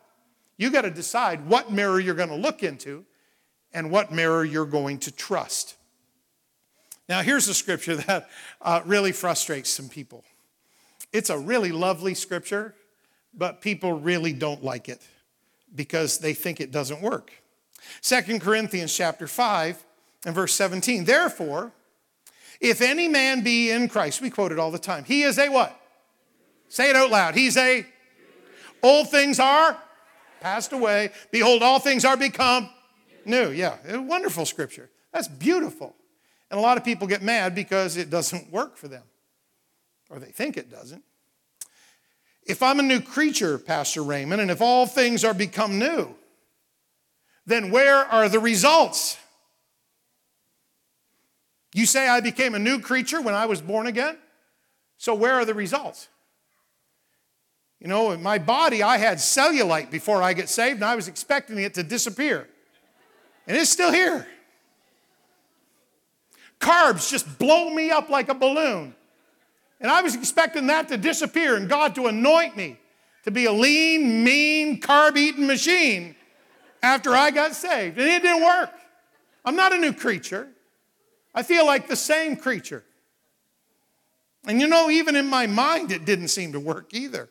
You 0.57 0.71
got 0.71 0.83
to 0.83 0.91
decide 0.91 1.47
what 1.47 1.73
mirror 1.73 1.99
you're 1.99 2.15
going 2.15 2.29
to 2.29 2.37
look 2.37 2.63
into 2.63 3.05
and 3.73 3.91
what 3.91 4.13
mirror 4.13 4.45
you're 4.45 4.67
going 4.67 4.99
to 4.99 5.11
trust. 5.11 5.77
Now, 7.09 7.23
here's 7.23 7.49
a 7.49 7.55
scripture 7.55 7.97
that 8.09 8.29
uh, 8.61 8.83
really 8.85 9.13
frustrates 9.13 9.71
some 9.71 9.89
people. 9.89 10.25
It's 11.13 11.31
a 11.31 11.39
really 11.39 11.73
lovely 11.73 12.15
scripture, 12.15 12.75
but 13.35 13.61
people 13.61 13.93
really 13.93 14.33
don't 14.33 14.63
like 14.65 14.89
it 14.89 15.01
because 15.75 16.19
they 16.19 16.35
think 16.35 16.61
it 16.61 16.71
doesn't 16.71 17.01
work. 17.01 17.33
Second 18.01 18.41
Corinthians 18.41 18.95
chapter 18.95 19.27
5 19.27 19.83
and 20.25 20.35
verse 20.35 20.55
17. 20.55 21.05
Therefore, 21.05 21.73
if 22.61 22.81
any 22.81 23.09
man 23.09 23.43
be 23.43 23.71
in 23.71 23.89
Christ, 23.89 24.21
we 24.21 24.31
quote 24.31 24.53
it 24.53 24.59
all 24.59 24.71
the 24.71 24.79
time. 24.79 25.05
He 25.05 25.23
is 25.23 25.39
a 25.39 25.49
what? 25.49 25.82
Say 26.73 26.89
it 26.89 26.97
out 26.97 27.11
loud. 27.11 27.35
He's 27.35 27.59
a 27.59 27.85
old 28.83 29.11
things 29.11 29.39
are 29.39 29.77
passed 30.41 30.73
away. 30.73 31.11
Behold, 31.31 31.63
all 31.63 31.79
things 31.79 32.03
are 32.03 32.17
become 32.17 32.71
new. 33.27 33.51
Yeah, 33.51 33.77
a 33.87 34.01
wonderful 34.01 34.47
scripture. 34.47 34.89
That's 35.13 35.29
beautiful. 35.29 35.95
And 36.51 36.59
a 36.59 36.63
lot 36.63 36.79
of 36.79 36.85
people 36.85 37.07
get 37.07 37.21
mad 37.21 37.55
because 37.55 37.99
it 37.99 38.09
doesn't 38.09 38.51
work 38.51 38.79
for 38.79 38.89
them, 38.89 39.03
or 40.09 40.19
they 40.19 40.31
think 40.31 40.57
it 40.57 40.71
doesn't. 40.71 41.05
If 42.47 42.63
I'm 42.63 42.81
a 42.81 42.83
new 42.83 43.03
creature, 43.03 43.59
Pastor 43.59 44.03
Raymond, 44.03 44.41
and 44.41 44.51
if 44.51 44.63
all 44.63 44.87
things 44.87 45.27
are 45.27 45.35
become 45.35 45.79
new, 45.79 46.15
then 47.45 47.71
where 47.71 47.99
are 47.99 48.31
the 48.31 48.41
results? 48.41 49.19
You 51.75 51.85
say 51.85 52.09
I 52.09 52.21
became 52.21 52.55
a 52.55 52.59
new 52.59 52.81
creature 52.81 53.21
when 53.21 53.35
I 53.35 53.45
was 53.45 53.61
born 53.61 53.87
again? 53.87 54.17
So 54.97 55.15
where 55.15 55.35
are 55.35 55.45
the 55.45 55.53
results? 55.53 56.09
You 57.83 57.89
know, 57.89 58.13
in 58.13 58.23
my 58.23 58.39
body, 58.39 58.85
I 58.85 58.97
had 58.97 59.19
cellulite 59.19 59.91
before 59.91 60.23
I 60.23 60.35
get 60.35 60.49
saved, 60.49 60.77
and 60.77 60.85
I 60.85 60.95
was 60.95 61.09
expecting 61.09 61.59
it 61.59 61.75
to 61.75 61.83
disappear. 61.83 62.49
And 63.49 63.57
it's 63.57 63.71
still 63.71 63.91
here. 63.91 64.25
Carbs 66.61 67.11
just 67.11 67.41
blow 67.41 67.71
me 67.71 67.91
up 67.91 68.09
like 68.09 68.29
a 68.29 68.35
balloon. 68.35 68.95
And 69.81 69.91
I 69.91 70.01
was 70.01 70.15
expecting 70.15 70.69
that 70.69 70.87
to 70.91 70.97
disappear 70.97 71.57
and 71.57 71.69
God 71.69 71.97
to 71.97 72.07
anoint 72.07 72.57
me 72.57 72.79
to 73.25 73.33
be 73.33 73.47
a 73.47 73.53
lean, 73.53 74.23
mean, 74.23 74.81
carb 74.81 75.17
eating 75.17 75.49
machine 75.49 76.15
after 76.85 77.11
I 77.17 77.33
got 77.33 77.53
saved. 77.57 77.99
And 77.99 78.09
it 78.09 78.23
didn't 78.23 78.45
work. 78.45 78.71
I'm 79.45 79.57
not 79.57 79.73
a 79.73 79.79
new 79.79 79.93
creature. 79.93 80.47
I 81.35 81.43
feel 81.43 81.67
like 81.67 81.89
the 81.89 81.97
same 81.97 82.37
creature. 82.37 82.85
And 84.47 84.61
you 84.61 84.69
know, 84.69 84.89
even 84.89 85.17
in 85.17 85.27
my 85.27 85.49
mind, 85.49 85.91
it 85.91 86.05
didn't 86.05 86.29
seem 86.29 86.53
to 86.53 86.61
work 86.61 86.95
either. 86.95 87.29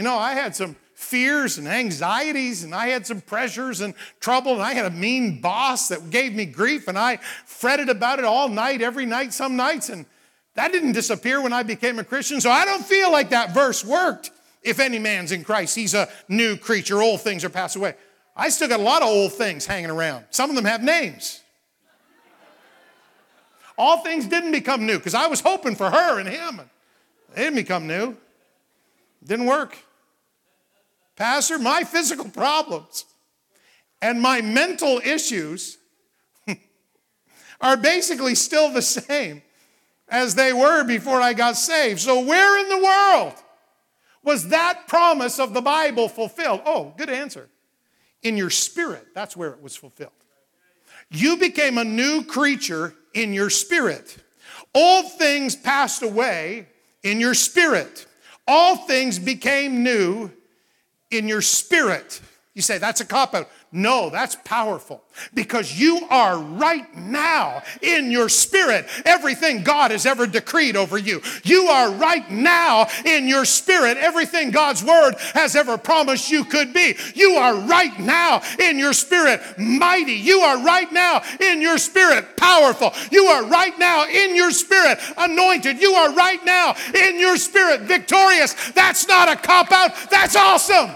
You 0.00 0.04
know, 0.04 0.16
I 0.16 0.32
had 0.32 0.56
some 0.56 0.76
fears 0.94 1.58
and 1.58 1.68
anxieties, 1.68 2.64
and 2.64 2.74
I 2.74 2.86
had 2.86 3.06
some 3.06 3.20
pressures 3.20 3.82
and 3.82 3.92
trouble, 4.18 4.54
and 4.54 4.62
I 4.62 4.72
had 4.72 4.86
a 4.86 4.90
mean 4.90 5.42
boss 5.42 5.88
that 5.88 6.08
gave 6.08 6.34
me 6.34 6.46
grief, 6.46 6.88
and 6.88 6.98
I 6.98 7.18
fretted 7.44 7.90
about 7.90 8.18
it 8.18 8.24
all 8.24 8.48
night, 8.48 8.80
every 8.80 9.04
night, 9.04 9.34
some 9.34 9.56
nights, 9.56 9.90
and 9.90 10.06
that 10.54 10.72
didn't 10.72 10.92
disappear 10.92 11.42
when 11.42 11.52
I 11.52 11.64
became 11.64 11.98
a 11.98 12.04
Christian. 12.04 12.40
So 12.40 12.50
I 12.50 12.64
don't 12.64 12.82
feel 12.82 13.12
like 13.12 13.28
that 13.28 13.52
verse 13.52 13.84
worked 13.84 14.30
If 14.62 14.80
any 14.80 14.98
man's 14.98 15.32
in 15.32 15.44
Christ, 15.44 15.76
he's 15.76 15.92
a 15.92 16.08
new 16.30 16.56
creature. 16.56 17.02
Old 17.02 17.20
things 17.20 17.44
are 17.44 17.50
passed 17.50 17.76
away. 17.76 17.94
I 18.34 18.48
still 18.48 18.68
got 18.68 18.80
a 18.80 18.82
lot 18.82 19.02
of 19.02 19.08
old 19.08 19.34
things 19.34 19.66
hanging 19.66 19.90
around. 19.90 20.24
Some 20.30 20.48
of 20.48 20.56
them 20.56 20.64
have 20.64 20.82
names. 20.82 21.42
All 23.76 23.98
things 23.98 24.26
didn't 24.26 24.52
become 24.52 24.86
new 24.86 24.96
because 24.96 25.14
I 25.14 25.26
was 25.26 25.42
hoping 25.42 25.76
for 25.76 25.90
her 25.90 26.18
and 26.18 26.26
him. 26.26 26.62
They 27.34 27.42
didn't 27.42 27.56
become 27.56 27.86
new. 27.86 28.16
Didn't 29.22 29.44
work. 29.44 29.76
Pastor, 31.20 31.58
my 31.58 31.84
physical 31.84 32.30
problems 32.30 33.04
and 34.00 34.22
my 34.22 34.40
mental 34.40 35.02
issues 35.04 35.76
are 37.60 37.76
basically 37.76 38.34
still 38.34 38.72
the 38.72 38.80
same 38.80 39.42
as 40.08 40.34
they 40.34 40.54
were 40.54 40.82
before 40.82 41.20
I 41.20 41.34
got 41.34 41.58
saved. 41.58 42.00
So, 42.00 42.24
where 42.24 42.58
in 42.58 42.70
the 42.70 42.82
world 42.82 43.34
was 44.24 44.48
that 44.48 44.88
promise 44.88 45.38
of 45.38 45.52
the 45.52 45.60
Bible 45.60 46.08
fulfilled? 46.08 46.62
Oh, 46.64 46.94
good 46.96 47.10
answer. 47.10 47.50
In 48.22 48.38
your 48.38 48.48
spirit, 48.48 49.08
that's 49.14 49.36
where 49.36 49.50
it 49.50 49.60
was 49.60 49.76
fulfilled. 49.76 50.12
You 51.10 51.36
became 51.36 51.76
a 51.76 51.84
new 51.84 52.24
creature 52.24 52.94
in 53.12 53.34
your 53.34 53.50
spirit. 53.50 54.16
Old 54.74 55.12
things 55.18 55.54
passed 55.54 56.02
away 56.02 56.68
in 57.02 57.20
your 57.20 57.34
spirit. 57.34 58.06
All 58.48 58.74
things 58.74 59.18
became 59.18 59.82
new 59.82 60.30
in 61.10 61.28
your 61.28 61.42
spirit. 61.42 62.20
You 62.54 62.62
say, 62.62 62.78
that's 62.78 63.00
a 63.00 63.06
cop 63.06 63.34
out. 63.34 63.48
No, 63.72 64.10
that's 64.10 64.34
powerful 64.34 65.00
because 65.32 65.78
you 65.78 66.04
are 66.10 66.36
right 66.38 66.92
now 66.96 67.62
in 67.82 68.10
your 68.10 68.28
spirit 68.28 68.84
everything 69.04 69.62
God 69.62 69.92
has 69.92 70.06
ever 70.06 70.26
decreed 70.26 70.74
over 70.74 70.98
you. 70.98 71.22
You 71.44 71.66
are 71.66 71.92
right 71.92 72.28
now 72.28 72.88
in 73.04 73.28
your 73.28 73.44
spirit 73.44 73.96
everything 73.96 74.50
God's 74.50 74.82
word 74.82 75.14
has 75.34 75.54
ever 75.54 75.78
promised 75.78 76.32
you 76.32 76.42
could 76.42 76.74
be. 76.74 76.96
You 77.14 77.34
are 77.34 77.54
right 77.54 77.96
now 78.00 78.42
in 78.58 78.76
your 78.76 78.92
spirit 78.92 79.40
mighty. 79.56 80.14
You 80.14 80.40
are 80.40 80.64
right 80.64 80.90
now 80.90 81.22
in 81.38 81.62
your 81.62 81.78
spirit 81.78 82.36
powerful. 82.36 82.92
You 83.12 83.26
are 83.26 83.44
right 83.44 83.78
now 83.78 84.04
in 84.08 84.34
your 84.34 84.50
spirit 84.50 84.98
anointed. 85.16 85.80
You 85.80 85.92
are 85.92 86.12
right 86.12 86.44
now 86.44 86.74
in 86.92 87.20
your 87.20 87.36
spirit 87.36 87.82
victorious. 87.82 88.72
That's 88.72 89.06
not 89.06 89.28
a 89.28 89.36
cop 89.36 89.70
out, 89.70 89.94
that's 90.10 90.34
awesome. 90.34 90.90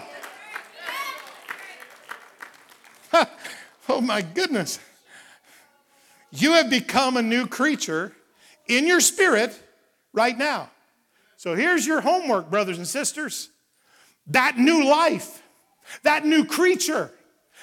Oh 3.89 4.01
my 4.01 4.23
goodness. 4.23 4.79
You 6.31 6.53
have 6.55 6.69
become 6.69 7.17
a 7.17 7.23
new 7.23 7.47
creature 7.47 8.13
in 8.67 8.87
your 8.87 9.01
spirit 9.01 9.59
right 10.13 10.37
now. 10.37 10.71
So 11.37 11.55
here's 11.55 11.87
your 11.87 12.01
homework, 12.01 12.51
brothers 12.51 12.79
and 12.79 12.89
sisters. 12.89 13.51
That 14.29 14.59
new 14.59 14.85
life, 14.85 15.43
that 16.03 16.25
new 16.25 16.45
creature, 16.45 17.11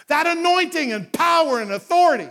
that 0.07 0.27
anointing 0.27 0.91
and 0.91 1.11
power 1.11 1.59
and 1.59 1.71
authority 1.71 2.29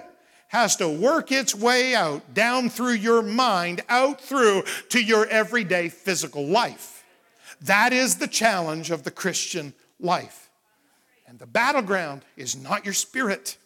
has 0.48 0.76
to 0.76 0.88
work 0.88 1.30
its 1.30 1.54
way 1.54 1.94
out 1.94 2.34
down 2.34 2.68
through 2.68 2.94
your 2.94 3.22
mind, 3.22 3.82
out 3.88 4.20
through 4.20 4.64
to 4.88 5.02
your 5.02 5.26
everyday 5.26 5.88
physical 5.88 6.46
life. 6.46 7.04
That 7.60 7.92
is 7.92 8.16
the 8.16 8.26
challenge 8.26 8.90
of 8.90 9.02
the 9.02 9.10
Christian 9.10 9.74
life. 10.00 10.50
And 11.26 11.38
the 11.38 11.46
battleground 11.46 12.22
is 12.36 12.56
not 12.56 12.84
your 12.84 12.94
spirit. 12.94 13.58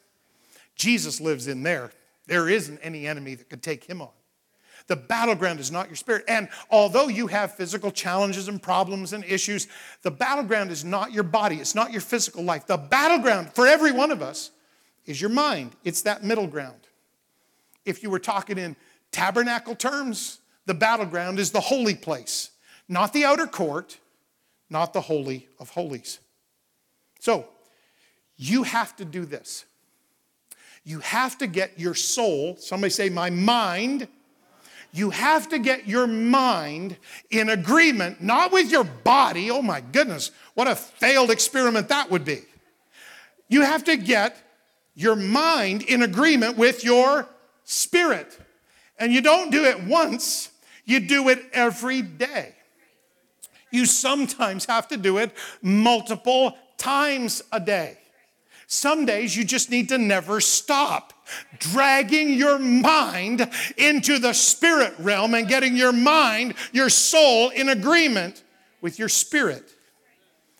Jesus 0.77 1.21
lives 1.21 1.47
in 1.47 1.63
there. 1.63 1.91
There 2.27 2.49
isn't 2.49 2.79
any 2.79 3.07
enemy 3.07 3.35
that 3.35 3.49
could 3.49 3.63
take 3.63 3.85
him 3.85 4.01
on. 4.01 4.11
The 4.87 4.97
battleground 4.97 5.61
is 5.61 5.71
not 5.71 5.89
your 5.89 5.97
spirit. 5.97 6.25
And 6.29 6.49
although 6.71 7.09
you 7.09 7.27
have 7.29 7.55
physical 7.55 7.91
challenges 7.91 8.49
and 8.49 8.63
problems 8.63 9.13
and 9.13 9.25
issues, 9.25 9.67
the 10.03 10.11
battleground 10.11 10.71
is 10.71 10.85
not 10.85 11.13
your 11.13 11.23
body, 11.23 11.57
it's 11.57 11.75
not 11.75 11.91
your 11.91 12.03
physical 12.03 12.45
life. 12.45 12.67
The 12.67 12.77
battleground 12.77 13.53
for 13.55 13.67
every 13.67 13.93
one 13.93 14.11
of 14.11 14.21
us 14.21 14.51
is 15.07 15.21
your 15.21 15.31
mind, 15.31 15.73
it's 15.85 16.03
that 16.03 16.23
middle 16.23 16.47
ground. 16.47 16.81
If 17.85 18.03
you 18.03 18.11
were 18.11 18.19
talking 18.19 18.59
in 18.59 18.77
tabernacle 19.11 19.75
terms, 19.75 20.41
the 20.67 20.75
battleground 20.75 21.39
is 21.39 21.51
the 21.51 21.61
holy 21.61 21.95
place, 21.95 22.51
not 22.89 23.13
the 23.13 23.25
outer 23.25 23.47
court, 23.47 23.99
not 24.69 24.93
the 24.93 25.01
holy 25.01 25.49
of 25.59 25.71
holies. 25.71 26.21
So, 27.21 27.49
you 28.37 28.65
have 28.65 28.97
to 28.97 29.05
do 29.05 29.25
this. 29.25 29.65
You 30.85 31.01
have 31.01 31.39
to 31.39 31.47
get 31.47 31.79
your 31.79 31.95
soul, 31.95 32.57
somebody 32.59 32.91
say, 32.91 33.09
my 33.09 33.31
mind. 33.31 34.07
You 34.93 35.11
have 35.11 35.49
to 35.49 35.59
get 35.59 35.89
your 35.89 36.07
mind 36.07 36.97
in 37.31 37.49
agreement, 37.49 38.23
not 38.23 38.53
with 38.53 38.71
your 38.71 38.85
body. 38.85 39.51
Oh 39.51 39.63
my 39.63 39.81
goodness, 39.81 40.31
what 40.55 40.69
a 40.69 40.77
failed 40.77 41.31
experiment 41.31 41.89
that 41.89 42.11
would 42.11 42.25
be. 42.25 42.43
You 43.49 43.63
have 43.63 43.85
to 43.85 43.97
get 43.97 44.37
your 44.95 45.17
mind 45.17 45.83
in 45.83 46.03
agreement 46.03 46.57
with 46.57 46.85
your 46.85 47.29
spirit. 47.65 48.39
And 48.99 49.13
you 49.13 49.21
don't 49.21 49.51
do 49.51 49.65
it 49.65 49.83
once, 49.83 50.51
you 50.85 51.01
do 51.01 51.29
it 51.29 51.45
every 51.53 52.03
day. 52.03 52.55
You 53.73 53.87
sometimes 53.87 54.67
have 54.67 54.87
to 54.89 54.97
do 54.97 55.19
it 55.19 55.33
multiple 55.61 56.57
times 56.79 57.43
a 57.51 57.59
day. 57.59 57.99
Some 58.67 59.05
days 59.05 59.37
you 59.37 59.45
just 59.45 59.71
need 59.71 59.89
to 59.91 59.99
never 59.99 60.41
stop 60.41 61.13
dragging 61.59 62.35
your 62.35 62.59
mind 62.59 63.49
into 63.77 64.19
the 64.19 64.33
spirit 64.33 64.95
realm 64.99 65.35
and 65.35 65.49
getting 65.49 65.77
your 65.77 65.93
mind, 65.93 66.55
your 66.73 66.89
soul 66.89 67.51
in 67.51 67.69
agreement 67.69 68.43
with 68.81 68.99
your 68.99 69.09
spirit. 69.09 69.75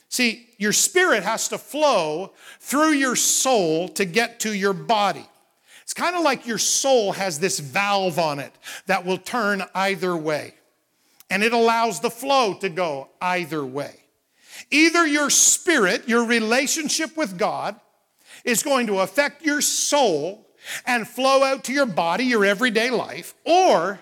See, 0.09 0.49
your 0.59 0.73
spirit 0.73 1.23
has 1.25 1.49
to 1.49 1.59
flow 1.59 2.33
through 2.61 2.93
your 2.93 3.17
soul 3.17 3.89
to 3.89 4.05
get 4.05 4.41
to 4.41 4.53
your 4.55 4.73
body. 4.73 5.27
It's 5.83 5.93
kind 5.93 6.17
of 6.17 6.23
like 6.23 6.47
your 6.47 6.59
soul 6.59 7.13
has 7.13 7.39
this 7.39 7.59
valve 7.59 8.19
on 8.19 8.39
it 8.39 8.53
that 8.87 9.05
will 9.05 9.19
turn 9.19 9.63
either 9.75 10.17
way, 10.17 10.55
and 11.29 11.43
it 11.43 11.53
allows 11.53 12.01
the 12.01 12.11
flow 12.11 12.55
to 12.55 12.69
go 12.69 13.09
either 13.21 13.65
way. 13.67 13.97
Either 14.71 15.07
your 15.07 15.29
spirit, 15.31 16.09
your 16.09 16.25
relationship 16.25 17.17
with 17.17 17.37
God, 17.37 17.79
is 18.45 18.63
going 18.63 18.87
to 18.87 19.01
affect 19.01 19.43
your 19.43 19.61
soul 19.61 20.47
and 20.87 21.07
flow 21.07 21.43
out 21.43 21.65
to 21.65 21.73
your 21.73 21.87
body, 21.87 22.25
your 22.25 22.45
everyday 22.45 22.91
life, 22.91 23.35
or 23.45 24.01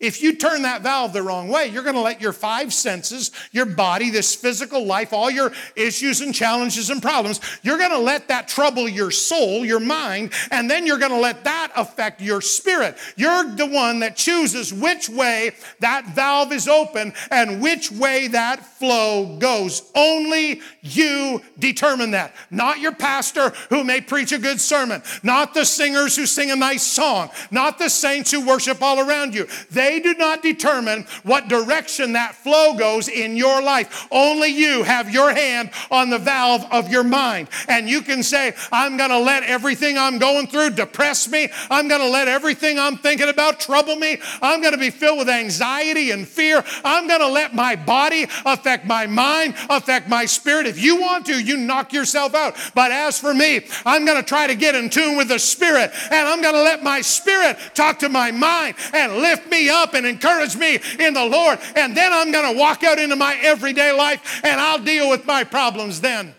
if 0.00 0.22
you 0.22 0.34
turn 0.36 0.62
that 0.62 0.82
valve 0.82 1.12
the 1.12 1.22
wrong 1.22 1.48
way, 1.48 1.66
you're 1.66 1.82
going 1.82 1.94
to 1.94 2.00
let 2.00 2.20
your 2.20 2.32
five 2.32 2.72
senses, 2.72 3.32
your 3.52 3.66
body, 3.66 4.10
this 4.10 4.34
physical 4.34 4.84
life, 4.84 5.12
all 5.12 5.30
your 5.30 5.52
issues 5.74 6.20
and 6.20 6.34
challenges 6.34 6.90
and 6.90 7.02
problems, 7.02 7.40
you're 7.62 7.78
going 7.78 7.90
to 7.90 7.98
let 7.98 8.28
that 8.28 8.48
trouble 8.48 8.88
your 8.88 9.10
soul, 9.10 9.64
your 9.64 9.80
mind, 9.80 10.32
and 10.50 10.70
then 10.70 10.86
you're 10.86 10.98
going 10.98 11.12
to 11.12 11.18
let 11.18 11.44
that 11.44 11.72
affect 11.74 12.20
your 12.20 12.40
spirit. 12.40 12.96
You're 13.16 13.44
the 13.54 13.66
one 13.66 14.00
that 14.00 14.16
chooses 14.16 14.72
which 14.72 15.08
way 15.08 15.52
that 15.80 16.06
valve 16.14 16.52
is 16.52 16.68
open 16.68 17.12
and 17.30 17.60
which 17.60 17.90
way 17.90 18.28
that 18.28 18.64
flow 18.78 19.36
goes. 19.38 19.90
Only 19.94 20.60
you 20.82 21.42
determine 21.58 22.12
that. 22.12 22.34
Not 22.50 22.78
your 22.78 22.94
pastor 22.94 23.50
who 23.70 23.84
may 23.84 24.00
preach 24.00 24.32
a 24.32 24.38
good 24.38 24.60
sermon, 24.60 25.02
not 25.22 25.54
the 25.54 25.64
singers 25.64 26.16
who 26.16 26.26
sing 26.26 26.50
a 26.50 26.56
nice 26.56 26.82
song, 26.82 27.30
not 27.50 27.78
the 27.78 27.88
saints 27.88 28.30
who 28.30 28.46
worship 28.46 28.82
all 28.82 29.00
around 29.00 29.34
you. 29.34 29.46
They 29.70 29.87
they 29.88 30.00
do 30.00 30.12
not 30.12 30.42
determine 30.42 31.06
what 31.22 31.48
direction 31.48 32.12
that 32.12 32.34
flow 32.34 32.74
goes 32.74 33.08
in 33.08 33.38
your 33.38 33.62
life. 33.62 34.06
Only 34.10 34.48
you 34.48 34.82
have 34.82 35.10
your 35.10 35.32
hand 35.32 35.70
on 35.90 36.10
the 36.10 36.18
valve 36.18 36.66
of 36.70 36.90
your 36.90 37.04
mind. 37.04 37.48
And 37.68 37.88
you 37.88 38.02
can 38.02 38.22
say, 38.22 38.52
I'm 38.70 38.98
going 38.98 39.08
to 39.08 39.18
let 39.18 39.44
everything 39.44 39.96
I'm 39.96 40.18
going 40.18 40.46
through 40.46 40.70
depress 40.70 41.26
me. 41.30 41.48
I'm 41.70 41.88
going 41.88 42.02
to 42.02 42.08
let 42.08 42.28
everything 42.28 42.78
I'm 42.78 42.98
thinking 42.98 43.30
about 43.30 43.60
trouble 43.60 43.96
me. 43.96 44.18
I'm 44.42 44.60
going 44.60 44.74
to 44.74 44.78
be 44.78 44.90
filled 44.90 45.20
with 45.20 45.30
anxiety 45.30 46.10
and 46.10 46.28
fear. 46.28 46.62
I'm 46.84 47.08
going 47.08 47.20
to 47.20 47.28
let 47.28 47.54
my 47.54 47.74
body 47.74 48.26
affect 48.44 48.84
my 48.84 49.06
mind, 49.06 49.54
affect 49.70 50.06
my 50.06 50.26
spirit. 50.26 50.66
If 50.66 50.82
you 50.82 51.00
want 51.00 51.24
to, 51.26 51.42
you 51.42 51.56
knock 51.56 51.94
yourself 51.94 52.34
out. 52.34 52.56
But 52.74 52.92
as 52.92 53.18
for 53.18 53.32
me, 53.32 53.62
I'm 53.86 54.04
going 54.04 54.20
to 54.20 54.28
try 54.28 54.48
to 54.48 54.54
get 54.54 54.74
in 54.74 54.90
tune 54.90 55.16
with 55.16 55.28
the 55.28 55.38
spirit 55.38 55.92
and 56.10 56.28
I'm 56.28 56.42
going 56.42 56.54
to 56.54 56.62
let 56.62 56.82
my 56.82 57.00
spirit 57.00 57.56
talk 57.72 58.00
to 58.00 58.10
my 58.10 58.30
mind 58.30 58.76
and 58.92 59.14
lift 59.14 59.50
me 59.50 59.70
up 59.70 59.77
up 59.78 59.94
and 59.94 60.06
encourage 60.06 60.56
me 60.56 60.78
in 60.98 61.14
the 61.14 61.24
Lord. 61.24 61.58
And 61.76 61.96
then 61.96 62.12
I'm 62.12 62.32
going 62.32 62.52
to 62.52 62.58
walk 62.58 62.84
out 62.84 62.98
into 62.98 63.16
my 63.16 63.36
everyday 63.42 63.92
life 63.92 64.40
and 64.44 64.60
I'll 64.60 64.82
deal 64.82 65.08
with 65.08 65.26
my 65.26 65.44
problems 65.44 66.00
then. 66.00 66.34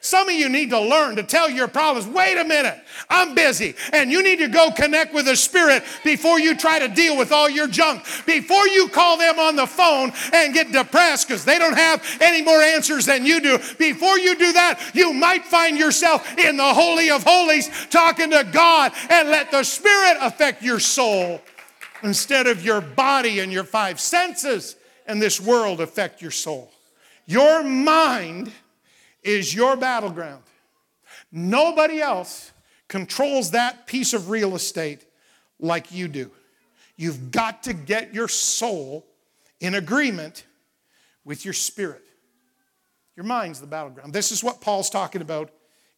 Some 0.00 0.28
of 0.28 0.34
you 0.34 0.48
need 0.48 0.70
to 0.70 0.80
learn 0.80 1.16
to 1.16 1.22
tell 1.22 1.50
your 1.50 1.68
problems, 1.68 2.06
wait 2.06 2.38
a 2.38 2.44
minute, 2.44 2.78
I'm 3.10 3.34
busy. 3.34 3.74
And 3.92 4.10
you 4.10 4.22
need 4.22 4.38
to 4.38 4.48
go 4.48 4.70
connect 4.70 5.12
with 5.12 5.26
the 5.26 5.36
Spirit 5.36 5.82
before 6.04 6.38
you 6.38 6.56
try 6.56 6.78
to 6.78 6.88
deal 6.88 7.16
with 7.16 7.32
all 7.32 7.48
your 7.48 7.66
junk. 7.66 8.04
Before 8.24 8.66
you 8.68 8.88
call 8.88 9.18
them 9.18 9.38
on 9.38 9.56
the 9.56 9.66
phone 9.66 10.12
and 10.32 10.54
get 10.54 10.72
depressed 10.72 11.28
because 11.28 11.44
they 11.44 11.58
don't 11.58 11.76
have 11.76 12.04
any 12.20 12.42
more 12.42 12.60
answers 12.60 13.06
than 13.06 13.26
you 13.26 13.40
do. 13.40 13.58
Before 13.78 14.18
you 14.18 14.36
do 14.36 14.52
that, 14.52 14.80
you 14.94 15.12
might 15.12 15.44
find 15.44 15.76
yourself 15.78 16.38
in 16.38 16.56
the 16.56 16.74
Holy 16.74 17.10
of 17.10 17.24
Holies 17.24 17.70
talking 17.90 18.30
to 18.30 18.48
God 18.52 18.92
and 19.10 19.28
let 19.28 19.50
the 19.50 19.64
Spirit 19.64 20.16
affect 20.20 20.62
your 20.62 20.80
soul 20.80 21.40
instead 22.02 22.46
of 22.46 22.64
your 22.64 22.80
body 22.80 23.40
and 23.40 23.52
your 23.52 23.64
five 23.64 24.00
senses 24.00 24.76
and 25.06 25.20
this 25.20 25.40
world 25.40 25.80
affect 25.80 26.22
your 26.22 26.30
soul. 26.30 26.70
Your 27.26 27.62
mind 27.62 28.52
is 29.22 29.54
your 29.54 29.76
battleground. 29.76 30.42
Nobody 31.30 32.00
else 32.00 32.52
controls 32.88 33.50
that 33.50 33.86
piece 33.86 34.14
of 34.14 34.30
real 34.30 34.54
estate 34.54 35.04
like 35.60 35.92
you 35.92 36.08
do. 36.08 36.30
You've 36.96 37.30
got 37.30 37.64
to 37.64 37.74
get 37.74 38.14
your 38.14 38.28
soul 38.28 39.06
in 39.60 39.74
agreement 39.74 40.44
with 41.24 41.44
your 41.44 41.54
spirit. 41.54 42.02
Your 43.16 43.26
mind's 43.26 43.60
the 43.60 43.66
battleground. 43.66 44.12
This 44.12 44.32
is 44.32 44.42
what 44.42 44.60
Paul's 44.60 44.88
talking 44.88 45.20
about 45.20 45.50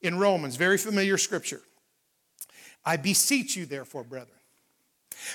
in 0.03 0.19
Romans, 0.19 0.57
very 0.57 0.79
familiar 0.79 1.19
scripture. 1.19 1.61
I 2.85 2.97
beseech 2.97 3.57
you, 3.57 3.67
therefore, 3.67 4.05
brethren, 4.05 4.40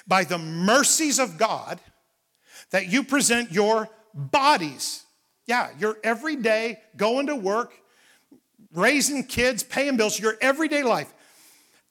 by 0.07 0.23
the 0.23 0.37
mercies 0.37 1.19
of 1.19 1.37
God, 1.37 1.79
that 2.71 2.87
you 2.87 3.03
present 3.03 3.51
your 3.51 3.89
bodies. 4.13 5.03
Yeah, 5.45 5.69
your 5.77 5.97
everyday 6.03 6.79
going 6.97 7.27
to 7.27 7.35
work, 7.35 7.73
raising 8.73 9.23
kids, 9.23 9.63
paying 9.63 9.97
bills, 9.97 10.19
your 10.19 10.35
everyday 10.41 10.83
life. 10.83 11.13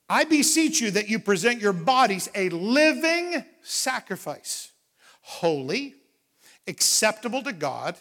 I 0.08 0.24
beseech 0.24 0.80
you 0.80 0.90
that 0.92 1.08
you 1.08 1.18
present 1.18 1.60
your 1.60 1.72
bodies 1.72 2.28
a 2.34 2.48
living 2.50 3.44
sacrifice, 3.62 4.72
holy, 5.22 5.94
acceptable 6.66 7.42
to 7.42 7.52
God, 7.52 7.96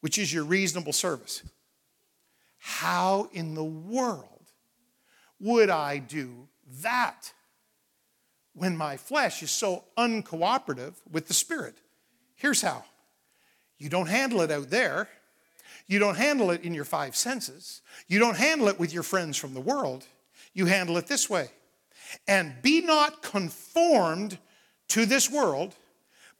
which 0.00 0.18
is 0.18 0.32
your 0.32 0.44
reasonable 0.44 0.92
service. 0.92 1.42
How 2.58 3.28
in 3.32 3.54
the 3.54 3.64
world 3.64 4.26
would 5.40 5.70
I 5.70 5.98
do 5.98 6.48
that 6.82 7.32
when 8.54 8.76
my 8.76 8.96
flesh 8.96 9.42
is 9.42 9.50
so 9.50 9.84
uncooperative 9.96 10.94
with 11.10 11.28
the 11.28 11.34
Spirit? 11.34 11.76
Here's 12.34 12.62
how 12.62 12.84
you 13.78 13.88
don't 13.88 14.08
handle 14.08 14.42
it 14.42 14.50
out 14.50 14.70
there. 14.70 15.08
You 15.86 15.98
don't 15.98 16.16
handle 16.16 16.50
it 16.50 16.62
in 16.62 16.74
your 16.74 16.84
five 16.84 17.16
senses. 17.16 17.82
You 18.06 18.18
don't 18.20 18.36
handle 18.36 18.68
it 18.68 18.78
with 18.78 18.92
your 18.92 19.02
friends 19.02 19.36
from 19.36 19.54
the 19.54 19.60
world. 19.60 20.06
You 20.52 20.66
handle 20.66 20.96
it 20.98 21.06
this 21.06 21.28
way. 21.28 21.48
And 22.28 22.54
be 22.62 22.80
not 22.80 23.22
conformed 23.22 24.38
to 24.88 25.06
this 25.06 25.30
world, 25.30 25.74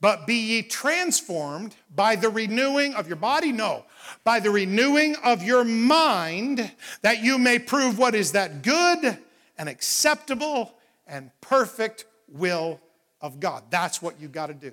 but 0.01 0.27
be 0.27 0.35
ye 0.35 0.63
transformed 0.63 1.75
by 1.95 2.17
the 2.17 2.29
renewing 2.29 2.95
of 2.95 3.07
your 3.07 3.17
body? 3.17 3.53
No, 3.53 3.85
by 4.25 4.41
the 4.41 4.51
renewing 4.51 5.17
of 5.25 5.43
your 5.43 5.65
mind, 5.65 6.71
that 7.03 7.23
you 7.23 7.39
may 7.39 7.59
prove 7.59 7.99
what 7.99 8.15
is 8.15 8.33
that 8.33 8.63
good 8.63 9.19
and 9.59 9.69
acceptable 9.69 10.75
and 11.11 11.31
perfect 11.43 12.07
will 12.29 12.81
of 13.21 13.41
God. 13.41 13.65
That's 13.69 14.01
what 14.01 14.19
you 14.19 14.29
got 14.29 14.47
to 14.47 14.55
do. 14.55 14.73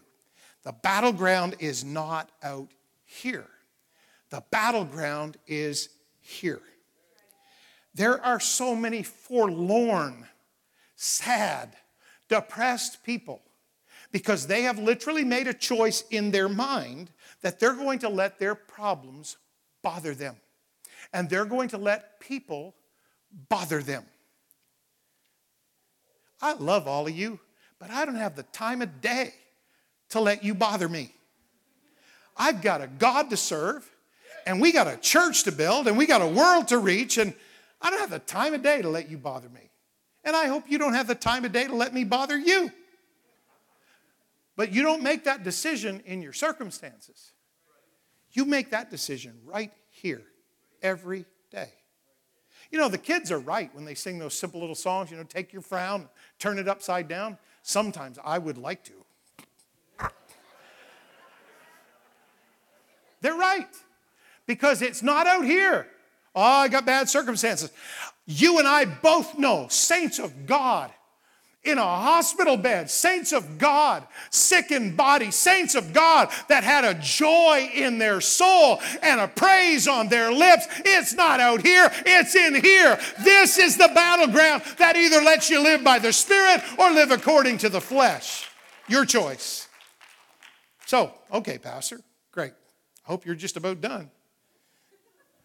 The 0.64 0.72
battleground 0.72 1.56
is 1.60 1.84
not 1.84 2.30
out 2.42 2.70
here, 3.06 3.48
the 4.30 4.44
battleground 4.52 5.38
is 5.48 5.90
here. 6.22 6.62
There 7.94 8.24
are 8.24 8.40
so 8.40 8.76
many 8.76 9.02
forlorn, 9.02 10.28
sad, 10.96 11.76
depressed 12.30 13.04
people 13.04 13.42
because 14.12 14.46
they 14.46 14.64
have 14.64 14.78
literally 14.78 15.24
made 15.24 15.48
a 15.48 15.54
choice 15.54 16.04
in 16.12 16.30
their 16.30 16.48
mind 16.48 17.10
that 17.42 17.60
they're 17.60 17.74
going 17.74 18.00
to 18.00 18.10
let 18.10 18.38
their 18.38 18.54
problems 18.54 19.38
bother 19.82 20.14
them. 20.14 20.36
And 21.12 21.28
they're 21.30 21.46
going 21.46 21.70
to 21.70 21.78
let 21.78 22.20
people 22.20 22.76
bother 23.50 23.82
them. 23.82 24.06
I 26.42 26.54
love 26.54 26.88
all 26.88 27.08
of 27.08 27.16
you, 27.16 27.40
but 27.80 27.90
I 27.90 28.06
don't 28.06 28.16
have 28.16 28.36
the 28.36 28.44
time 28.44 28.82
of 28.82 29.02
day 29.02 29.34
to 30.10 30.20
let 30.20 30.44
you 30.44 30.54
bother 30.54 30.88
me. 30.88 31.14
I've 32.36 32.62
got 32.62 32.82
a 32.82 32.88
God 32.88 33.30
to 33.32 33.38
serve, 33.38 33.90
and 34.46 34.62
we 34.62 34.72
got 34.72 34.88
a 34.88 34.98
church 34.98 35.44
to 35.44 35.52
build, 35.52 35.88
and 35.88 35.98
we 35.98 36.06
got 36.06 36.22
a 36.22 36.28
world 36.28 36.68
to 36.70 36.78
reach, 36.78 37.18
and 37.18 37.34
I 37.82 37.90
don't 37.90 38.00
have 38.00 38.12
the 38.12 38.20
time 38.20 38.54
of 38.54 38.62
day 38.62 38.82
to 38.82 38.90
let 38.90 39.10
you 39.10 39.18
bother 39.18 39.50
me. 39.50 39.72
And 40.24 40.36
I 40.36 40.48
hope 40.48 40.66
you 40.70 40.78
don't 40.78 40.94
have 40.94 41.08
the 41.08 41.16
time 41.16 41.46
of 41.46 41.52
day 41.52 41.68
to 41.68 41.76
let 41.76 41.94
me 41.94 42.04
bother 42.04 42.38
you. 42.38 42.72
But 44.56 44.74
you 44.74 44.84
don't 44.84 45.04
make 45.04 45.24
that 45.26 45.44
decision 45.44 46.02
in 46.06 46.22
your 46.22 46.34
circumstances. 46.34 47.32
You 48.32 48.46
make 48.46 48.72
that 48.72 48.90
decision 48.90 49.40
right 49.46 49.72
here 49.90 50.24
every 50.82 51.26
day. 51.52 51.70
You 52.72 52.80
know, 52.80 52.90
the 52.90 52.98
kids 52.98 53.32
are 53.32 53.40
right 53.40 53.74
when 53.74 53.86
they 53.86 53.94
sing 53.94 54.20
those 54.20 54.34
simple 54.34 54.60
little 54.60 54.76
songs, 54.76 55.10
you 55.10 55.18
know, 55.18 55.24
take 55.24 55.54
your 55.54 55.62
frown, 55.62 56.10
turn 56.40 56.60
it 56.60 56.68
upside 56.68 57.08
down. 57.08 57.38
Sometimes 57.62 58.18
I 58.24 58.38
would 58.38 58.58
like 58.58 58.84
to. 58.86 60.10
They're 63.22 63.36
right 63.36 63.68
because 64.46 64.82
it's 64.82 65.04
not 65.04 65.28
out 65.28 65.44
here. 65.44 65.88
Oh, 66.36 66.42
I 66.42 66.68
got 66.68 66.86
bad 66.86 67.10
circumstances. 67.10 67.72
You 68.26 68.60
and 68.60 68.68
I 68.68 68.86
both 68.86 69.38
know, 69.38 69.68
saints 69.70 70.20
of 70.20 70.46
God, 70.46 70.92
in 71.68 71.78
a 71.78 71.82
hospital 71.82 72.58
bed, 72.58 72.90
saints 72.90 73.34
of 73.34 73.58
God, 73.58 74.08
sick 74.30 74.72
in 74.72 74.96
body, 74.96 75.32
saints 75.32 75.76
of 75.76 75.94
God 75.94 76.30
that 76.48 76.64
had 76.64 76.86
a 76.86 76.94
joy 76.96 77.70
in 77.74 77.98
their 77.98 78.22
soul 78.22 78.80
and 79.02 79.20
a 79.20 79.28
praise 79.28 79.88
on 79.88 80.08
their 80.08 80.32
lips. 80.32 80.66
It's 80.86 81.14
not 81.14 81.40
out 81.40 81.62
here, 81.62 81.92
it's 82.06 82.36
in 82.36 82.56
here. 82.56 82.98
This 83.24 83.58
is 83.58 83.78
the 83.78 83.92
battleground 83.94 84.64
that 84.78 84.96
either 84.96 85.22
lets 85.22 85.50
you 85.50 85.62
live 85.62 85.84
by 85.84 86.00
the 86.00 86.14
Spirit 86.14 86.62
or 86.80 86.92
live 86.92 87.12
according 87.12 87.58
to 87.60 87.70
the 87.70 87.82
flesh. 87.82 88.50
Your 88.88 89.06
choice. 89.06 89.68
So, 90.86 91.14
okay, 91.34 91.58
Pastor, 91.58 92.00
great. 92.32 92.54
I 93.06 93.12
hope 93.12 93.26
you're 93.26 93.36
just 93.36 93.58
about 93.58 93.82
done. 93.82 94.10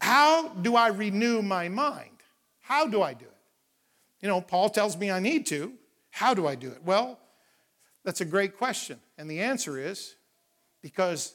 How 0.00 0.48
do 0.48 0.76
I 0.76 0.88
renew 0.88 1.42
my 1.42 1.68
mind? 1.68 2.10
How 2.60 2.86
do 2.86 3.02
I 3.02 3.14
do 3.14 3.24
it? 3.24 3.30
You 4.20 4.28
know, 4.28 4.40
Paul 4.40 4.70
tells 4.70 4.96
me 4.96 5.10
I 5.10 5.18
need 5.18 5.46
to. 5.46 5.72
How 6.12 6.34
do 6.34 6.46
I 6.46 6.54
do 6.54 6.68
it? 6.68 6.84
Well, 6.84 7.18
that's 8.04 8.20
a 8.20 8.26
great 8.26 8.58
question. 8.58 9.00
And 9.16 9.30
the 9.30 9.40
answer 9.40 9.78
is 9.78 10.14
because 10.82 11.34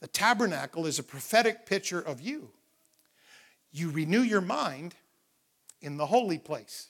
the 0.00 0.06
tabernacle 0.06 0.86
is 0.86 0.98
a 0.98 1.02
prophetic 1.02 1.64
picture 1.64 2.00
of 2.00 2.20
you. 2.20 2.50
You 3.72 3.90
renew 3.90 4.20
your 4.20 4.42
mind 4.42 4.94
in 5.80 5.96
the 5.96 6.06
holy 6.06 6.38
place. 6.38 6.88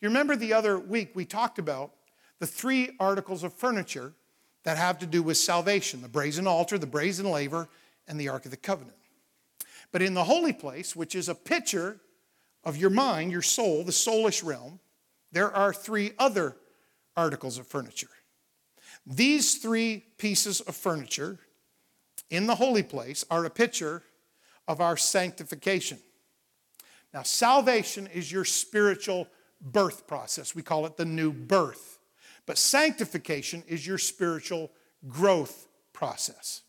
You 0.00 0.08
remember 0.08 0.34
the 0.34 0.52
other 0.52 0.78
week 0.78 1.12
we 1.14 1.24
talked 1.24 1.58
about 1.58 1.92
the 2.40 2.46
three 2.46 2.96
articles 2.98 3.44
of 3.44 3.54
furniture 3.54 4.12
that 4.64 4.76
have 4.76 4.98
to 4.98 5.06
do 5.06 5.22
with 5.22 5.36
salvation 5.36 6.02
the 6.02 6.08
brazen 6.08 6.48
altar, 6.48 6.78
the 6.78 6.86
brazen 6.86 7.30
laver, 7.30 7.68
and 8.08 8.18
the 8.18 8.28
Ark 8.28 8.44
of 8.44 8.50
the 8.50 8.56
Covenant. 8.56 8.96
But 9.92 10.02
in 10.02 10.14
the 10.14 10.24
holy 10.24 10.52
place, 10.52 10.96
which 10.96 11.14
is 11.14 11.28
a 11.28 11.34
picture 11.34 12.00
of 12.64 12.76
your 12.76 12.90
mind, 12.90 13.30
your 13.30 13.42
soul, 13.42 13.84
the 13.84 13.92
soulish 13.92 14.44
realm, 14.44 14.80
there 15.32 15.54
are 15.54 15.72
three 15.72 16.12
other 16.18 16.56
articles 17.16 17.58
of 17.58 17.66
furniture. 17.66 18.08
These 19.06 19.56
three 19.56 20.04
pieces 20.18 20.60
of 20.60 20.76
furniture 20.76 21.38
in 22.30 22.46
the 22.46 22.54
holy 22.54 22.82
place 22.82 23.24
are 23.30 23.44
a 23.44 23.50
picture 23.50 24.02
of 24.68 24.80
our 24.80 24.96
sanctification. 24.96 25.98
Now, 27.12 27.22
salvation 27.22 28.06
is 28.06 28.30
your 28.30 28.44
spiritual 28.44 29.26
birth 29.60 30.06
process. 30.06 30.54
We 30.54 30.62
call 30.62 30.86
it 30.86 30.96
the 30.96 31.04
new 31.04 31.32
birth. 31.32 31.98
But 32.46 32.58
sanctification 32.58 33.64
is 33.66 33.86
your 33.86 33.98
spiritual 33.98 34.70
growth 35.08 35.66
process. 35.92 36.62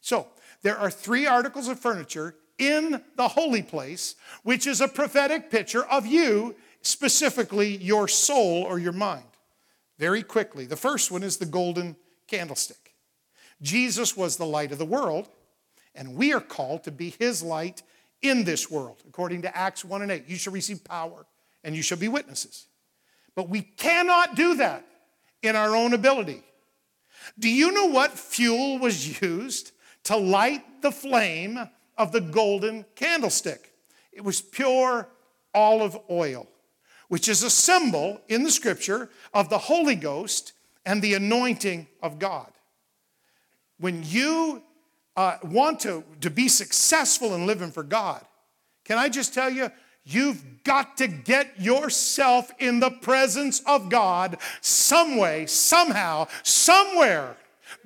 So, 0.00 0.28
there 0.62 0.78
are 0.78 0.90
three 0.90 1.26
articles 1.26 1.68
of 1.68 1.78
furniture 1.78 2.34
in 2.58 3.02
the 3.16 3.28
holy 3.28 3.62
place, 3.62 4.16
which 4.42 4.66
is 4.66 4.80
a 4.80 4.88
prophetic 4.88 5.50
picture 5.50 5.84
of 5.84 6.06
you 6.06 6.56
specifically 6.82 7.76
your 7.76 8.08
soul 8.08 8.62
or 8.62 8.78
your 8.78 8.92
mind. 8.92 9.24
Very 9.98 10.22
quickly. 10.22 10.66
The 10.66 10.76
first 10.76 11.10
one 11.10 11.22
is 11.22 11.36
the 11.36 11.46
golden 11.46 11.96
candlestick. 12.26 12.94
Jesus 13.62 14.16
was 14.16 14.36
the 14.36 14.46
light 14.46 14.72
of 14.72 14.78
the 14.78 14.84
world, 14.84 15.28
and 15.94 16.14
we 16.14 16.32
are 16.34 16.40
called 16.40 16.84
to 16.84 16.90
be 16.90 17.14
his 17.18 17.42
light 17.42 17.82
in 18.20 18.44
this 18.44 18.70
world, 18.70 19.02
according 19.08 19.42
to 19.42 19.56
Acts 19.56 19.84
1 19.84 20.02
and 20.02 20.12
8. 20.12 20.24
You 20.28 20.36
shall 20.36 20.52
receive 20.52 20.84
power, 20.84 21.26
and 21.64 21.74
you 21.74 21.82
shall 21.82 21.98
be 21.98 22.08
witnesses. 22.08 22.66
But 23.34 23.48
we 23.48 23.62
cannot 23.62 24.34
do 24.34 24.56
that 24.56 24.84
in 25.42 25.56
our 25.56 25.74
own 25.74 25.94
ability. 25.94 26.42
Do 27.38 27.48
you 27.48 27.72
know 27.72 27.86
what 27.86 28.12
fuel 28.12 28.78
was 28.78 29.20
used 29.20 29.72
to 30.04 30.16
light 30.16 30.82
the 30.82 30.92
flame 30.92 31.58
of 31.96 32.12
the 32.12 32.20
golden 32.20 32.84
candlestick? 32.94 33.72
It 34.12 34.22
was 34.22 34.40
pure 34.40 35.08
olive 35.54 35.98
oil 36.10 36.46
which 37.08 37.28
is 37.28 37.42
a 37.42 37.50
symbol 37.50 38.20
in 38.28 38.42
the 38.42 38.50
scripture 38.50 39.08
of 39.32 39.48
the 39.48 39.58
Holy 39.58 39.94
Ghost 39.94 40.52
and 40.84 41.02
the 41.02 41.14
anointing 41.14 41.86
of 42.02 42.18
God. 42.18 42.50
When 43.78 44.02
you 44.04 44.62
uh, 45.16 45.38
want 45.44 45.80
to, 45.80 46.04
to 46.20 46.30
be 46.30 46.48
successful 46.48 47.34
in 47.34 47.46
living 47.46 47.70
for 47.70 47.82
God, 47.82 48.24
can 48.84 48.98
I 48.98 49.08
just 49.08 49.34
tell 49.34 49.50
you, 49.50 49.70
You've 50.08 50.62
got 50.62 50.96
to 50.98 51.08
get 51.08 51.60
yourself 51.60 52.52
in 52.60 52.78
the 52.78 52.90
presence 52.90 53.60
of 53.66 53.90
God 53.90 54.38
some 54.60 55.16
way, 55.16 55.46
somehow, 55.46 56.28
somewhere 56.44 57.36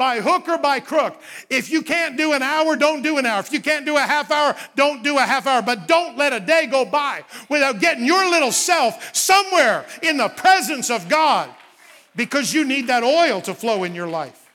by 0.00 0.18
hook 0.18 0.48
or 0.48 0.56
by 0.56 0.80
crook. 0.80 1.20
If 1.50 1.70
you 1.70 1.82
can't 1.82 2.16
do 2.16 2.32
an 2.32 2.40
hour, 2.40 2.74
don't 2.74 3.02
do 3.02 3.18
an 3.18 3.26
hour. 3.26 3.38
If 3.40 3.52
you 3.52 3.60
can't 3.60 3.84
do 3.84 3.98
a 3.98 4.00
half 4.00 4.30
hour, 4.30 4.56
don't 4.74 5.04
do 5.04 5.18
a 5.18 5.20
half 5.20 5.46
hour. 5.46 5.60
But 5.60 5.86
don't 5.86 6.16
let 6.16 6.32
a 6.32 6.40
day 6.40 6.66
go 6.66 6.86
by 6.86 7.22
without 7.50 7.80
getting 7.80 8.06
your 8.06 8.30
little 8.30 8.50
self 8.50 9.14
somewhere 9.14 9.84
in 10.02 10.16
the 10.16 10.30
presence 10.30 10.88
of 10.88 11.06
God 11.10 11.50
because 12.16 12.54
you 12.54 12.64
need 12.64 12.86
that 12.86 13.02
oil 13.02 13.42
to 13.42 13.52
flow 13.52 13.84
in 13.84 13.94
your 13.94 14.08
life 14.08 14.49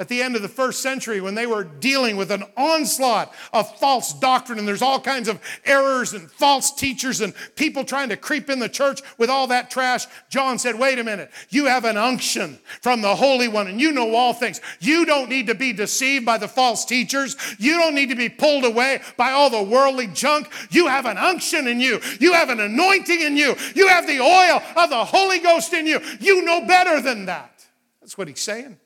at 0.00 0.08
the 0.08 0.22
end 0.22 0.34
of 0.34 0.40
the 0.40 0.48
first 0.48 0.80
century 0.80 1.20
when 1.20 1.34
they 1.34 1.46
were 1.46 1.62
dealing 1.62 2.16
with 2.16 2.30
an 2.30 2.42
onslaught 2.56 3.32
of 3.52 3.78
false 3.78 4.14
doctrine 4.14 4.58
and 4.58 4.66
there's 4.66 4.80
all 4.80 4.98
kinds 4.98 5.28
of 5.28 5.38
errors 5.66 6.14
and 6.14 6.30
false 6.30 6.72
teachers 6.72 7.20
and 7.20 7.34
people 7.54 7.84
trying 7.84 8.08
to 8.08 8.16
creep 8.16 8.48
in 8.48 8.58
the 8.58 8.68
church 8.68 9.02
with 9.18 9.28
all 9.28 9.46
that 9.46 9.70
trash, 9.70 10.06
John 10.30 10.58
said, 10.58 10.78
Wait 10.78 10.98
a 10.98 11.04
minute, 11.04 11.30
you 11.50 11.66
have 11.66 11.84
an 11.84 11.98
unction 11.98 12.58
from 12.80 13.02
the 13.02 13.14
Holy 13.14 13.46
One 13.46 13.68
and 13.68 13.78
you 13.78 13.92
know 13.92 14.14
all 14.14 14.32
things. 14.32 14.62
You 14.80 15.04
don't 15.04 15.28
need 15.28 15.46
to 15.48 15.54
be 15.54 15.74
deceived 15.74 16.24
by 16.24 16.38
the 16.38 16.48
false 16.48 16.86
teachers. 16.86 17.36
You 17.58 17.76
don't 17.76 17.94
need 17.94 18.08
to 18.08 18.16
be 18.16 18.30
pulled 18.30 18.64
away 18.64 19.02
by 19.18 19.32
all 19.32 19.50
the 19.50 19.62
worldly 19.62 20.06
junk. 20.06 20.48
You 20.70 20.86
have 20.86 21.04
an 21.04 21.18
unction 21.18 21.68
in 21.68 21.78
you, 21.78 22.00
you 22.18 22.32
have 22.32 22.48
an 22.48 22.60
anointing 22.60 23.20
in 23.20 23.36
you, 23.36 23.54
you 23.74 23.88
have 23.88 24.06
the 24.06 24.20
oil 24.20 24.62
of 24.82 24.88
the 24.88 25.04
Holy 25.04 25.40
Ghost 25.40 25.74
in 25.74 25.86
you. 25.86 26.00
You 26.20 26.42
know 26.42 26.66
better 26.66 27.02
than 27.02 27.26
that. 27.26 27.66
That's 28.00 28.16
what 28.16 28.26
he's 28.26 28.40
saying. 28.40 28.78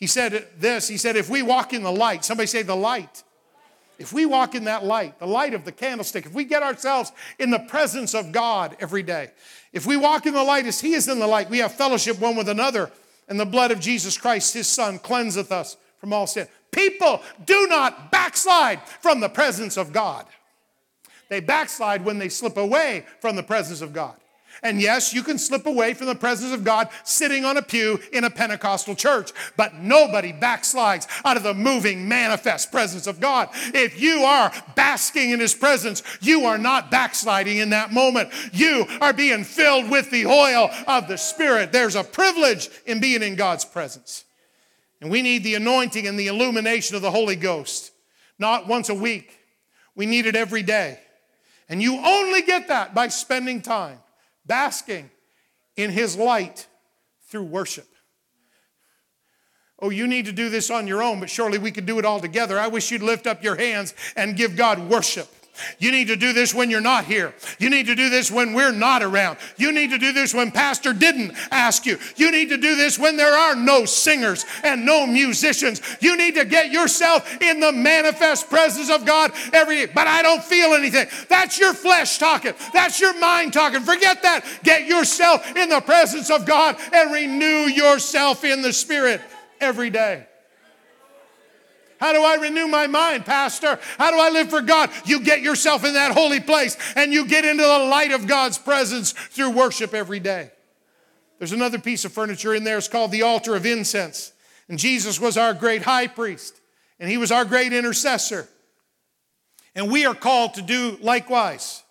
He 0.00 0.06
said 0.06 0.46
this 0.58 0.88
He 0.88 0.96
said, 0.96 1.16
if 1.16 1.28
we 1.28 1.42
walk 1.42 1.72
in 1.72 1.82
the 1.82 1.92
light, 1.92 2.24
somebody 2.24 2.46
say 2.46 2.62
the 2.62 2.74
light. 2.74 3.22
If 3.98 4.14
we 4.14 4.24
walk 4.24 4.54
in 4.54 4.64
that 4.64 4.82
light, 4.82 5.18
the 5.18 5.26
light 5.26 5.52
of 5.52 5.66
the 5.66 5.72
candlestick, 5.72 6.24
if 6.24 6.32
we 6.32 6.44
get 6.44 6.62
ourselves 6.62 7.12
in 7.38 7.50
the 7.50 7.58
presence 7.58 8.14
of 8.14 8.32
God 8.32 8.74
every 8.80 9.02
day, 9.02 9.28
if 9.74 9.86
we 9.86 9.98
walk 9.98 10.24
in 10.24 10.32
the 10.32 10.42
light 10.42 10.64
as 10.64 10.80
He 10.80 10.94
is 10.94 11.06
in 11.06 11.18
the 11.18 11.26
light, 11.26 11.50
we 11.50 11.58
have 11.58 11.74
fellowship 11.74 12.18
one 12.18 12.34
with 12.34 12.48
another, 12.48 12.90
and 13.28 13.38
the 13.38 13.44
blood 13.44 13.70
of 13.70 13.78
Jesus 13.78 14.16
Christ, 14.16 14.54
His 14.54 14.66
Son, 14.66 14.98
cleanseth 14.98 15.52
us 15.52 15.76
from 15.98 16.14
all 16.14 16.26
sin. 16.26 16.48
People 16.72 17.20
do 17.44 17.66
not 17.68 18.10
backslide 18.10 18.80
from 19.02 19.20
the 19.20 19.28
presence 19.28 19.76
of 19.76 19.92
God. 19.92 20.24
They 21.28 21.40
backslide 21.40 22.02
when 22.02 22.18
they 22.18 22.30
slip 22.30 22.56
away 22.56 23.04
from 23.20 23.36
the 23.36 23.42
presence 23.42 23.82
of 23.82 23.92
God. 23.92 24.16
And 24.62 24.80
yes, 24.80 25.14
you 25.14 25.22
can 25.22 25.38
slip 25.38 25.66
away 25.66 25.94
from 25.94 26.06
the 26.06 26.14
presence 26.14 26.52
of 26.52 26.64
God 26.64 26.88
sitting 27.02 27.44
on 27.44 27.56
a 27.56 27.62
pew 27.62 27.98
in 28.12 28.24
a 28.24 28.30
Pentecostal 28.30 28.94
church, 28.94 29.32
but 29.56 29.74
nobody 29.76 30.32
backslides 30.32 31.06
out 31.24 31.36
of 31.36 31.42
the 31.42 31.54
moving, 31.54 32.06
manifest 32.06 32.70
presence 32.70 33.06
of 33.06 33.20
God. 33.20 33.48
If 33.74 34.00
you 34.00 34.22
are 34.24 34.52
basking 34.74 35.30
in 35.30 35.40
His 35.40 35.54
presence, 35.54 36.02
you 36.20 36.44
are 36.44 36.58
not 36.58 36.90
backsliding 36.90 37.58
in 37.58 37.70
that 37.70 37.92
moment. 37.92 38.30
You 38.52 38.86
are 39.00 39.14
being 39.14 39.44
filled 39.44 39.90
with 39.90 40.10
the 40.10 40.26
oil 40.26 40.70
of 40.86 41.08
the 41.08 41.16
Spirit. 41.16 41.72
There's 41.72 41.96
a 41.96 42.04
privilege 42.04 42.68
in 42.84 43.00
being 43.00 43.22
in 43.22 43.36
God's 43.36 43.64
presence. 43.64 44.24
And 45.00 45.10
we 45.10 45.22
need 45.22 45.42
the 45.42 45.54
anointing 45.54 46.06
and 46.06 46.18
the 46.18 46.26
illumination 46.26 46.96
of 46.96 47.02
the 47.02 47.10
Holy 47.10 47.36
Ghost, 47.36 47.92
not 48.38 48.66
once 48.66 48.90
a 48.90 48.94
week. 48.94 49.38
We 49.94 50.04
need 50.04 50.26
it 50.26 50.36
every 50.36 50.62
day. 50.62 51.00
And 51.70 51.80
you 51.80 51.96
only 52.04 52.42
get 52.42 52.68
that 52.68 52.94
by 52.94 53.08
spending 53.08 53.62
time 53.62 54.00
basking 54.50 55.08
in 55.76 55.90
His 55.90 56.16
light 56.16 56.66
through 57.28 57.44
worship. 57.44 57.86
Oh, 59.78 59.90
you 59.90 60.08
need 60.08 60.26
to 60.26 60.32
do 60.32 60.50
this 60.50 60.70
on 60.70 60.88
your 60.88 61.02
own, 61.02 61.20
but 61.20 61.30
surely 61.30 61.56
we 61.56 61.70
could 61.70 61.86
do 61.86 62.00
it 62.00 62.04
all 62.04 62.18
together. 62.18 62.58
I 62.58 62.66
wish 62.66 62.90
you'd 62.90 63.00
lift 63.00 63.28
up 63.28 63.44
your 63.44 63.54
hands 63.54 63.94
and 64.16 64.36
give 64.36 64.56
God 64.56 64.90
worship. 64.90 65.28
You 65.78 65.90
need 65.92 66.08
to 66.08 66.16
do 66.16 66.32
this 66.32 66.54
when 66.54 66.70
you're 66.70 66.80
not 66.80 67.04
here. 67.04 67.34
You 67.58 67.70
need 67.70 67.86
to 67.86 67.94
do 67.94 68.10
this 68.10 68.30
when 68.30 68.52
we're 68.54 68.72
not 68.72 69.02
around. 69.02 69.38
You 69.56 69.72
need 69.72 69.90
to 69.90 69.98
do 69.98 70.12
this 70.12 70.34
when 70.34 70.50
Pastor 70.50 70.92
didn't 70.92 71.32
ask 71.50 71.86
you. 71.86 71.98
You 72.16 72.30
need 72.30 72.48
to 72.50 72.56
do 72.56 72.76
this 72.76 72.98
when 72.98 73.16
there 73.16 73.34
are 73.34 73.54
no 73.54 73.84
singers 73.84 74.44
and 74.62 74.84
no 74.86 75.06
musicians. 75.06 75.80
You 76.00 76.16
need 76.16 76.34
to 76.36 76.44
get 76.44 76.70
yourself 76.70 77.40
in 77.42 77.60
the 77.60 77.72
manifest 77.72 78.48
presence 78.48 78.90
of 78.90 79.04
God 79.04 79.32
every 79.52 79.86
day. 79.86 79.92
But 79.92 80.06
I 80.06 80.22
don't 80.22 80.42
feel 80.42 80.74
anything. 80.74 81.06
That's 81.28 81.58
your 81.58 81.74
flesh 81.74 82.18
talking. 82.18 82.54
That's 82.72 83.00
your 83.00 83.18
mind 83.18 83.52
talking. 83.52 83.80
Forget 83.80 84.22
that. 84.22 84.44
Get 84.62 84.86
yourself 84.86 85.56
in 85.56 85.68
the 85.68 85.80
presence 85.80 86.30
of 86.30 86.46
God 86.46 86.76
and 86.92 87.12
renew 87.12 87.68
yourself 87.68 88.44
in 88.44 88.62
the 88.62 88.72
Spirit 88.72 89.20
every 89.60 89.90
day. 89.90 90.26
How 92.00 92.14
do 92.14 92.22
I 92.22 92.36
renew 92.36 92.66
my 92.66 92.86
mind, 92.86 93.26
Pastor? 93.26 93.78
How 93.98 94.10
do 94.10 94.18
I 94.18 94.30
live 94.30 94.48
for 94.48 94.62
God? 94.62 94.90
You 95.04 95.20
get 95.20 95.42
yourself 95.42 95.84
in 95.84 95.92
that 95.94 96.12
holy 96.12 96.40
place 96.40 96.76
and 96.96 97.12
you 97.12 97.26
get 97.26 97.44
into 97.44 97.62
the 97.62 97.68
light 97.78 98.10
of 98.10 98.26
God's 98.26 98.56
presence 98.56 99.12
through 99.12 99.50
worship 99.50 99.92
every 99.92 100.18
day. 100.18 100.50
There's 101.38 101.52
another 101.52 101.78
piece 101.78 102.04
of 102.06 102.12
furniture 102.12 102.54
in 102.54 102.64
there. 102.64 102.78
It's 102.78 102.88
called 102.88 103.10
the 103.10 103.22
altar 103.22 103.54
of 103.54 103.66
incense. 103.66 104.32
And 104.68 104.78
Jesus 104.78 105.20
was 105.20 105.36
our 105.36 105.52
great 105.52 105.82
high 105.82 106.06
priest, 106.06 106.60
and 107.00 107.10
he 107.10 107.16
was 107.16 107.32
our 107.32 107.44
great 107.44 107.72
intercessor. 107.72 108.48
And 109.74 109.90
we 109.90 110.06
are 110.06 110.14
called 110.14 110.54
to 110.54 110.62
do 110.62 110.96
likewise. 111.00 111.82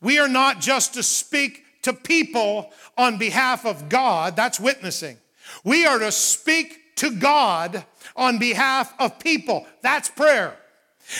We 0.00 0.18
are 0.18 0.28
not 0.28 0.60
just 0.60 0.94
to 0.94 1.02
speak 1.02 1.64
to 1.82 1.92
people 1.92 2.72
on 2.96 3.18
behalf 3.18 3.66
of 3.66 3.88
God, 3.88 4.34
that's 4.34 4.58
witnessing. 4.58 5.18
We 5.62 5.84
are 5.84 5.98
to 5.98 6.10
speak 6.10 6.81
to 6.96 7.10
God 7.10 7.84
on 8.16 8.38
behalf 8.38 8.94
of 8.98 9.18
people. 9.18 9.66
That's 9.82 10.08
prayer. 10.08 10.56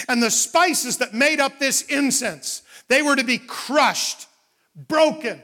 And 0.09 0.23
the 0.23 0.31
spices 0.31 0.99
that 0.99 1.15
made 1.15 1.41
up 1.41 1.59
this 1.59 1.83
incense, 1.83 2.63
they 2.89 3.03
were 3.03 3.17
to 3.17 3.25
be 3.25 3.39
crushed, 3.39 4.29
broken, 4.77 5.41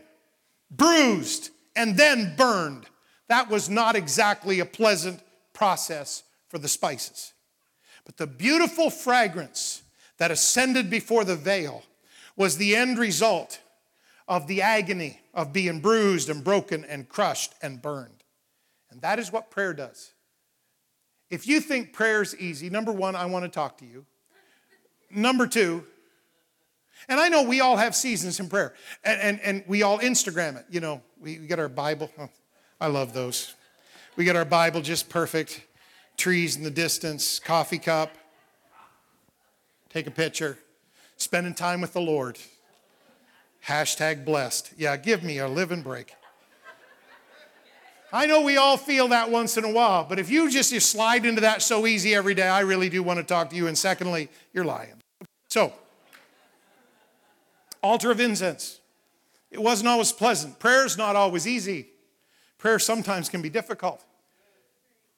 bruised, 0.70 1.50
and 1.74 1.96
then 1.96 2.34
burned. 2.36 2.86
That 3.28 3.50
was 3.50 3.68
not 3.68 3.96
exactly 3.96 4.60
a 4.60 4.64
pleasant 4.64 5.20
process 5.52 6.22
for 6.48 6.58
the 6.58 6.68
spices. 6.68 7.32
But 8.04 8.16
the 8.16 8.26
beautiful 8.26 8.90
fragrance 8.90 9.82
that 10.18 10.30
ascended 10.30 10.88
before 10.88 11.24
the 11.24 11.36
veil 11.36 11.82
was 12.36 12.56
the 12.56 12.74
end 12.74 12.98
result 12.98 13.60
of 14.26 14.46
the 14.46 14.62
agony 14.62 15.20
of 15.34 15.52
being 15.52 15.80
bruised 15.80 16.28
and 16.28 16.44
broken 16.44 16.84
and 16.84 17.08
crushed 17.08 17.54
and 17.62 17.82
burned. 17.82 18.22
And 18.90 19.00
that 19.02 19.18
is 19.18 19.32
what 19.32 19.50
prayer 19.50 19.74
does. 19.74 20.12
If 21.30 21.46
you 21.46 21.60
think 21.60 21.92
prayer's 21.92 22.36
easy, 22.36 22.70
number 22.70 22.92
one, 22.92 23.14
I 23.14 23.26
want 23.26 23.44
to 23.44 23.50
talk 23.50 23.78
to 23.78 23.84
you. 23.84 24.06
Number 25.10 25.46
two, 25.46 25.84
and 27.08 27.20
I 27.20 27.28
know 27.28 27.42
we 27.42 27.60
all 27.60 27.76
have 27.76 27.94
seasons 27.94 28.40
in 28.40 28.48
prayer, 28.48 28.74
and, 29.04 29.20
and, 29.20 29.40
and 29.40 29.64
we 29.66 29.82
all 29.82 29.98
Instagram 29.98 30.58
it. 30.58 30.66
You 30.70 30.80
know, 30.80 31.02
we, 31.20 31.38
we 31.38 31.46
get 31.46 31.58
our 31.58 31.68
Bible. 31.68 32.10
Oh, 32.18 32.28
I 32.80 32.88
love 32.88 33.12
those. 33.12 33.54
We 34.16 34.24
get 34.24 34.36
our 34.36 34.44
Bible 34.44 34.80
just 34.80 35.08
perfect. 35.08 35.62
Trees 36.16 36.56
in 36.56 36.64
the 36.64 36.70
distance, 36.70 37.38
coffee 37.38 37.78
cup. 37.78 38.10
Take 39.90 40.06
a 40.06 40.10
picture. 40.10 40.58
Spending 41.16 41.54
time 41.54 41.80
with 41.80 41.92
the 41.92 42.00
Lord. 42.00 42.38
Hashtag 43.66 44.24
blessed. 44.24 44.72
Yeah, 44.76 44.96
give 44.96 45.22
me 45.22 45.38
a 45.38 45.48
living 45.48 45.82
break. 45.82 46.14
I 48.12 48.26
know 48.26 48.40
we 48.40 48.56
all 48.56 48.76
feel 48.76 49.08
that 49.08 49.30
once 49.30 49.56
in 49.56 49.64
a 49.64 49.70
while, 49.70 50.04
but 50.04 50.18
if 50.18 50.30
you 50.30 50.50
just 50.50 50.72
you 50.72 50.80
slide 50.80 51.26
into 51.26 51.42
that 51.42 51.60
so 51.60 51.86
easy 51.86 52.14
every 52.14 52.34
day, 52.34 52.48
I 52.48 52.60
really 52.60 52.88
do 52.88 53.02
want 53.02 53.18
to 53.18 53.24
talk 53.24 53.50
to 53.50 53.56
you. 53.56 53.66
And 53.66 53.76
secondly, 53.76 54.30
you're 54.52 54.64
lying. 54.64 54.94
So, 55.48 55.72
altar 57.82 58.10
of 58.10 58.20
incense. 58.20 58.80
It 59.50 59.60
wasn't 59.60 59.88
always 59.88 60.12
pleasant. 60.12 60.58
Prayer's 60.58 60.96
not 60.96 61.16
always 61.16 61.46
easy. 61.46 61.88
Prayer 62.58 62.78
sometimes 62.78 63.28
can 63.28 63.40
be 63.40 63.48
difficult. 63.48 64.04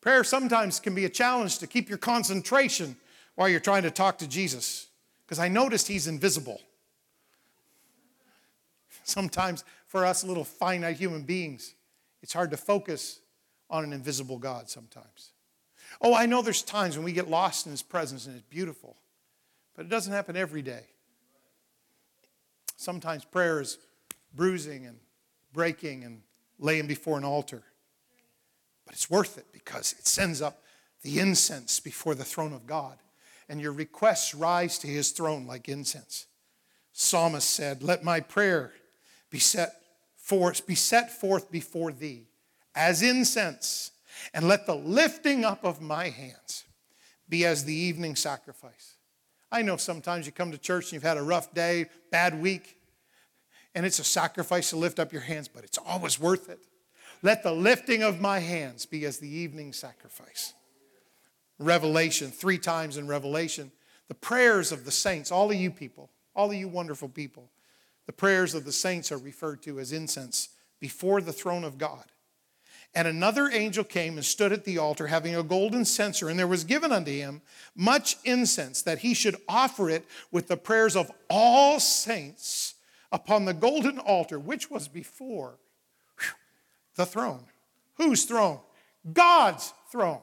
Prayer 0.00 0.24
sometimes 0.24 0.80
can 0.80 0.94
be 0.94 1.04
a 1.04 1.08
challenge 1.08 1.58
to 1.58 1.66
keep 1.66 1.88
your 1.88 1.98
concentration 1.98 2.96
while 3.34 3.48
you're 3.48 3.60
trying 3.60 3.82
to 3.82 3.90
talk 3.90 4.18
to 4.18 4.28
Jesus. 4.28 4.88
Because 5.24 5.38
I 5.38 5.48
noticed 5.48 5.88
he's 5.88 6.06
invisible. 6.06 6.60
Sometimes 9.04 9.64
for 9.86 10.04
us 10.04 10.24
little 10.24 10.44
finite 10.44 10.96
human 10.96 11.22
beings, 11.22 11.74
it's 12.22 12.32
hard 12.32 12.50
to 12.50 12.56
focus 12.56 13.20
on 13.68 13.84
an 13.84 13.92
invisible 13.92 14.38
God 14.38 14.68
sometimes. 14.68 15.32
Oh, 16.00 16.14
I 16.14 16.26
know 16.26 16.42
there's 16.42 16.62
times 16.62 16.96
when 16.96 17.04
we 17.04 17.12
get 17.12 17.28
lost 17.28 17.66
in 17.66 17.72
His 17.72 17.82
presence 17.82 18.26
and 18.26 18.36
it's 18.36 18.46
beautiful, 18.48 18.96
but 19.74 19.86
it 19.86 19.88
doesn't 19.88 20.12
happen 20.12 20.36
every 20.36 20.62
day. 20.62 20.84
Sometimes 22.76 23.24
prayer 23.24 23.60
is 23.60 23.78
bruising 24.34 24.86
and 24.86 24.98
breaking 25.52 26.04
and 26.04 26.22
laying 26.58 26.86
before 26.86 27.18
an 27.18 27.24
altar. 27.24 27.62
But 28.86 28.94
it's 28.94 29.10
worth 29.10 29.38
it 29.38 29.46
because 29.52 29.92
it 29.98 30.06
sends 30.06 30.40
up 30.40 30.62
the 31.02 31.18
incense 31.18 31.80
before 31.80 32.14
the 32.14 32.24
throne 32.24 32.52
of 32.52 32.66
God, 32.66 32.98
and 33.48 33.60
your 33.60 33.72
requests 33.72 34.34
rise 34.34 34.78
to 34.78 34.86
His 34.86 35.10
throne 35.10 35.46
like 35.46 35.68
incense. 35.68 36.26
Psalmist 36.92 37.48
said, 37.48 37.82
Let 37.82 38.04
my 38.04 38.20
prayer 38.20 38.72
be 39.30 39.38
set 39.38 39.79
forth, 40.30 40.64
be 40.64 40.76
set 40.76 41.10
forth 41.10 41.50
before 41.50 41.90
thee 41.90 42.28
as 42.76 43.02
incense, 43.02 43.90
and 44.32 44.46
let 44.46 44.64
the 44.64 44.76
lifting 44.76 45.44
up 45.44 45.64
of 45.64 45.80
my 45.80 46.08
hands 46.08 46.64
be 47.28 47.44
as 47.44 47.64
the 47.64 47.74
evening 47.74 48.14
sacrifice. 48.14 48.96
I 49.50 49.62
know 49.62 49.76
sometimes 49.76 50.26
you 50.26 50.32
come 50.32 50.52
to 50.52 50.58
church 50.58 50.84
and 50.84 50.92
you've 50.92 51.02
had 51.02 51.16
a 51.16 51.22
rough 51.22 51.52
day, 51.52 51.86
bad 52.12 52.40
week, 52.40 52.76
and 53.74 53.84
it's 53.84 53.98
a 53.98 54.04
sacrifice 54.04 54.70
to 54.70 54.76
lift 54.76 55.00
up 55.00 55.12
your 55.12 55.22
hands, 55.22 55.48
but 55.48 55.64
it's 55.64 55.78
always 55.78 56.20
worth 56.20 56.48
it. 56.48 56.60
Let 57.22 57.42
the 57.42 57.52
lifting 57.52 58.04
of 58.04 58.20
my 58.20 58.38
hands 58.38 58.86
be 58.86 59.04
as 59.04 59.18
the 59.18 59.28
evening 59.28 59.72
sacrifice. 59.72 60.54
Revelation, 61.58 62.30
three 62.30 62.58
times 62.58 62.96
in 62.96 63.08
Revelation. 63.08 63.72
The 64.06 64.14
prayers 64.14 64.70
of 64.70 64.84
the 64.84 64.90
saints, 64.92 65.32
all 65.32 65.50
of 65.50 65.56
you 65.56 65.70
people, 65.72 66.08
all 66.36 66.50
of 66.50 66.56
you 66.56 66.68
wonderful 66.68 67.08
people, 67.08 67.50
the 68.10 68.16
prayers 68.16 68.56
of 68.56 68.64
the 68.64 68.72
saints 68.72 69.12
are 69.12 69.18
referred 69.18 69.62
to 69.62 69.78
as 69.78 69.92
incense 69.92 70.48
before 70.80 71.20
the 71.20 71.32
throne 71.32 71.62
of 71.62 71.78
God. 71.78 72.02
And 72.92 73.06
another 73.06 73.48
angel 73.48 73.84
came 73.84 74.16
and 74.16 74.24
stood 74.24 74.50
at 74.50 74.64
the 74.64 74.78
altar, 74.78 75.06
having 75.06 75.36
a 75.36 75.44
golden 75.44 75.84
censer, 75.84 76.28
and 76.28 76.36
there 76.36 76.48
was 76.48 76.64
given 76.64 76.90
unto 76.90 77.12
him 77.12 77.40
much 77.76 78.16
incense, 78.24 78.82
that 78.82 78.98
he 78.98 79.14
should 79.14 79.36
offer 79.48 79.88
it 79.88 80.04
with 80.32 80.48
the 80.48 80.56
prayers 80.56 80.96
of 80.96 81.08
all 81.30 81.78
saints 81.78 82.74
upon 83.12 83.44
the 83.44 83.54
golden 83.54 84.00
altar, 84.00 84.40
which 84.40 84.68
was 84.72 84.88
before 84.88 85.60
the 86.96 87.06
throne. 87.06 87.44
Whose 87.94 88.24
throne? 88.24 88.58
God's 89.12 89.72
throne. 89.92 90.22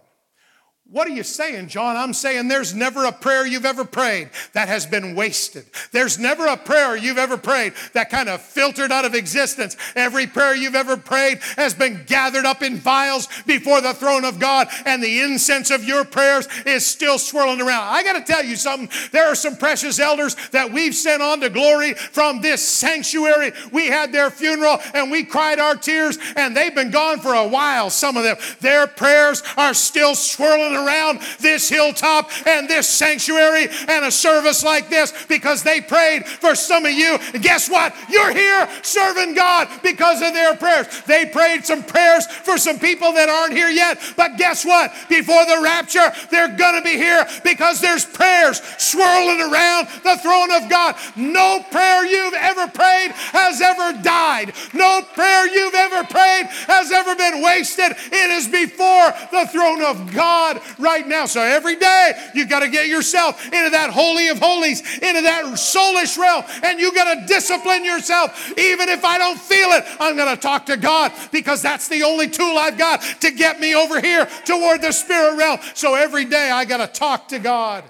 What 0.89 1.05
are 1.05 1.11
you 1.11 1.23
saying, 1.23 1.67
John? 1.67 1.97
I'm 1.97 2.13
saying 2.13 2.47
there's 2.47 2.73
never 2.73 3.03
a 3.03 3.11
prayer 3.11 3.45
you've 3.45 3.65
ever 3.65 3.83
prayed 3.83 4.29
that 4.53 4.69
has 4.69 4.85
been 4.85 5.15
wasted. 5.15 5.65
There's 5.91 6.17
never 6.17 6.45
a 6.45 6.55
prayer 6.55 6.95
you've 6.95 7.17
ever 7.17 7.35
prayed 7.35 7.73
that 7.91 8.09
kind 8.09 8.29
of 8.29 8.41
filtered 8.41 8.89
out 8.89 9.03
of 9.03 9.13
existence. 9.13 9.75
Every 9.97 10.27
prayer 10.27 10.55
you've 10.55 10.75
ever 10.75 10.95
prayed 10.95 11.39
has 11.57 11.73
been 11.73 12.05
gathered 12.07 12.45
up 12.45 12.61
in 12.63 12.77
vials 12.77 13.27
before 13.45 13.81
the 13.81 13.93
throne 13.93 14.23
of 14.23 14.39
God, 14.39 14.69
and 14.85 15.03
the 15.03 15.23
incense 15.23 15.71
of 15.71 15.83
your 15.83 16.05
prayers 16.05 16.47
is 16.65 16.85
still 16.85 17.19
swirling 17.19 17.59
around. 17.59 17.83
I 17.83 18.01
got 18.03 18.13
to 18.13 18.33
tell 18.33 18.45
you 18.45 18.55
something. 18.55 18.89
There 19.11 19.27
are 19.27 19.35
some 19.35 19.57
precious 19.57 19.99
elders 19.99 20.37
that 20.51 20.71
we've 20.71 20.95
sent 20.95 21.21
on 21.21 21.41
to 21.41 21.49
glory 21.49 21.95
from 21.95 22.39
this 22.39 22.65
sanctuary. 22.65 23.51
We 23.73 23.87
had 23.87 24.13
their 24.13 24.29
funeral 24.29 24.79
and 24.93 25.11
we 25.11 25.25
cried 25.25 25.59
our 25.59 25.75
tears, 25.75 26.17
and 26.37 26.55
they've 26.55 26.73
been 26.73 26.91
gone 26.91 27.19
for 27.19 27.33
a 27.33 27.47
while, 27.47 27.89
some 27.89 28.15
of 28.15 28.23
them. 28.23 28.37
Their 28.61 28.87
prayers 28.87 29.43
are 29.57 29.73
still 29.73 30.15
swirling 30.15 30.76
around 30.77 31.19
this 31.39 31.69
hilltop 31.69 32.29
and 32.47 32.67
this 32.69 32.87
sanctuary 32.87 33.67
and 33.87 34.05
a 34.05 34.11
service 34.11 34.63
like 34.63 34.89
this 34.89 35.13
because 35.27 35.63
they 35.63 35.81
prayed 35.81 36.25
for 36.25 36.55
some 36.55 36.85
of 36.85 36.91
you. 36.91 37.17
And 37.33 37.43
guess 37.43 37.69
what? 37.69 37.95
You're 38.09 38.33
here 38.33 38.67
serving 38.81 39.33
God 39.33 39.67
because 39.83 40.21
of 40.21 40.33
their 40.33 40.55
prayers. 40.55 40.87
They 41.05 41.25
prayed 41.25 41.65
some 41.65 41.83
prayers 41.83 42.27
for 42.27 42.57
some 42.57 42.79
people 42.79 43.13
that 43.13 43.29
aren't 43.29 43.53
here 43.53 43.69
yet. 43.69 43.99
But 44.15 44.37
guess 44.37 44.65
what? 44.65 44.93
Before 45.09 45.45
the 45.45 45.61
rapture, 45.63 46.11
they're 46.31 46.55
going 46.55 46.75
to 46.75 46.83
be 46.83 46.97
here 46.97 47.25
because 47.43 47.81
there's 47.81 48.05
prayers 48.05 48.61
swirling 48.77 49.41
around 49.41 49.87
the 50.03 50.17
throne 50.21 50.51
of 50.51 50.69
God. 50.69 50.95
No 51.15 51.63
prayer 51.71 52.05
you've 52.05 52.33
ever 52.33 52.67
prayed 52.67 53.11
has 53.11 53.61
ever 53.61 54.01
died. 54.01 54.53
No 54.73 55.01
prayer 55.13 55.47
you've 55.47 55.75
ever 55.75 56.03
prayed 56.05 56.45
has 56.67 56.91
ever 56.91 57.15
been 57.15 57.41
wasted. 57.41 57.91
It 57.91 58.31
is 58.31 58.47
before 58.47 59.13
the 59.31 59.47
throne 59.51 59.83
of 59.83 60.13
God 60.13 60.61
right 60.77 61.07
now. 61.07 61.25
So 61.25 61.41
every 61.41 61.75
day 61.75 62.11
you've 62.33 62.49
got 62.49 62.61
to 62.61 62.69
get 62.69 62.87
yourself 62.87 63.43
into 63.45 63.69
that 63.71 63.89
holy 63.89 64.27
of 64.29 64.39
holies, 64.39 64.81
into 64.81 65.21
that 65.21 65.45
soulish 65.55 66.17
realm, 66.17 66.43
and 66.63 66.79
you 66.79 66.93
got 66.93 67.13
to 67.13 67.25
discipline 67.25 67.85
yourself. 67.85 68.51
Even 68.57 68.89
if 68.89 69.03
I 69.05 69.17
don't 69.17 69.39
feel 69.39 69.69
it, 69.69 69.83
I'm 69.99 70.15
going 70.15 70.35
to 70.35 70.41
talk 70.41 70.65
to 70.67 70.77
God 70.77 71.11
because 71.31 71.61
that's 71.61 71.87
the 71.87 72.03
only 72.03 72.29
tool 72.29 72.57
I've 72.57 72.77
got 72.77 73.01
to 73.21 73.31
get 73.31 73.59
me 73.59 73.75
over 73.75 74.01
here 74.01 74.27
toward 74.45 74.81
the 74.81 74.91
spirit 74.91 75.37
realm. 75.37 75.59
So 75.73 75.95
every 75.95 76.25
day 76.25 76.49
I 76.51 76.65
got 76.65 76.77
to 76.77 76.87
talk 76.87 77.29
to 77.29 77.39
God. 77.39 77.83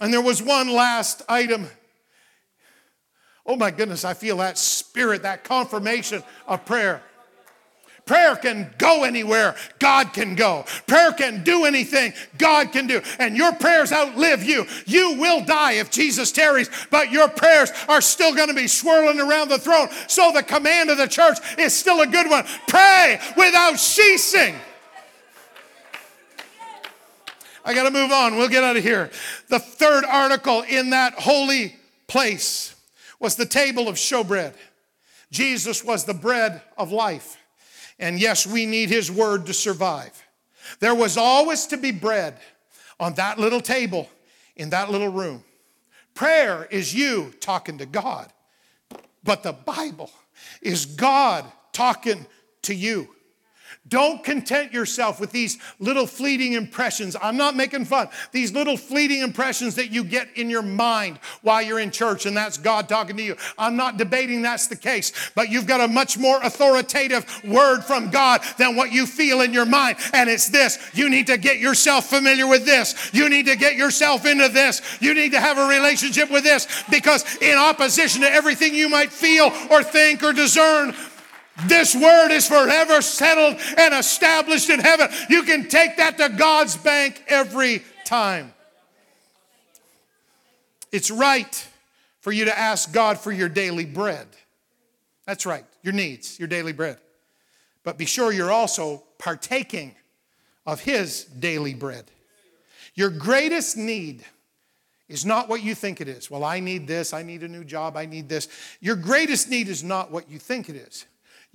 And 0.00 0.12
there 0.12 0.22
was 0.22 0.42
one 0.42 0.72
last 0.72 1.22
item. 1.28 1.68
Oh 3.44 3.56
my 3.56 3.70
goodness, 3.70 4.04
I 4.04 4.14
feel 4.14 4.36
that 4.38 4.58
spirit, 4.58 5.22
that 5.22 5.42
confirmation 5.42 6.22
of 6.46 6.64
prayer. 6.64 7.02
Prayer 8.08 8.36
can 8.36 8.70
go 8.78 9.04
anywhere, 9.04 9.54
God 9.78 10.14
can 10.14 10.34
go. 10.34 10.64
Prayer 10.86 11.12
can 11.12 11.44
do 11.44 11.66
anything, 11.66 12.14
God 12.38 12.72
can 12.72 12.86
do. 12.86 13.02
And 13.18 13.36
your 13.36 13.52
prayers 13.52 13.92
outlive 13.92 14.42
you. 14.42 14.66
You 14.86 15.18
will 15.20 15.44
die 15.44 15.72
if 15.72 15.90
Jesus 15.90 16.32
tarries, 16.32 16.70
but 16.90 17.12
your 17.12 17.28
prayers 17.28 17.70
are 17.86 18.00
still 18.00 18.34
going 18.34 18.48
to 18.48 18.54
be 18.54 18.66
swirling 18.66 19.20
around 19.20 19.50
the 19.50 19.58
throne. 19.58 19.88
So 20.06 20.32
the 20.32 20.42
command 20.42 20.88
of 20.88 20.96
the 20.96 21.06
church 21.06 21.36
is 21.58 21.76
still 21.76 22.00
a 22.00 22.06
good 22.06 22.30
one 22.30 22.44
pray 22.66 23.20
without 23.36 23.78
ceasing. 23.78 24.54
I 27.62 27.74
got 27.74 27.82
to 27.82 27.90
move 27.90 28.10
on. 28.10 28.36
We'll 28.36 28.48
get 28.48 28.64
out 28.64 28.78
of 28.78 28.82
here. 28.82 29.10
The 29.48 29.58
third 29.58 30.06
article 30.06 30.62
in 30.62 30.90
that 30.90 31.12
holy 31.12 31.76
place 32.06 32.74
was 33.20 33.36
the 33.36 33.44
table 33.44 33.86
of 33.86 33.96
showbread. 33.96 34.54
Jesus 35.30 35.84
was 35.84 36.04
the 36.04 36.14
bread 36.14 36.62
of 36.78 36.90
life. 36.90 37.37
And 37.98 38.20
yes, 38.20 38.46
we 38.46 38.66
need 38.66 38.88
His 38.88 39.10
word 39.10 39.46
to 39.46 39.54
survive. 39.54 40.12
There 40.80 40.94
was 40.94 41.16
always 41.16 41.66
to 41.66 41.76
be 41.76 41.90
bread 41.90 42.38
on 43.00 43.14
that 43.14 43.38
little 43.38 43.60
table 43.60 44.08
in 44.56 44.70
that 44.70 44.90
little 44.90 45.08
room. 45.08 45.42
Prayer 46.14 46.66
is 46.70 46.94
you 46.94 47.32
talking 47.40 47.78
to 47.78 47.86
God, 47.86 48.32
but 49.22 49.42
the 49.42 49.52
Bible 49.52 50.10
is 50.60 50.84
God 50.84 51.44
talking 51.72 52.26
to 52.62 52.74
you. 52.74 53.08
Don't 53.88 54.22
content 54.24 54.72
yourself 54.72 55.20
with 55.20 55.30
these 55.32 55.58
little 55.78 56.06
fleeting 56.06 56.54
impressions. 56.54 57.16
I'm 57.20 57.36
not 57.36 57.56
making 57.56 57.84
fun. 57.84 58.08
These 58.32 58.52
little 58.52 58.76
fleeting 58.76 59.20
impressions 59.20 59.76
that 59.76 59.90
you 59.90 60.04
get 60.04 60.28
in 60.36 60.50
your 60.50 60.62
mind 60.62 61.18
while 61.42 61.62
you're 61.62 61.78
in 61.78 61.90
church, 61.90 62.26
and 62.26 62.36
that's 62.36 62.58
God 62.58 62.88
talking 62.88 63.16
to 63.16 63.22
you. 63.22 63.36
I'm 63.56 63.76
not 63.76 63.96
debating 63.96 64.42
that's 64.42 64.66
the 64.66 64.76
case, 64.76 65.12
but 65.34 65.50
you've 65.50 65.66
got 65.66 65.80
a 65.80 65.88
much 65.88 66.18
more 66.18 66.40
authoritative 66.42 67.24
word 67.44 67.82
from 67.82 68.10
God 68.10 68.42
than 68.58 68.76
what 68.76 68.92
you 68.92 69.06
feel 69.06 69.40
in 69.40 69.52
your 69.52 69.66
mind. 69.66 69.98
And 70.12 70.28
it's 70.28 70.48
this 70.48 70.78
you 70.92 71.08
need 71.08 71.26
to 71.28 71.38
get 71.38 71.58
yourself 71.58 72.06
familiar 72.06 72.46
with 72.46 72.64
this. 72.64 73.10
You 73.12 73.28
need 73.28 73.46
to 73.46 73.56
get 73.56 73.76
yourself 73.76 74.26
into 74.26 74.48
this. 74.48 74.82
You 75.00 75.14
need 75.14 75.32
to 75.32 75.40
have 75.40 75.58
a 75.58 75.68
relationship 75.68 76.30
with 76.30 76.44
this 76.44 76.66
because, 76.90 77.24
in 77.40 77.56
opposition 77.56 78.22
to 78.22 78.30
everything 78.32 78.74
you 78.74 78.88
might 78.88 79.12
feel 79.12 79.52
or 79.70 79.82
think 79.82 80.22
or 80.22 80.32
discern, 80.32 80.94
this 81.66 81.94
word 81.94 82.30
is 82.30 82.46
forever 82.46 83.02
settled 83.02 83.60
and 83.76 83.94
established 83.94 84.70
in 84.70 84.80
heaven. 84.80 85.08
You 85.28 85.42
can 85.42 85.68
take 85.68 85.96
that 85.96 86.18
to 86.18 86.28
God's 86.28 86.76
bank 86.76 87.22
every 87.28 87.82
time. 88.04 88.54
It's 90.92 91.10
right 91.10 91.68
for 92.20 92.32
you 92.32 92.46
to 92.46 92.58
ask 92.58 92.92
God 92.92 93.18
for 93.18 93.32
your 93.32 93.48
daily 93.48 93.84
bread. 93.84 94.26
That's 95.26 95.44
right, 95.44 95.64
your 95.82 95.92
needs, 95.92 96.38
your 96.38 96.48
daily 96.48 96.72
bread. 96.72 96.98
But 97.84 97.98
be 97.98 98.06
sure 98.06 98.32
you're 98.32 98.52
also 98.52 99.02
partaking 99.18 99.94
of 100.66 100.80
His 100.80 101.24
daily 101.24 101.74
bread. 101.74 102.04
Your 102.94 103.10
greatest 103.10 103.76
need 103.76 104.24
is 105.08 105.24
not 105.24 105.48
what 105.48 105.62
you 105.62 105.74
think 105.74 106.00
it 106.00 106.08
is. 106.08 106.30
Well, 106.30 106.44
I 106.44 106.60
need 106.60 106.86
this, 106.86 107.12
I 107.12 107.22
need 107.22 107.42
a 107.42 107.48
new 107.48 107.64
job, 107.64 107.96
I 107.96 108.06
need 108.06 108.28
this. 108.28 108.48
Your 108.80 108.96
greatest 108.96 109.48
need 109.48 109.68
is 109.68 109.82
not 109.82 110.10
what 110.10 110.30
you 110.30 110.38
think 110.38 110.68
it 110.68 110.76
is. 110.76 111.06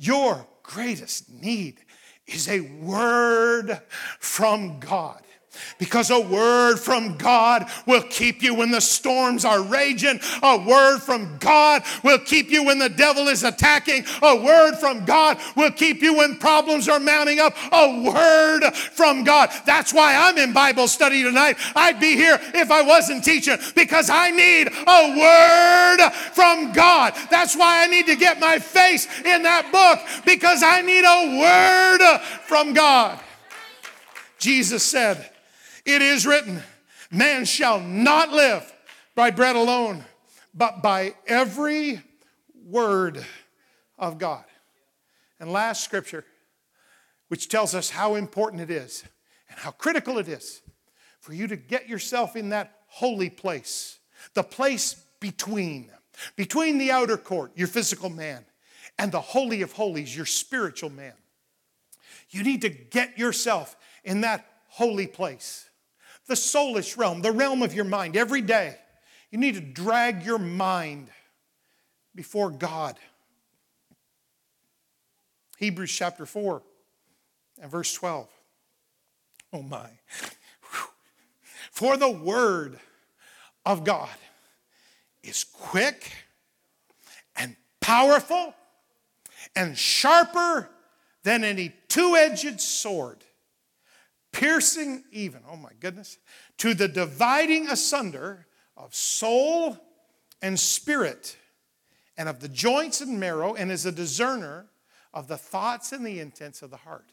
Your 0.03 0.45
greatest 0.63 1.29
need 1.31 1.79
is 2.27 2.49
a 2.49 2.59
word 2.59 3.81
from 4.19 4.81
God. 4.81 5.21
Because 5.77 6.09
a 6.09 6.19
word 6.19 6.77
from 6.77 7.17
God 7.17 7.69
will 7.85 8.03
keep 8.03 8.41
you 8.41 8.55
when 8.55 8.71
the 8.71 8.81
storms 8.81 9.45
are 9.45 9.61
raging. 9.61 10.19
A 10.41 10.57
word 10.57 10.99
from 10.99 11.37
God 11.39 11.83
will 12.03 12.19
keep 12.19 12.49
you 12.49 12.63
when 12.63 12.79
the 12.79 12.89
devil 12.89 13.27
is 13.27 13.43
attacking. 13.43 14.05
A 14.21 14.35
word 14.35 14.75
from 14.75 15.05
God 15.05 15.39
will 15.55 15.71
keep 15.71 16.01
you 16.01 16.17
when 16.17 16.37
problems 16.37 16.87
are 16.87 16.99
mounting 16.99 17.39
up. 17.39 17.55
A 17.71 18.01
word 18.03 18.73
from 18.73 19.23
God. 19.23 19.51
That's 19.65 19.93
why 19.93 20.15
I'm 20.15 20.37
in 20.37 20.53
Bible 20.53 20.87
study 20.87 21.23
tonight. 21.23 21.57
I'd 21.75 21.99
be 21.99 22.15
here 22.15 22.39
if 22.53 22.71
I 22.71 22.81
wasn't 22.81 23.23
teaching 23.23 23.57
because 23.75 24.09
I 24.09 24.31
need 24.31 24.67
a 24.67 25.17
word 25.17 26.11
from 26.33 26.71
God. 26.71 27.13
That's 27.29 27.55
why 27.55 27.83
I 27.83 27.87
need 27.87 28.07
to 28.07 28.15
get 28.15 28.39
my 28.39 28.59
face 28.59 29.07
in 29.25 29.43
that 29.43 29.71
book 29.71 29.99
because 30.25 30.63
I 30.63 30.81
need 30.81 31.03
a 31.05 31.39
word 31.39 32.19
from 32.45 32.73
God. 32.73 33.19
Jesus 34.39 34.83
said, 34.83 35.29
it 35.85 36.01
is 36.01 36.25
written, 36.25 36.61
man 37.11 37.45
shall 37.45 37.79
not 37.79 38.31
live 38.31 38.71
by 39.15 39.31
bread 39.31 39.55
alone, 39.55 40.03
but 40.53 40.81
by 40.81 41.15
every 41.27 42.01
word 42.65 43.23
of 43.97 44.17
God. 44.17 44.45
And 45.39 45.51
last 45.51 45.83
scripture, 45.83 46.25
which 47.27 47.49
tells 47.49 47.75
us 47.75 47.89
how 47.89 48.15
important 48.15 48.61
it 48.61 48.69
is 48.69 49.03
and 49.49 49.59
how 49.59 49.71
critical 49.71 50.19
it 50.19 50.27
is 50.27 50.61
for 51.19 51.33
you 51.33 51.47
to 51.47 51.55
get 51.55 51.89
yourself 51.89 52.35
in 52.35 52.49
that 52.49 52.79
holy 52.87 53.29
place, 53.29 53.99
the 54.33 54.43
place 54.43 54.95
between, 55.19 55.89
between 56.35 56.77
the 56.77 56.91
outer 56.91 57.17
court, 57.17 57.51
your 57.55 57.67
physical 57.67 58.09
man, 58.09 58.45
and 58.99 59.11
the 59.11 59.21
holy 59.21 59.61
of 59.61 59.71
holies, 59.71 60.15
your 60.15 60.25
spiritual 60.25 60.89
man. 60.89 61.13
You 62.29 62.43
need 62.43 62.61
to 62.61 62.69
get 62.69 63.17
yourself 63.17 63.75
in 64.03 64.21
that 64.21 64.45
holy 64.67 65.07
place 65.07 65.62
the 66.27 66.35
soulish 66.35 66.97
realm, 66.97 67.21
the 67.21 67.31
realm 67.31 67.61
of 67.61 67.73
your 67.73 67.85
mind, 67.85 68.15
every 68.15 68.41
day. 68.41 68.77
You 69.31 69.39
need 69.39 69.55
to 69.55 69.61
drag 69.61 70.23
your 70.25 70.37
mind 70.37 71.09
before 72.15 72.49
God. 72.49 72.97
Hebrews 75.57 75.91
chapter 75.91 76.25
4 76.25 76.61
and 77.61 77.71
verse 77.71 77.93
12. 77.93 78.27
Oh 79.53 79.61
my. 79.61 79.89
For 81.71 81.97
the 81.97 82.09
word 82.09 82.79
of 83.65 83.83
God 83.83 84.09
is 85.23 85.43
quick 85.43 86.11
and 87.35 87.55
powerful 87.79 88.53
and 89.55 89.77
sharper 89.77 90.69
than 91.23 91.43
any 91.43 91.73
two 91.87 92.15
edged 92.15 92.59
sword, 92.59 93.23
piercing 94.33 95.05
even, 95.11 95.41
oh 95.49 95.55
my 95.55 95.71
goodness, 95.79 96.17
to 96.57 96.73
the 96.73 96.89
dividing 96.89 97.69
asunder 97.69 98.45
of 98.75 98.93
soul 98.93 99.77
and 100.41 100.59
spirit, 100.59 101.37
and 102.17 102.27
of 102.27 102.41
the 102.41 102.49
joints 102.49 102.99
and 102.99 103.17
marrow, 103.17 103.53
and 103.53 103.71
is 103.71 103.85
a 103.85 103.91
discerner 103.91 104.65
of 105.13 105.27
the 105.27 105.37
thoughts 105.37 105.93
and 105.93 106.05
the 106.05 106.19
intents 106.19 106.61
of 106.61 106.69
the 106.69 106.77
heart. 106.77 107.05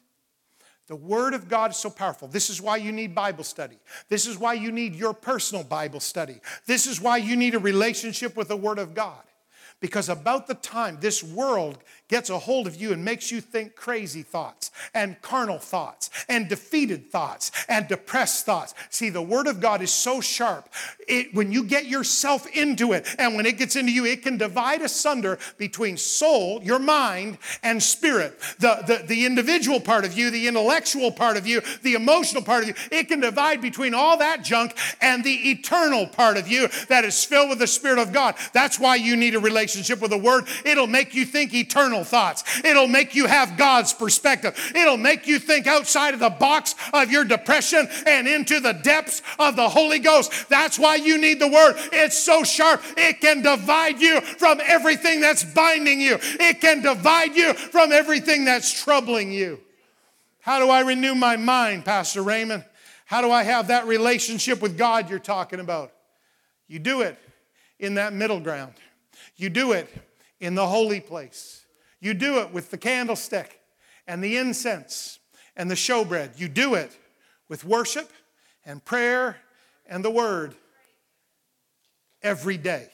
The 0.88 0.96
Word 0.96 1.34
of 1.34 1.48
God 1.48 1.70
is 1.70 1.76
so 1.76 1.88
powerful. 1.88 2.26
This 2.26 2.50
is 2.50 2.60
why 2.60 2.76
you 2.76 2.90
need 2.90 3.14
Bible 3.14 3.44
study. 3.44 3.78
This 4.08 4.26
is 4.26 4.36
why 4.36 4.54
you 4.54 4.72
need 4.72 4.96
your 4.96 5.14
personal 5.14 5.62
Bible 5.62 6.00
study. 6.00 6.40
This 6.66 6.88
is 6.88 7.00
why 7.00 7.18
you 7.18 7.36
need 7.36 7.54
a 7.54 7.60
relationship 7.60 8.36
with 8.36 8.48
the 8.48 8.56
Word 8.56 8.80
of 8.80 8.92
God. 8.92 9.22
Because 9.78 10.08
about 10.08 10.48
the 10.48 10.54
time 10.54 10.98
this 11.00 11.22
world 11.22 11.78
gets 12.10 12.28
a 12.28 12.38
hold 12.38 12.66
of 12.66 12.76
you 12.76 12.92
and 12.92 13.04
makes 13.04 13.30
you 13.30 13.40
think 13.40 13.76
crazy 13.76 14.22
thoughts 14.22 14.72
and 14.92 15.20
carnal 15.22 15.58
thoughts 15.58 16.10
and 16.28 16.48
defeated 16.48 17.08
thoughts 17.10 17.52
and 17.68 17.86
depressed 17.86 18.44
thoughts. 18.44 18.74
See, 18.90 19.10
the 19.10 19.22
Word 19.22 19.46
of 19.46 19.60
God 19.60 19.80
is 19.80 19.92
so 19.92 20.20
sharp. 20.20 20.68
It, 21.06 21.32
when 21.34 21.52
you 21.52 21.62
get 21.62 21.86
yourself 21.86 22.48
into 22.48 22.92
it 22.92 23.06
and 23.18 23.36
when 23.36 23.46
it 23.46 23.58
gets 23.58 23.76
into 23.76 23.92
you, 23.92 24.04
it 24.04 24.22
can 24.22 24.36
divide 24.36 24.82
asunder 24.82 25.38
between 25.56 25.96
soul, 25.96 26.60
your 26.64 26.80
mind, 26.80 27.38
and 27.62 27.80
spirit. 27.80 28.38
The, 28.58 28.82
the, 28.86 29.06
the 29.06 29.24
individual 29.24 29.80
part 29.80 30.04
of 30.04 30.18
you, 30.18 30.30
the 30.30 30.48
intellectual 30.48 31.12
part 31.12 31.36
of 31.36 31.46
you, 31.46 31.62
the 31.82 31.94
emotional 31.94 32.42
part 32.42 32.64
of 32.64 32.68
you, 32.68 32.74
it 32.90 33.08
can 33.08 33.20
divide 33.20 33.62
between 33.62 33.94
all 33.94 34.18
that 34.18 34.42
junk 34.42 34.76
and 35.00 35.22
the 35.22 35.50
eternal 35.50 36.08
part 36.08 36.36
of 36.36 36.48
you 36.48 36.68
that 36.88 37.04
is 37.04 37.24
filled 37.24 37.50
with 37.50 37.60
the 37.60 37.66
Spirit 37.68 38.00
of 38.00 38.12
God. 38.12 38.34
That's 38.52 38.80
why 38.80 38.96
you 38.96 39.14
need 39.14 39.36
a 39.36 39.40
relationship 39.40 40.00
with 40.00 40.10
the 40.10 40.18
Word. 40.18 40.46
It'll 40.64 40.88
make 40.88 41.14
you 41.14 41.24
think 41.24 41.54
eternal 41.54 41.99
thoughts. 42.04 42.44
It'll 42.64 42.86
make 42.86 43.14
you 43.14 43.26
have 43.26 43.56
God's 43.56 43.92
perspective. 43.92 44.72
It'll 44.74 44.96
make 44.96 45.26
you 45.26 45.38
think 45.38 45.66
outside 45.66 46.14
of 46.14 46.20
the 46.20 46.30
box 46.30 46.74
of 46.92 47.10
your 47.10 47.24
depression 47.24 47.88
and 48.06 48.26
into 48.26 48.60
the 48.60 48.72
depths 48.72 49.22
of 49.38 49.56
the 49.56 49.68
Holy 49.68 49.98
Ghost. 49.98 50.48
That's 50.48 50.78
why 50.78 50.96
you 50.96 51.18
need 51.18 51.40
the 51.40 51.48
Word. 51.48 51.74
It's 51.92 52.18
so 52.18 52.42
sharp, 52.44 52.82
it 52.96 53.20
can 53.20 53.42
divide 53.42 54.00
you 54.00 54.20
from 54.20 54.60
everything 54.64 55.20
that's 55.20 55.44
binding 55.44 56.00
you, 56.00 56.18
it 56.20 56.60
can 56.60 56.82
divide 56.82 57.34
you 57.36 57.54
from 57.54 57.92
everything 57.92 58.44
that's 58.44 58.72
troubling 58.72 59.32
you. 59.32 59.60
How 60.40 60.58
do 60.58 60.70
I 60.70 60.80
renew 60.80 61.14
my 61.14 61.36
mind, 61.36 61.84
Pastor 61.84 62.22
Raymond? 62.22 62.64
How 63.04 63.20
do 63.22 63.30
I 63.30 63.42
have 63.42 63.68
that 63.68 63.86
relationship 63.86 64.62
with 64.62 64.78
God 64.78 65.10
you're 65.10 65.18
talking 65.18 65.60
about? 65.60 65.92
You 66.68 66.78
do 66.78 67.02
it 67.02 67.18
in 67.78 67.94
that 67.94 68.12
middle 68.12 68.40
ground. 68.40 68.74
You 69.36 69.50
do 69.50 69.72
it 69.72 69.92
in 70.38 70.54
the 70.54 70.66
holy 70.66 71.00
place. 71.00 71.59
You 72.00 72.14
do 72.14 72.38
it 72.40 72.52
with 72.52 72.70
the 72.70 72.78
candlestick 72.78 73.60
and 74.06 74.24
the 74.24 74.36
incense 74.36 75.18
and 75.56 75.70
the 75.70 75.74
showbread. 75.74 76.38
You 76.38 76.48
do 76.48 76.74
it 76.74 76.96
with 77.48 77.64
worship 77.64 78.10
and 78.64 78.84
prayer 78.84 79.36
and 79.86 80.04
the 80.04 80.10
word 80.10 80.54
every 82.22 82.56
day. 82.56 82.88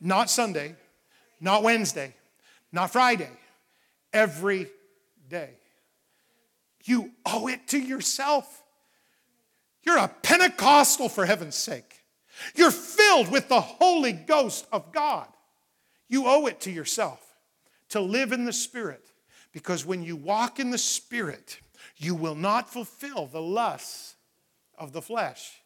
Not 0.00 0.28
Sunday, 0.28 0.74
not 1.40 1.62
Wednesday, 1.62 2.14
not 2.72 2.90
Friday, 2.92 3.30
every 4.12 4.68
day. 5.28 5.50
You 6.84 7.12
owe 7.24 7.48
it 7.48 7.68
to 7.68 7.78
yourself. 7.78 8.62
You're 9.82 9.98
a 9.98 10.08
Pentecostal, 10.08 11.08
for 11.08 11.24
heaven's 11.24 11.54
sake. 11.54 12.04
You're 12.54 12.70
filled 12.70 13.30
with 13.30 13.48
the 13.48 13.60
Holy 13.60 14.12
Ghost 14.12 14.66
of 14.72 14.92
God. 14.92 15.28
You 16.08 16.26
owe 16.26 16.46
it 16.46 16.60
to 16.62 16.70
yourself 16.70 17.25
to 17.96 18.02
live 18.02 18.32
in 18.32 18.44
the 18.44 18.52
Spirit. 18.52 19.10
Because 19.52 19.86
when 19.86 20.02
you 20.02 20.16
walk 20.16 20.60
in 20.60 20.70
the 20.70 20.78
Spirit, 20.78 21.60
you 21.96 22.14
will 22.14 22.34
not 22.34 22.70
fulfill 22.70 23.26
the 23.26 23.40
lusts 23.40 24.16
of 24.78 24.92
the 24.92 25.02
flesh. 25.02 25.62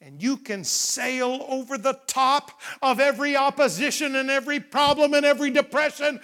And 0.00 0.22
you 0.22 0.36
can 0.36 0.64
sail 0.64 1.44
over 1.48 1.76
the 1.76 1.98
top 2.06 2.60
of 2.82 3.00
every 3.00 3.36
opposition 3.36 4.16
and 4.16 4.30
every 4.30 4.60
problem 4.60 5.14
and 5.14 5.26
every 5.26 5.50
depression, 5.50 6.20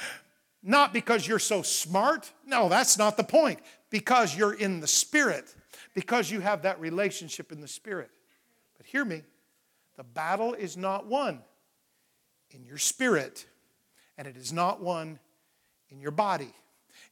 not 0.62 0.92
because 0.92 1.26
you're 1.26 1.38
so 1.38 1.62
smart. 1.62 2.30
No, 2.46 2.68
that's 2.68 2.98
not 2.98 3.16
the 3.16 3.24
point. 3.24 3.59
Because 3.90 4.36
you're 4.36 4.55
in 4.55 4.80
the 4.80 4.86
Spirit, 4.86 5.53
because 5.94 6.30
you 6.30 6.40
have 6.40 6.62
that 6.62 6.78
relationship 6.80 7.51
in 7.51 7.61
the 7.61 7.68
Spirit. 7.68 8.11
But 8.76 8.86
hear 8.86 9.05
me 9.05 9.22
the 9.96 10.05
battle 10.05 10.55
is 10.55 10.76
not 10.76 11.07
won 11.07 11.42
in 12.51 12.64
your 12.64 12.78
spirit, 12.78 13.46
and 14.16 14.26
it 14.26 14.36
is 14.36 14.53
not 14.53 14.80
won 14.80 15.18
in 15.91 16.01
your 16.01 16.11
body. 16.11 16.53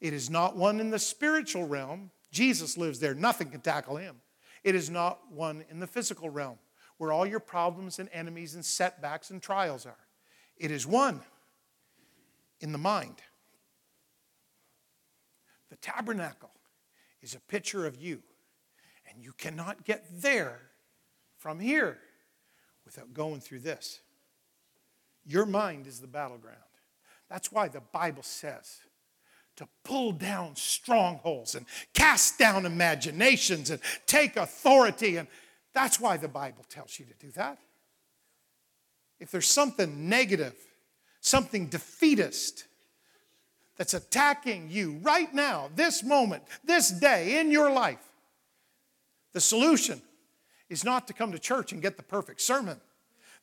It 0.01 0.12
is 0.12 0.31
not 0.31 0.57
won 0.57 0.81
in 0.81 0.91
the 0.91 0.99
spiritual 0.99 1.66
realm. 1.66 2.11
Jesus 2.31 2.76
lives 2.76 3.01
there, 3.01 3.14
nothing 3.14 3.51
can 3.51 3.61
tackle 3.61 3.97
him. 3.97 4.16
It 4.64 4.74
is 4.74 4.91
not 4.91 5.20
won 5.33 5.64
in 5.70 5.81
the 5.81 5.87
physical 5.87 6.29
realm, 6.29 6.59
where 6.99 7.12
all 7.12 7.26
your 7.26 7.41
problems 7.41 7.99
and 7.99 8.09
enemies 8.12 8.55
and 8.55 8.64
setbacks 8.64 9.31
and 9.31 9.41
trials 9.41 9.87
are. 9.87 9.97
It 10.57 10.70
is 10.70 10.87
won 10.87 11.22
in 12.61 12.72
the 12.72 12.79
mind. 12.79 13.22
The 15.70 15.76
tabernacle 15.76 16.51
is 17.22 17.35
a 17.35 17.41
picture 17.41 17.87
of 17.87 17.97
you, 17.97 18.22
and 19.09 19.22
you 19.22 19.33
cannot 19.33 19.85
get 19.85 20.05
there 20.20 20.61
from 21.37 21.61
here 21.61 21.99
without 22.85 23.14
going 23.14 23.41
through 23.41 23.61
this. 23.61 24.01
Your 25.24 25.47
mind 25.47 25.87
is 25.87 26.01
the 26.01 26.07
battleground. 26.07 26.59
That's 27.29 27.53
why 27.53 27.68
the 27.68 27.81
Bible 27.81 28.22
says 28.22 28.79
to 29.57 29.68
pull 29.85 30.12
down 30.12 30.55
strongholds 30.55 31.55
and 31.57 31.66
cast 31.93 32.39
down 32.39 32.64
imaginations 32.64 33.70
and 33.70 33.81
take 34.07 34.37
authority. 34.37 35.16
And 35.16 35.26
that's 35.74 35.99
why 35.99 36.16
the 36.16 36.29
Bible 36.29 36.64
tells 36.68 36.99
you 36.99 37.07
to 37.07 37.14
do 37.26 37.33
that. 37.33 37.59
If 39.18 39.33
there's 39.33 39.49
something 39.49 40.09
negative, 40.09 40.55
something 41.20 41.66
defeatist 41.66 42.66
that's 43.76 43.95
attacking 43.95 44.70
you 44.70 45.01
right 45.03 45.33
now, 45.35 45.70
this 45.74 46.05
moment, 46.05 46.45
this 46.64 46.91
day 46.91 47.41
in 47.41 47.51
your 47.51 47.70
life, 47.70 47.99
the 49.33 49.41
solution 49.41 50.01
is 50.68 50.85
not 50.85 51.07
to 51.09 51.12
come 51.12 51.33
to 51.33 51.39
church 51.39 51.72
and 51.72 51.83
get 51.83 51.97
the 51.97 52.03
perfect 52.03 52.41
sermon. 52.41 52.81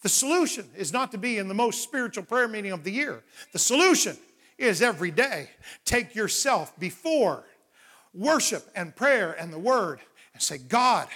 The 0.01 0.09
solution 0.09 0.69
is 0.75 0.93
not 0.93 1.11
to 1.11 1.17
be 1.17 1.37
in 1.37 1.47
the 1.47 1.53
most 1.53 1.81
spiritual 1.81 2.23
prayer 2.23 2.47
meeting 2.47 2.71
of 2.71 2.83
the 2.83 2.91
year. 2.91 3.23
The 3.53 3.59
solution 3.59 4.17
is 4.57 4.81
every 4.81 5.11
day 5.11 5.49
take 5.83 6.15
yourself 6.15 6.77
before 6.79 7.43
worship 8.13 8.69
and 8.75 8.95
prayer 8.95 9.33
and 9.33 9.51
the 9.51 9.59
word 9.59 9.99
and 10.33 10.41
say, 10.41 10.57
God, 10.57 11.07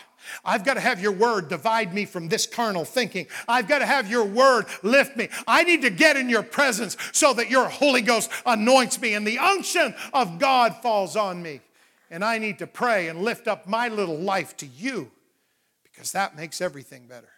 I've 0.43 0.65
got 0.65 0.73
to 0.75 0.80
have 0.80 1.01
your 1.01 1.11
word 1.11 1.49
divide 1.49 1.93
me 1.93 2.05
from 2.05 2.27
this 2.27 2.45
carnal 2.45 2.86
thinking. 2.86 3.27
I've 3.47 3.67
got 3.67 3.80
to 3.80 3.86
have 3.86 4.09
your 4.09 4.25
word 4.25 4.65
lift 4.84 5.15
me. 5.15 5.30
I 5.47 5.63
need 5.63 5.82
to 5.84 5.89
get 5.89 6.17
in 6.17 6.30
your 6.30 6.43
presence 6.43 6.97
so 7.13 7.34
that 7.34 7.49
your 7.49 7.69
Holy 7.69 8.01
Ghost 8.01 8.30
anoints 8.45 8.99
me 9.01 9.13
and 9.13 9.25
the 9.25 9.39
unction 9.39 9.93
of 10.13 10.39
God 10.39 10.75
falls 10.82 11.15
on 11.15 11.41
me. 11.41 11.61
And 12.11 12.23
I 12.23 12.38
need 12.38 12.59
to 12.59 12.67
pray 12.67 13.07
and 13.07 13.21
lift 13.21 13.47
up 13.47 13.67
my 13.67 13.88
little 13.88 14.17
life 14.17 14.57
to 14.57 14.65
you 14.65 15.11
because 15.84 16.11
that 16.13 16.36
makes 16.36 16.59
everything 16.59 17.07
better. 17.07 17.30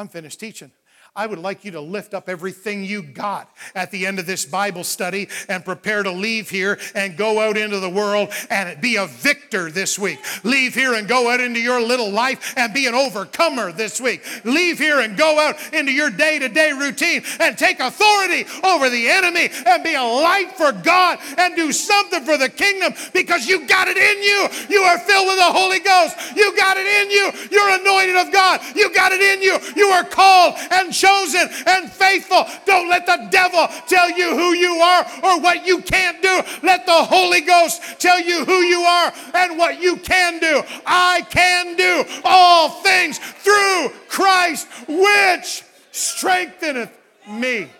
I'm 0.00 0.08
finished 0.08 0.40
teaching. 0.40 0.72
I 1.16 1.26
would 1.26 1.40
like 1.40 1.64
you 1.64 1.72
to 1.72 1.80
lift 1.80 2.14
up 2.14 2.28
everything 2.28 2.84
you 2.84 3.02
got 3.02 3.50
at 3.74 3.90
the 3.90 4.06
end 4.06 4.20
of 4.20 4.26
this 4.26 4.44
Bible 4.44 4.84
study 4.84 5.28
and 5.48 5.64
prepare 5.64 6.04
to 6.04 6.12
leave 6.12 6.48
here 6.48 6.78
and 6.94 7.16
go 7.16 7.40
out 7.40 7.56
into 7.56 7.80
the 7.80 7.90
world 7.90 8.28
and 8.48 8.80
be 8.80 8.94
a 8.94 9.06
victor 9.06 9.72
this 9.72 9.98
week. 9.98 10.20
Leave 10.44 10.72
here 10.72 10.94
and 10.94 11.08
go 11.08 11.28
out 11.28 11.40
into 11.40 11.58
your 11.58 11.80
little 11.80 12.10
life 12.10 12.54
and 12.56 12.72
be 12.72 12.86
an 12.86 12.94
overcomer 12.94 13.72
this 13.72 14.00
week. 14.00 14.24
Leave 14.44 14.78
here 14.78 15.00
and 15.00 15.16
go 15.16 15.40
out 15.40 15.56
into 15.72 15.90
your 15.90 16.10
day 16.10 16.38
to 16.38 16.48
day 16.48 16.70
routine 16.70 17.24
and 17.40 17.58
take 17.58 17.80
authority 17.80 18.46
over 18.62 18.88
the 18.88 19.08
enemy 19.08 19.50
and 19.66 19.82
be 19.82 19.94
a 19.94 20.02
light 20.02 20.52
for 20.56 20.70
God 20.70 21.18
and 21.38 21.56
do 21.56 21.72
something 21.72 22.24
for 22.24 22.38
the 22.38 22.48
kingdom 22.48 22.94
because 23.12 23.48
you 23.48 23.66
got 23.66 23.88
it 23.88 23.96
in 23.96 24.22
you. 24.22 24.76
You 24.76 24.82
are 24.82 24.98
filled 25.00 25.26
with 25.26 25.38
the 25.38 25.42
Holy 25.42 25.80
Ghost. 25.80 26.36
You 26.36 26.56
got 26.56 26.76
it 26.76 26.86
in 26.86 27.10
you. 27.10 27.32
You're 27.50 27.80
anointed 27.80 28.14
of 28.14 28.32
God. 28.32 28.60
You 28.76 28.94
got 28.94 29.10
it 29.10 29.20
in 29.20 29.42
you. 29.42 29.58
You 29.74 29.88
are 29.88 30.04
called 30.04 30.54
and 30.70 30.94
chosen 31.00 31.48
and 31.66 31.90
faithful. 31.90 32.44
Don't 32.66 32.88
let 32.88 33.06
the 33.06 33.28
devil 33.30 33.66
tell 33.86 34.10
you 34.10 34.36
who 34.36 34.52
you 34.54 34.74
are 34.74 35.06
or 35.24 35.40
what 35.40 35.66
you 35.66 35.80
can't 35.80 36.20
do. 36.20 36.40
Let 36.62 36.84
the 36.84 37.02
Holy 37.04 37.40
Ghost 37.40 37.82
tell 37.98 38.20
you 38.20 38.44
who 38.44 38.60
you 38.60 38.80
are 38.80 39.12
and 39.34 39.56
what 39.56 39.80
you 39.80 39.96
can 39.96 40.38
do. 40.38 40.62
I 40.86 41.22
can 41.30 41.76
do 41.76 42.04
all 42.24 42.68
things 42.82 43.18
through 43.18 43.88
Christ, 44.08 44.68
which 44.86 45.64
strengtheneth 45.92 46.90
me. 47.28 47.70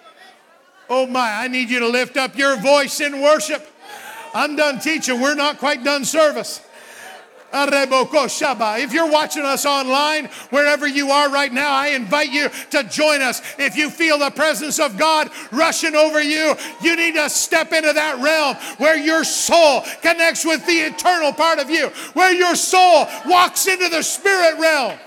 Oh 0.89 1.07
my, 1.07 1.33
I 1.33 1.49
need 1.49 1.71
you 1.71 1.81
to 1.81 1.89
lift 1.89 2.17
up 2.17 2.37
your 2.37 2.57
voice 2.57 3.01
in 3.01 3.21
worship. 3.21 3.67
I'm 4.35 4.57
done 4.57 4.79
teaching. 4.81 5.21
We're 5.21 5.35
not 5.35 5.59
quite 5.59 5.85
done 5.85 6.05
service. 6.05 6.61
If 7.53 8.93
you're 8.93 9.11
watching 9.11 9.45
us 9.45 9.67
online, 9.67 10.27
wherever 10.51 10.87
you 10.87 11.11
are 11.11 11.31
right 11.31 11.53
now, 11.53 11.73
I 11.73 11.89
invite 11.89 12.31
you 12.31 12.49
to 12.71 12.85
join 12.85 13.23
us. 13.23 13.43
If 13.59 13.77
you 13.77 13.91
feel 13.91 14.19
the 14.19 14.31
presence 14.31 14.79
of 14.79 14.97
God 14.97 15.31
rushing 15.51 15.95
over 15.95 16.23
you, 16.23 16.55
you 16.83 16.97
need 16.97 17.15
to 17.15 17.29
step 17.29 17.73
into 17.73 17.93
that 17.93 18.21
realm 18.21 18.57
where 18.79 18.97
your 18.97 19.25
soul 19.25 19.83
connects 20.03 20.45
with 20.45 20.65
the 20.67 20.73
eternal 20.73 21.33
part 21.33 21.59
of 21.59 21.71
you, 21.71 21.89
where 22.15 22.33
your 22.33 22.55
soul 22.55 23.07
walks 23.27 23.67
into 23.67 23.89
the 23.89 24.03
spirit 24.03 24.59
realm. 24.59 24.99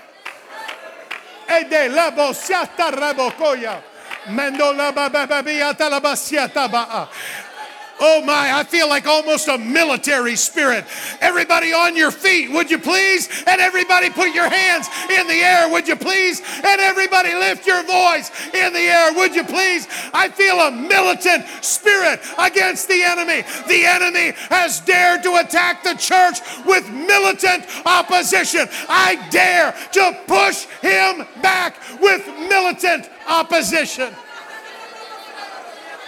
Oh 8.00 8.22
my, 8.22 8.50
I 8.52 8.64
feel 8.64 8.88
like 8.88 9.06
almost 9.06 9.46
a 9.46 9.56
military 9.56 10.34
spirit. 10.36 10.84
Everybody 11.20 11.72
on 11.72 11.96
your 11.96 12.10
feet, 12.10 12.50
would 12.50 12.70
you 12.70 12.78
please? 12.78 13.28
And 13.46 13.60
everybody 13.60 14.10
put 14.10 14.34
your 14.34 14.48
hands 14.48 14.88
in 15.10 15.28
the 15.28 15.34
air, 15.34 15.70
would 15.70 15.86
you 15.86 15.94
please? 15.94 16.42
And 16.64 16.80
everybody 16.80 17.34
lift 17.34 17.66
your 17.66 17.82
voice 17.84 18.30
in 18.52 18.72
the 18.72 18.80
air, 18.80 19.12
would 19.14 19.34
you 19.34 19.44
please? 19.44 19.86
I 20.12 20.28
feel 20.28 20.58
a 20.58 20.70
militant 20.72 21.46
spirit 21.62 22.20
against 22.38 22.88
the 22.88 23.02
enemy. 23.02 23.42
The 23.68 23.84
enemy 23.86 24.32
has 24.50 24.80
dared 24.80 25.22
to 25.22 25.36
attack 25.36 25.84
the 25.84 25.94
church 25.94 26.40
with 26.66 26.90
militant 26.90 27.64
opposition. 27.86 28.66
I 28.88 29.28
dare 29.30 29.72
to 29.92 30.18
push 30.26 30.66
him 30.82 31.26
back 31.42 31.76
with 32.00 32.26
militant 32.26 33.08
opposition. 33.28 34.12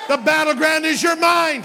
The 0.08 0.16
battleground 0.18 0.84
is 0.84 1.02
your 1.02 1.16
mind. 1.16 1.64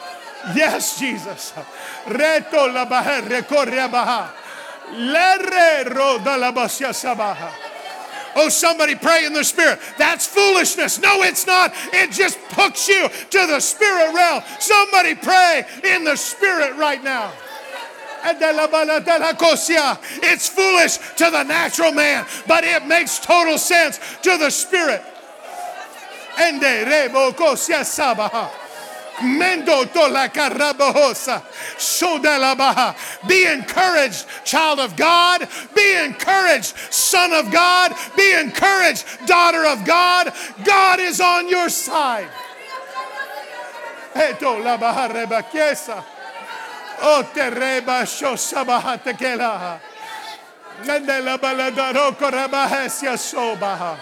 Yes, 0.55 0.99
Jesus. 0.99 1.53
Reto 2.05 2.73
la 2.73 2.85
baha, 2.85 3.21
recorre 3.21 3.87
baha. 3.91 4.33
Lerre 4.93 5.83
roda 5.85 6.37
la 6.37 6.51
basia 6.51 6.89
sabaha. 6.89 7.51
Oh, 8.35 8.49
somebody 8.49 8.95
pray 8.95 9.25
in 9.25 9.33
the 9.33 9.43
spirit. 9.43 9.79
That's 9.97 10.25
foolishness. 10.25 10.99
No, 10.99 11.23
it's 11.23 11.45
not. 11.45 11.73
It 11.93 12.11
just 12.11 12.37
hooks 12.51 12.87
you 12.87 13.09
to 13.09 13.47
the 13.47 13.59
spirit 13.59 14.13
realm. 14.13 14.41
Somebody 14.59 15.15
pray 15.15 15.65
in 15.83 16.03
the 16.03 16.15
spirit 16.15 16.75
right 16.77 17.03
now. 17.03 17.31
It's 20.23 20.47
foolish 20.47 20.97
to 21.17 21.29
the 21.31 21.43
natural 21.43 21.91
man, 21.91 22.25
but 22.47 22.63
it 22.63 22.85
makes 22.85 23.19
total 23.19 23.57
sense 23.57 23.99
to 24.21 24.37
the 24.37 24.49
spirit. 24.49 25.03
Ende 26.37 26.85
rebo 26.85 27.33
sabaha. 27.33 28.60
Mendo 29.21 29.85
tola 29.93 30.29
carabosa. 30.29 31.41
baha. 32.57 32.95
Be 33.27 33.45
encouraged, 33.45 34.25
child 34.43 34.79
of 34.79 34.95
God. 34.95 35.47
Be 35.75 35.95
encouraged, 36.03 36.75
son 36.89 37.31
of 37.33 37.51
God. 37.51 37.93
Be 38.15 38.33
encouraged, 38.33 39.05
daughter 39.25 39.65
of 39.65 39.85
God. 39.85 40.33
God 40.63 40.99
is 40.99 41.21
on 41.21 41.47
your 41.47 41.69
side. 41.69 42.29
Eto 44.13 44.61
la 44.63 44.77
baha 44.77 45.13
reba 45.13 45.43
chiesa. 45.51 46.03
O 47.03 47.23
te 47.33 47.49
reba 47.49 48.05
shosabaha 48.05 49.01
tekela. 49.01 49.79
Nende 50.83 51.23
la 51.23 51.37
baladaro 51.37 52.11
korabahesia 52.17 53.17
sobaha. 53.17 53.97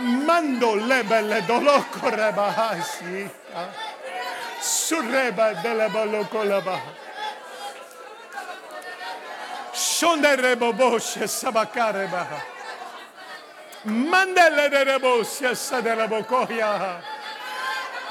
Mando 0.00 0.76
lebele 0.76 1.42
doloko 1.42 2.10
rebahasi. 2.10 3.37
Surreba 4.60 5.54
de 5.62 5.74
la 5.74 5.88
balokolaba. 5.88 6.80
Shonderebo 9.72 10.72
boshe 10.72 11.28
sabakareba. 11.28 12.26
Mandele 13.84 14.68
de 14.70 14.84
reboshe 14.84 15.54
sadelabokoya. 15.54 17.00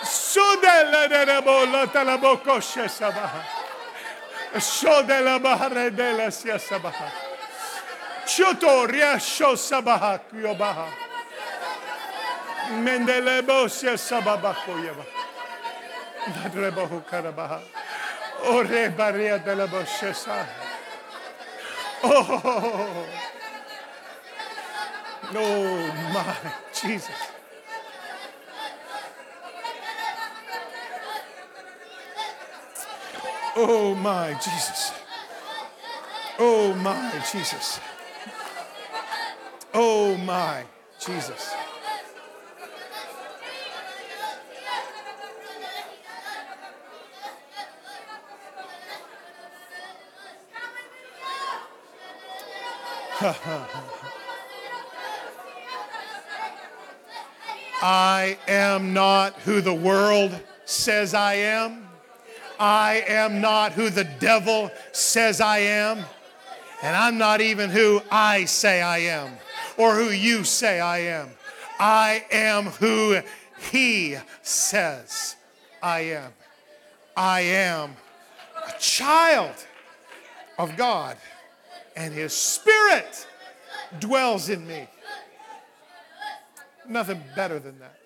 Sudele 0.04 1.10
de 1.10 1.26
rebola 1.26 1.88
talabokoshe 1.88 2.88
sabaha. 2.88 3.44
Shodela 4.56 5.40
bahre 5.40 5.92
de 5.92 6.14
la 6.14 6.30
sia 6.32 6.58
sabaha. 6.58 7.12
Chotoria 8.26 9.20
sho 9.20 9.56
sabaha 9.56 10.20
kuyobaha. 10.20 10.88
Mendele 12.82 13.42
boshe 13.42 13.98
sababakoyeba. 13.98 15.06
Nadrebo 16.34 17.04
karabaha. 17.10 17.62
Ore 18.46 18.90
baria. 18.90 19.40
Oh, 22.04 23.06
no, 25.34 25.94
my 26.14 26.36
Jesus. 26.74 27.16
Oh, 33.56 33.96
my 33.96 34.34
Jesus. 34.34 34.94
Oh, 36.38 36.74
my 36.76 37.24
Jesus. 37.32 37.80
Oh, 39.74 40.16
my 40.18 40.64
Jesus. 41.00 41.57
I 57.82 58.38
am 58.48 58.94
not 58.94 59.34
who 59.40 59.60
the 59.60 59.74
world 59.74 60.40
says 60.66 61.16
I 61.16 61.34
am. 61.36 61.88
I 62.60 63.04
am 63.08 63.42
not 63.42 63.72
who 63.72 63.90
the 63.90 64.04
devil 64.04 64.70
says 64.92 65.42
I 65.42 65.58
am. 65.60 66.06
And 66.84 66.96
I'm 66.96 67.18
not 67.18 67.42
even 67.42 67.72
who 67.72 68.04
I 68.12 68.46
say 68.46 68.84
I 68.84 69.00
am 69.00 69.32
or 69.78 69.96
who 69.96 70.12
you 70.12 70.44
say 70.44 70.80
I 70.80 71.00
am. 71.00 71.30
I 71.80 72.24
am 72.30 72.66
who 72.66 73.22
he 73.72 74.18
says 74.44 75.36
I 75.82 76.02
am. 76.02 76.34
I 77.16 77.42
am 77.42 77.96
a 78.68 78.80
child 78.80 79.56
of 80.60 80.78
God 80.78 81.18
and 81.98 82.14
his 82.14 82.32
spirit 82.32 83.28
dwells 84.00 84.48
in 84.50 84.66
me. 84.68 84.88
Nothing 86.88 87.22
better 87.36 87.60
than 87.60 87.80
that. 87.80 87.98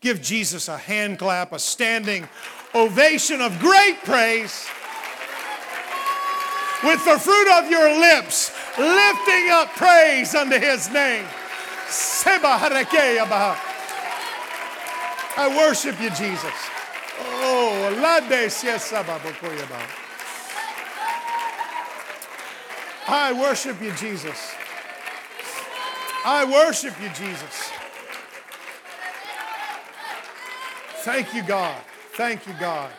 Give 0.00 0.22
Jesus 0.22 0.68
a 0.68 0.76
hand 0.76 1.18
clap, 1.18 1.52
a 1.52 1.58
standing 1.58 2.28
ovation 2.74 3.40
of 3.40 3.58
great 3.58 3.96
praise. 4.04 4.68
With 6.84 7.04
the 7.04 7.18
fruit 7.18 7.58
of 7.58 7.70
your 7.70 7.98
lips, 7.98 8.52
lifting 8.78 9.50
up 9.50 9.68
praise 9.76 10.34
unto 10.34 10.58
his 10.58 10.90
name. 10.90 11.24
I 15.36 15.54
worship 15.56 16.00
you, 16.00 16.10
Jesus. 16.10 16.79
Oh, 17.22 17.94
I 23.08 23.32
worship 23.32 23.80
you, 23.82 23.92
Jesus. 23.92 24.54
I 26.24 26.44
worship 26.44 26.94
you, 27.00 27.08
Jesus. 27.08 27.70
Thank 31.02 31.34
you, 31.34 31.42
God. 31.42 31.80
Thank 32.12 32.46
you, 32.46 32.54
God. 32.60 32.90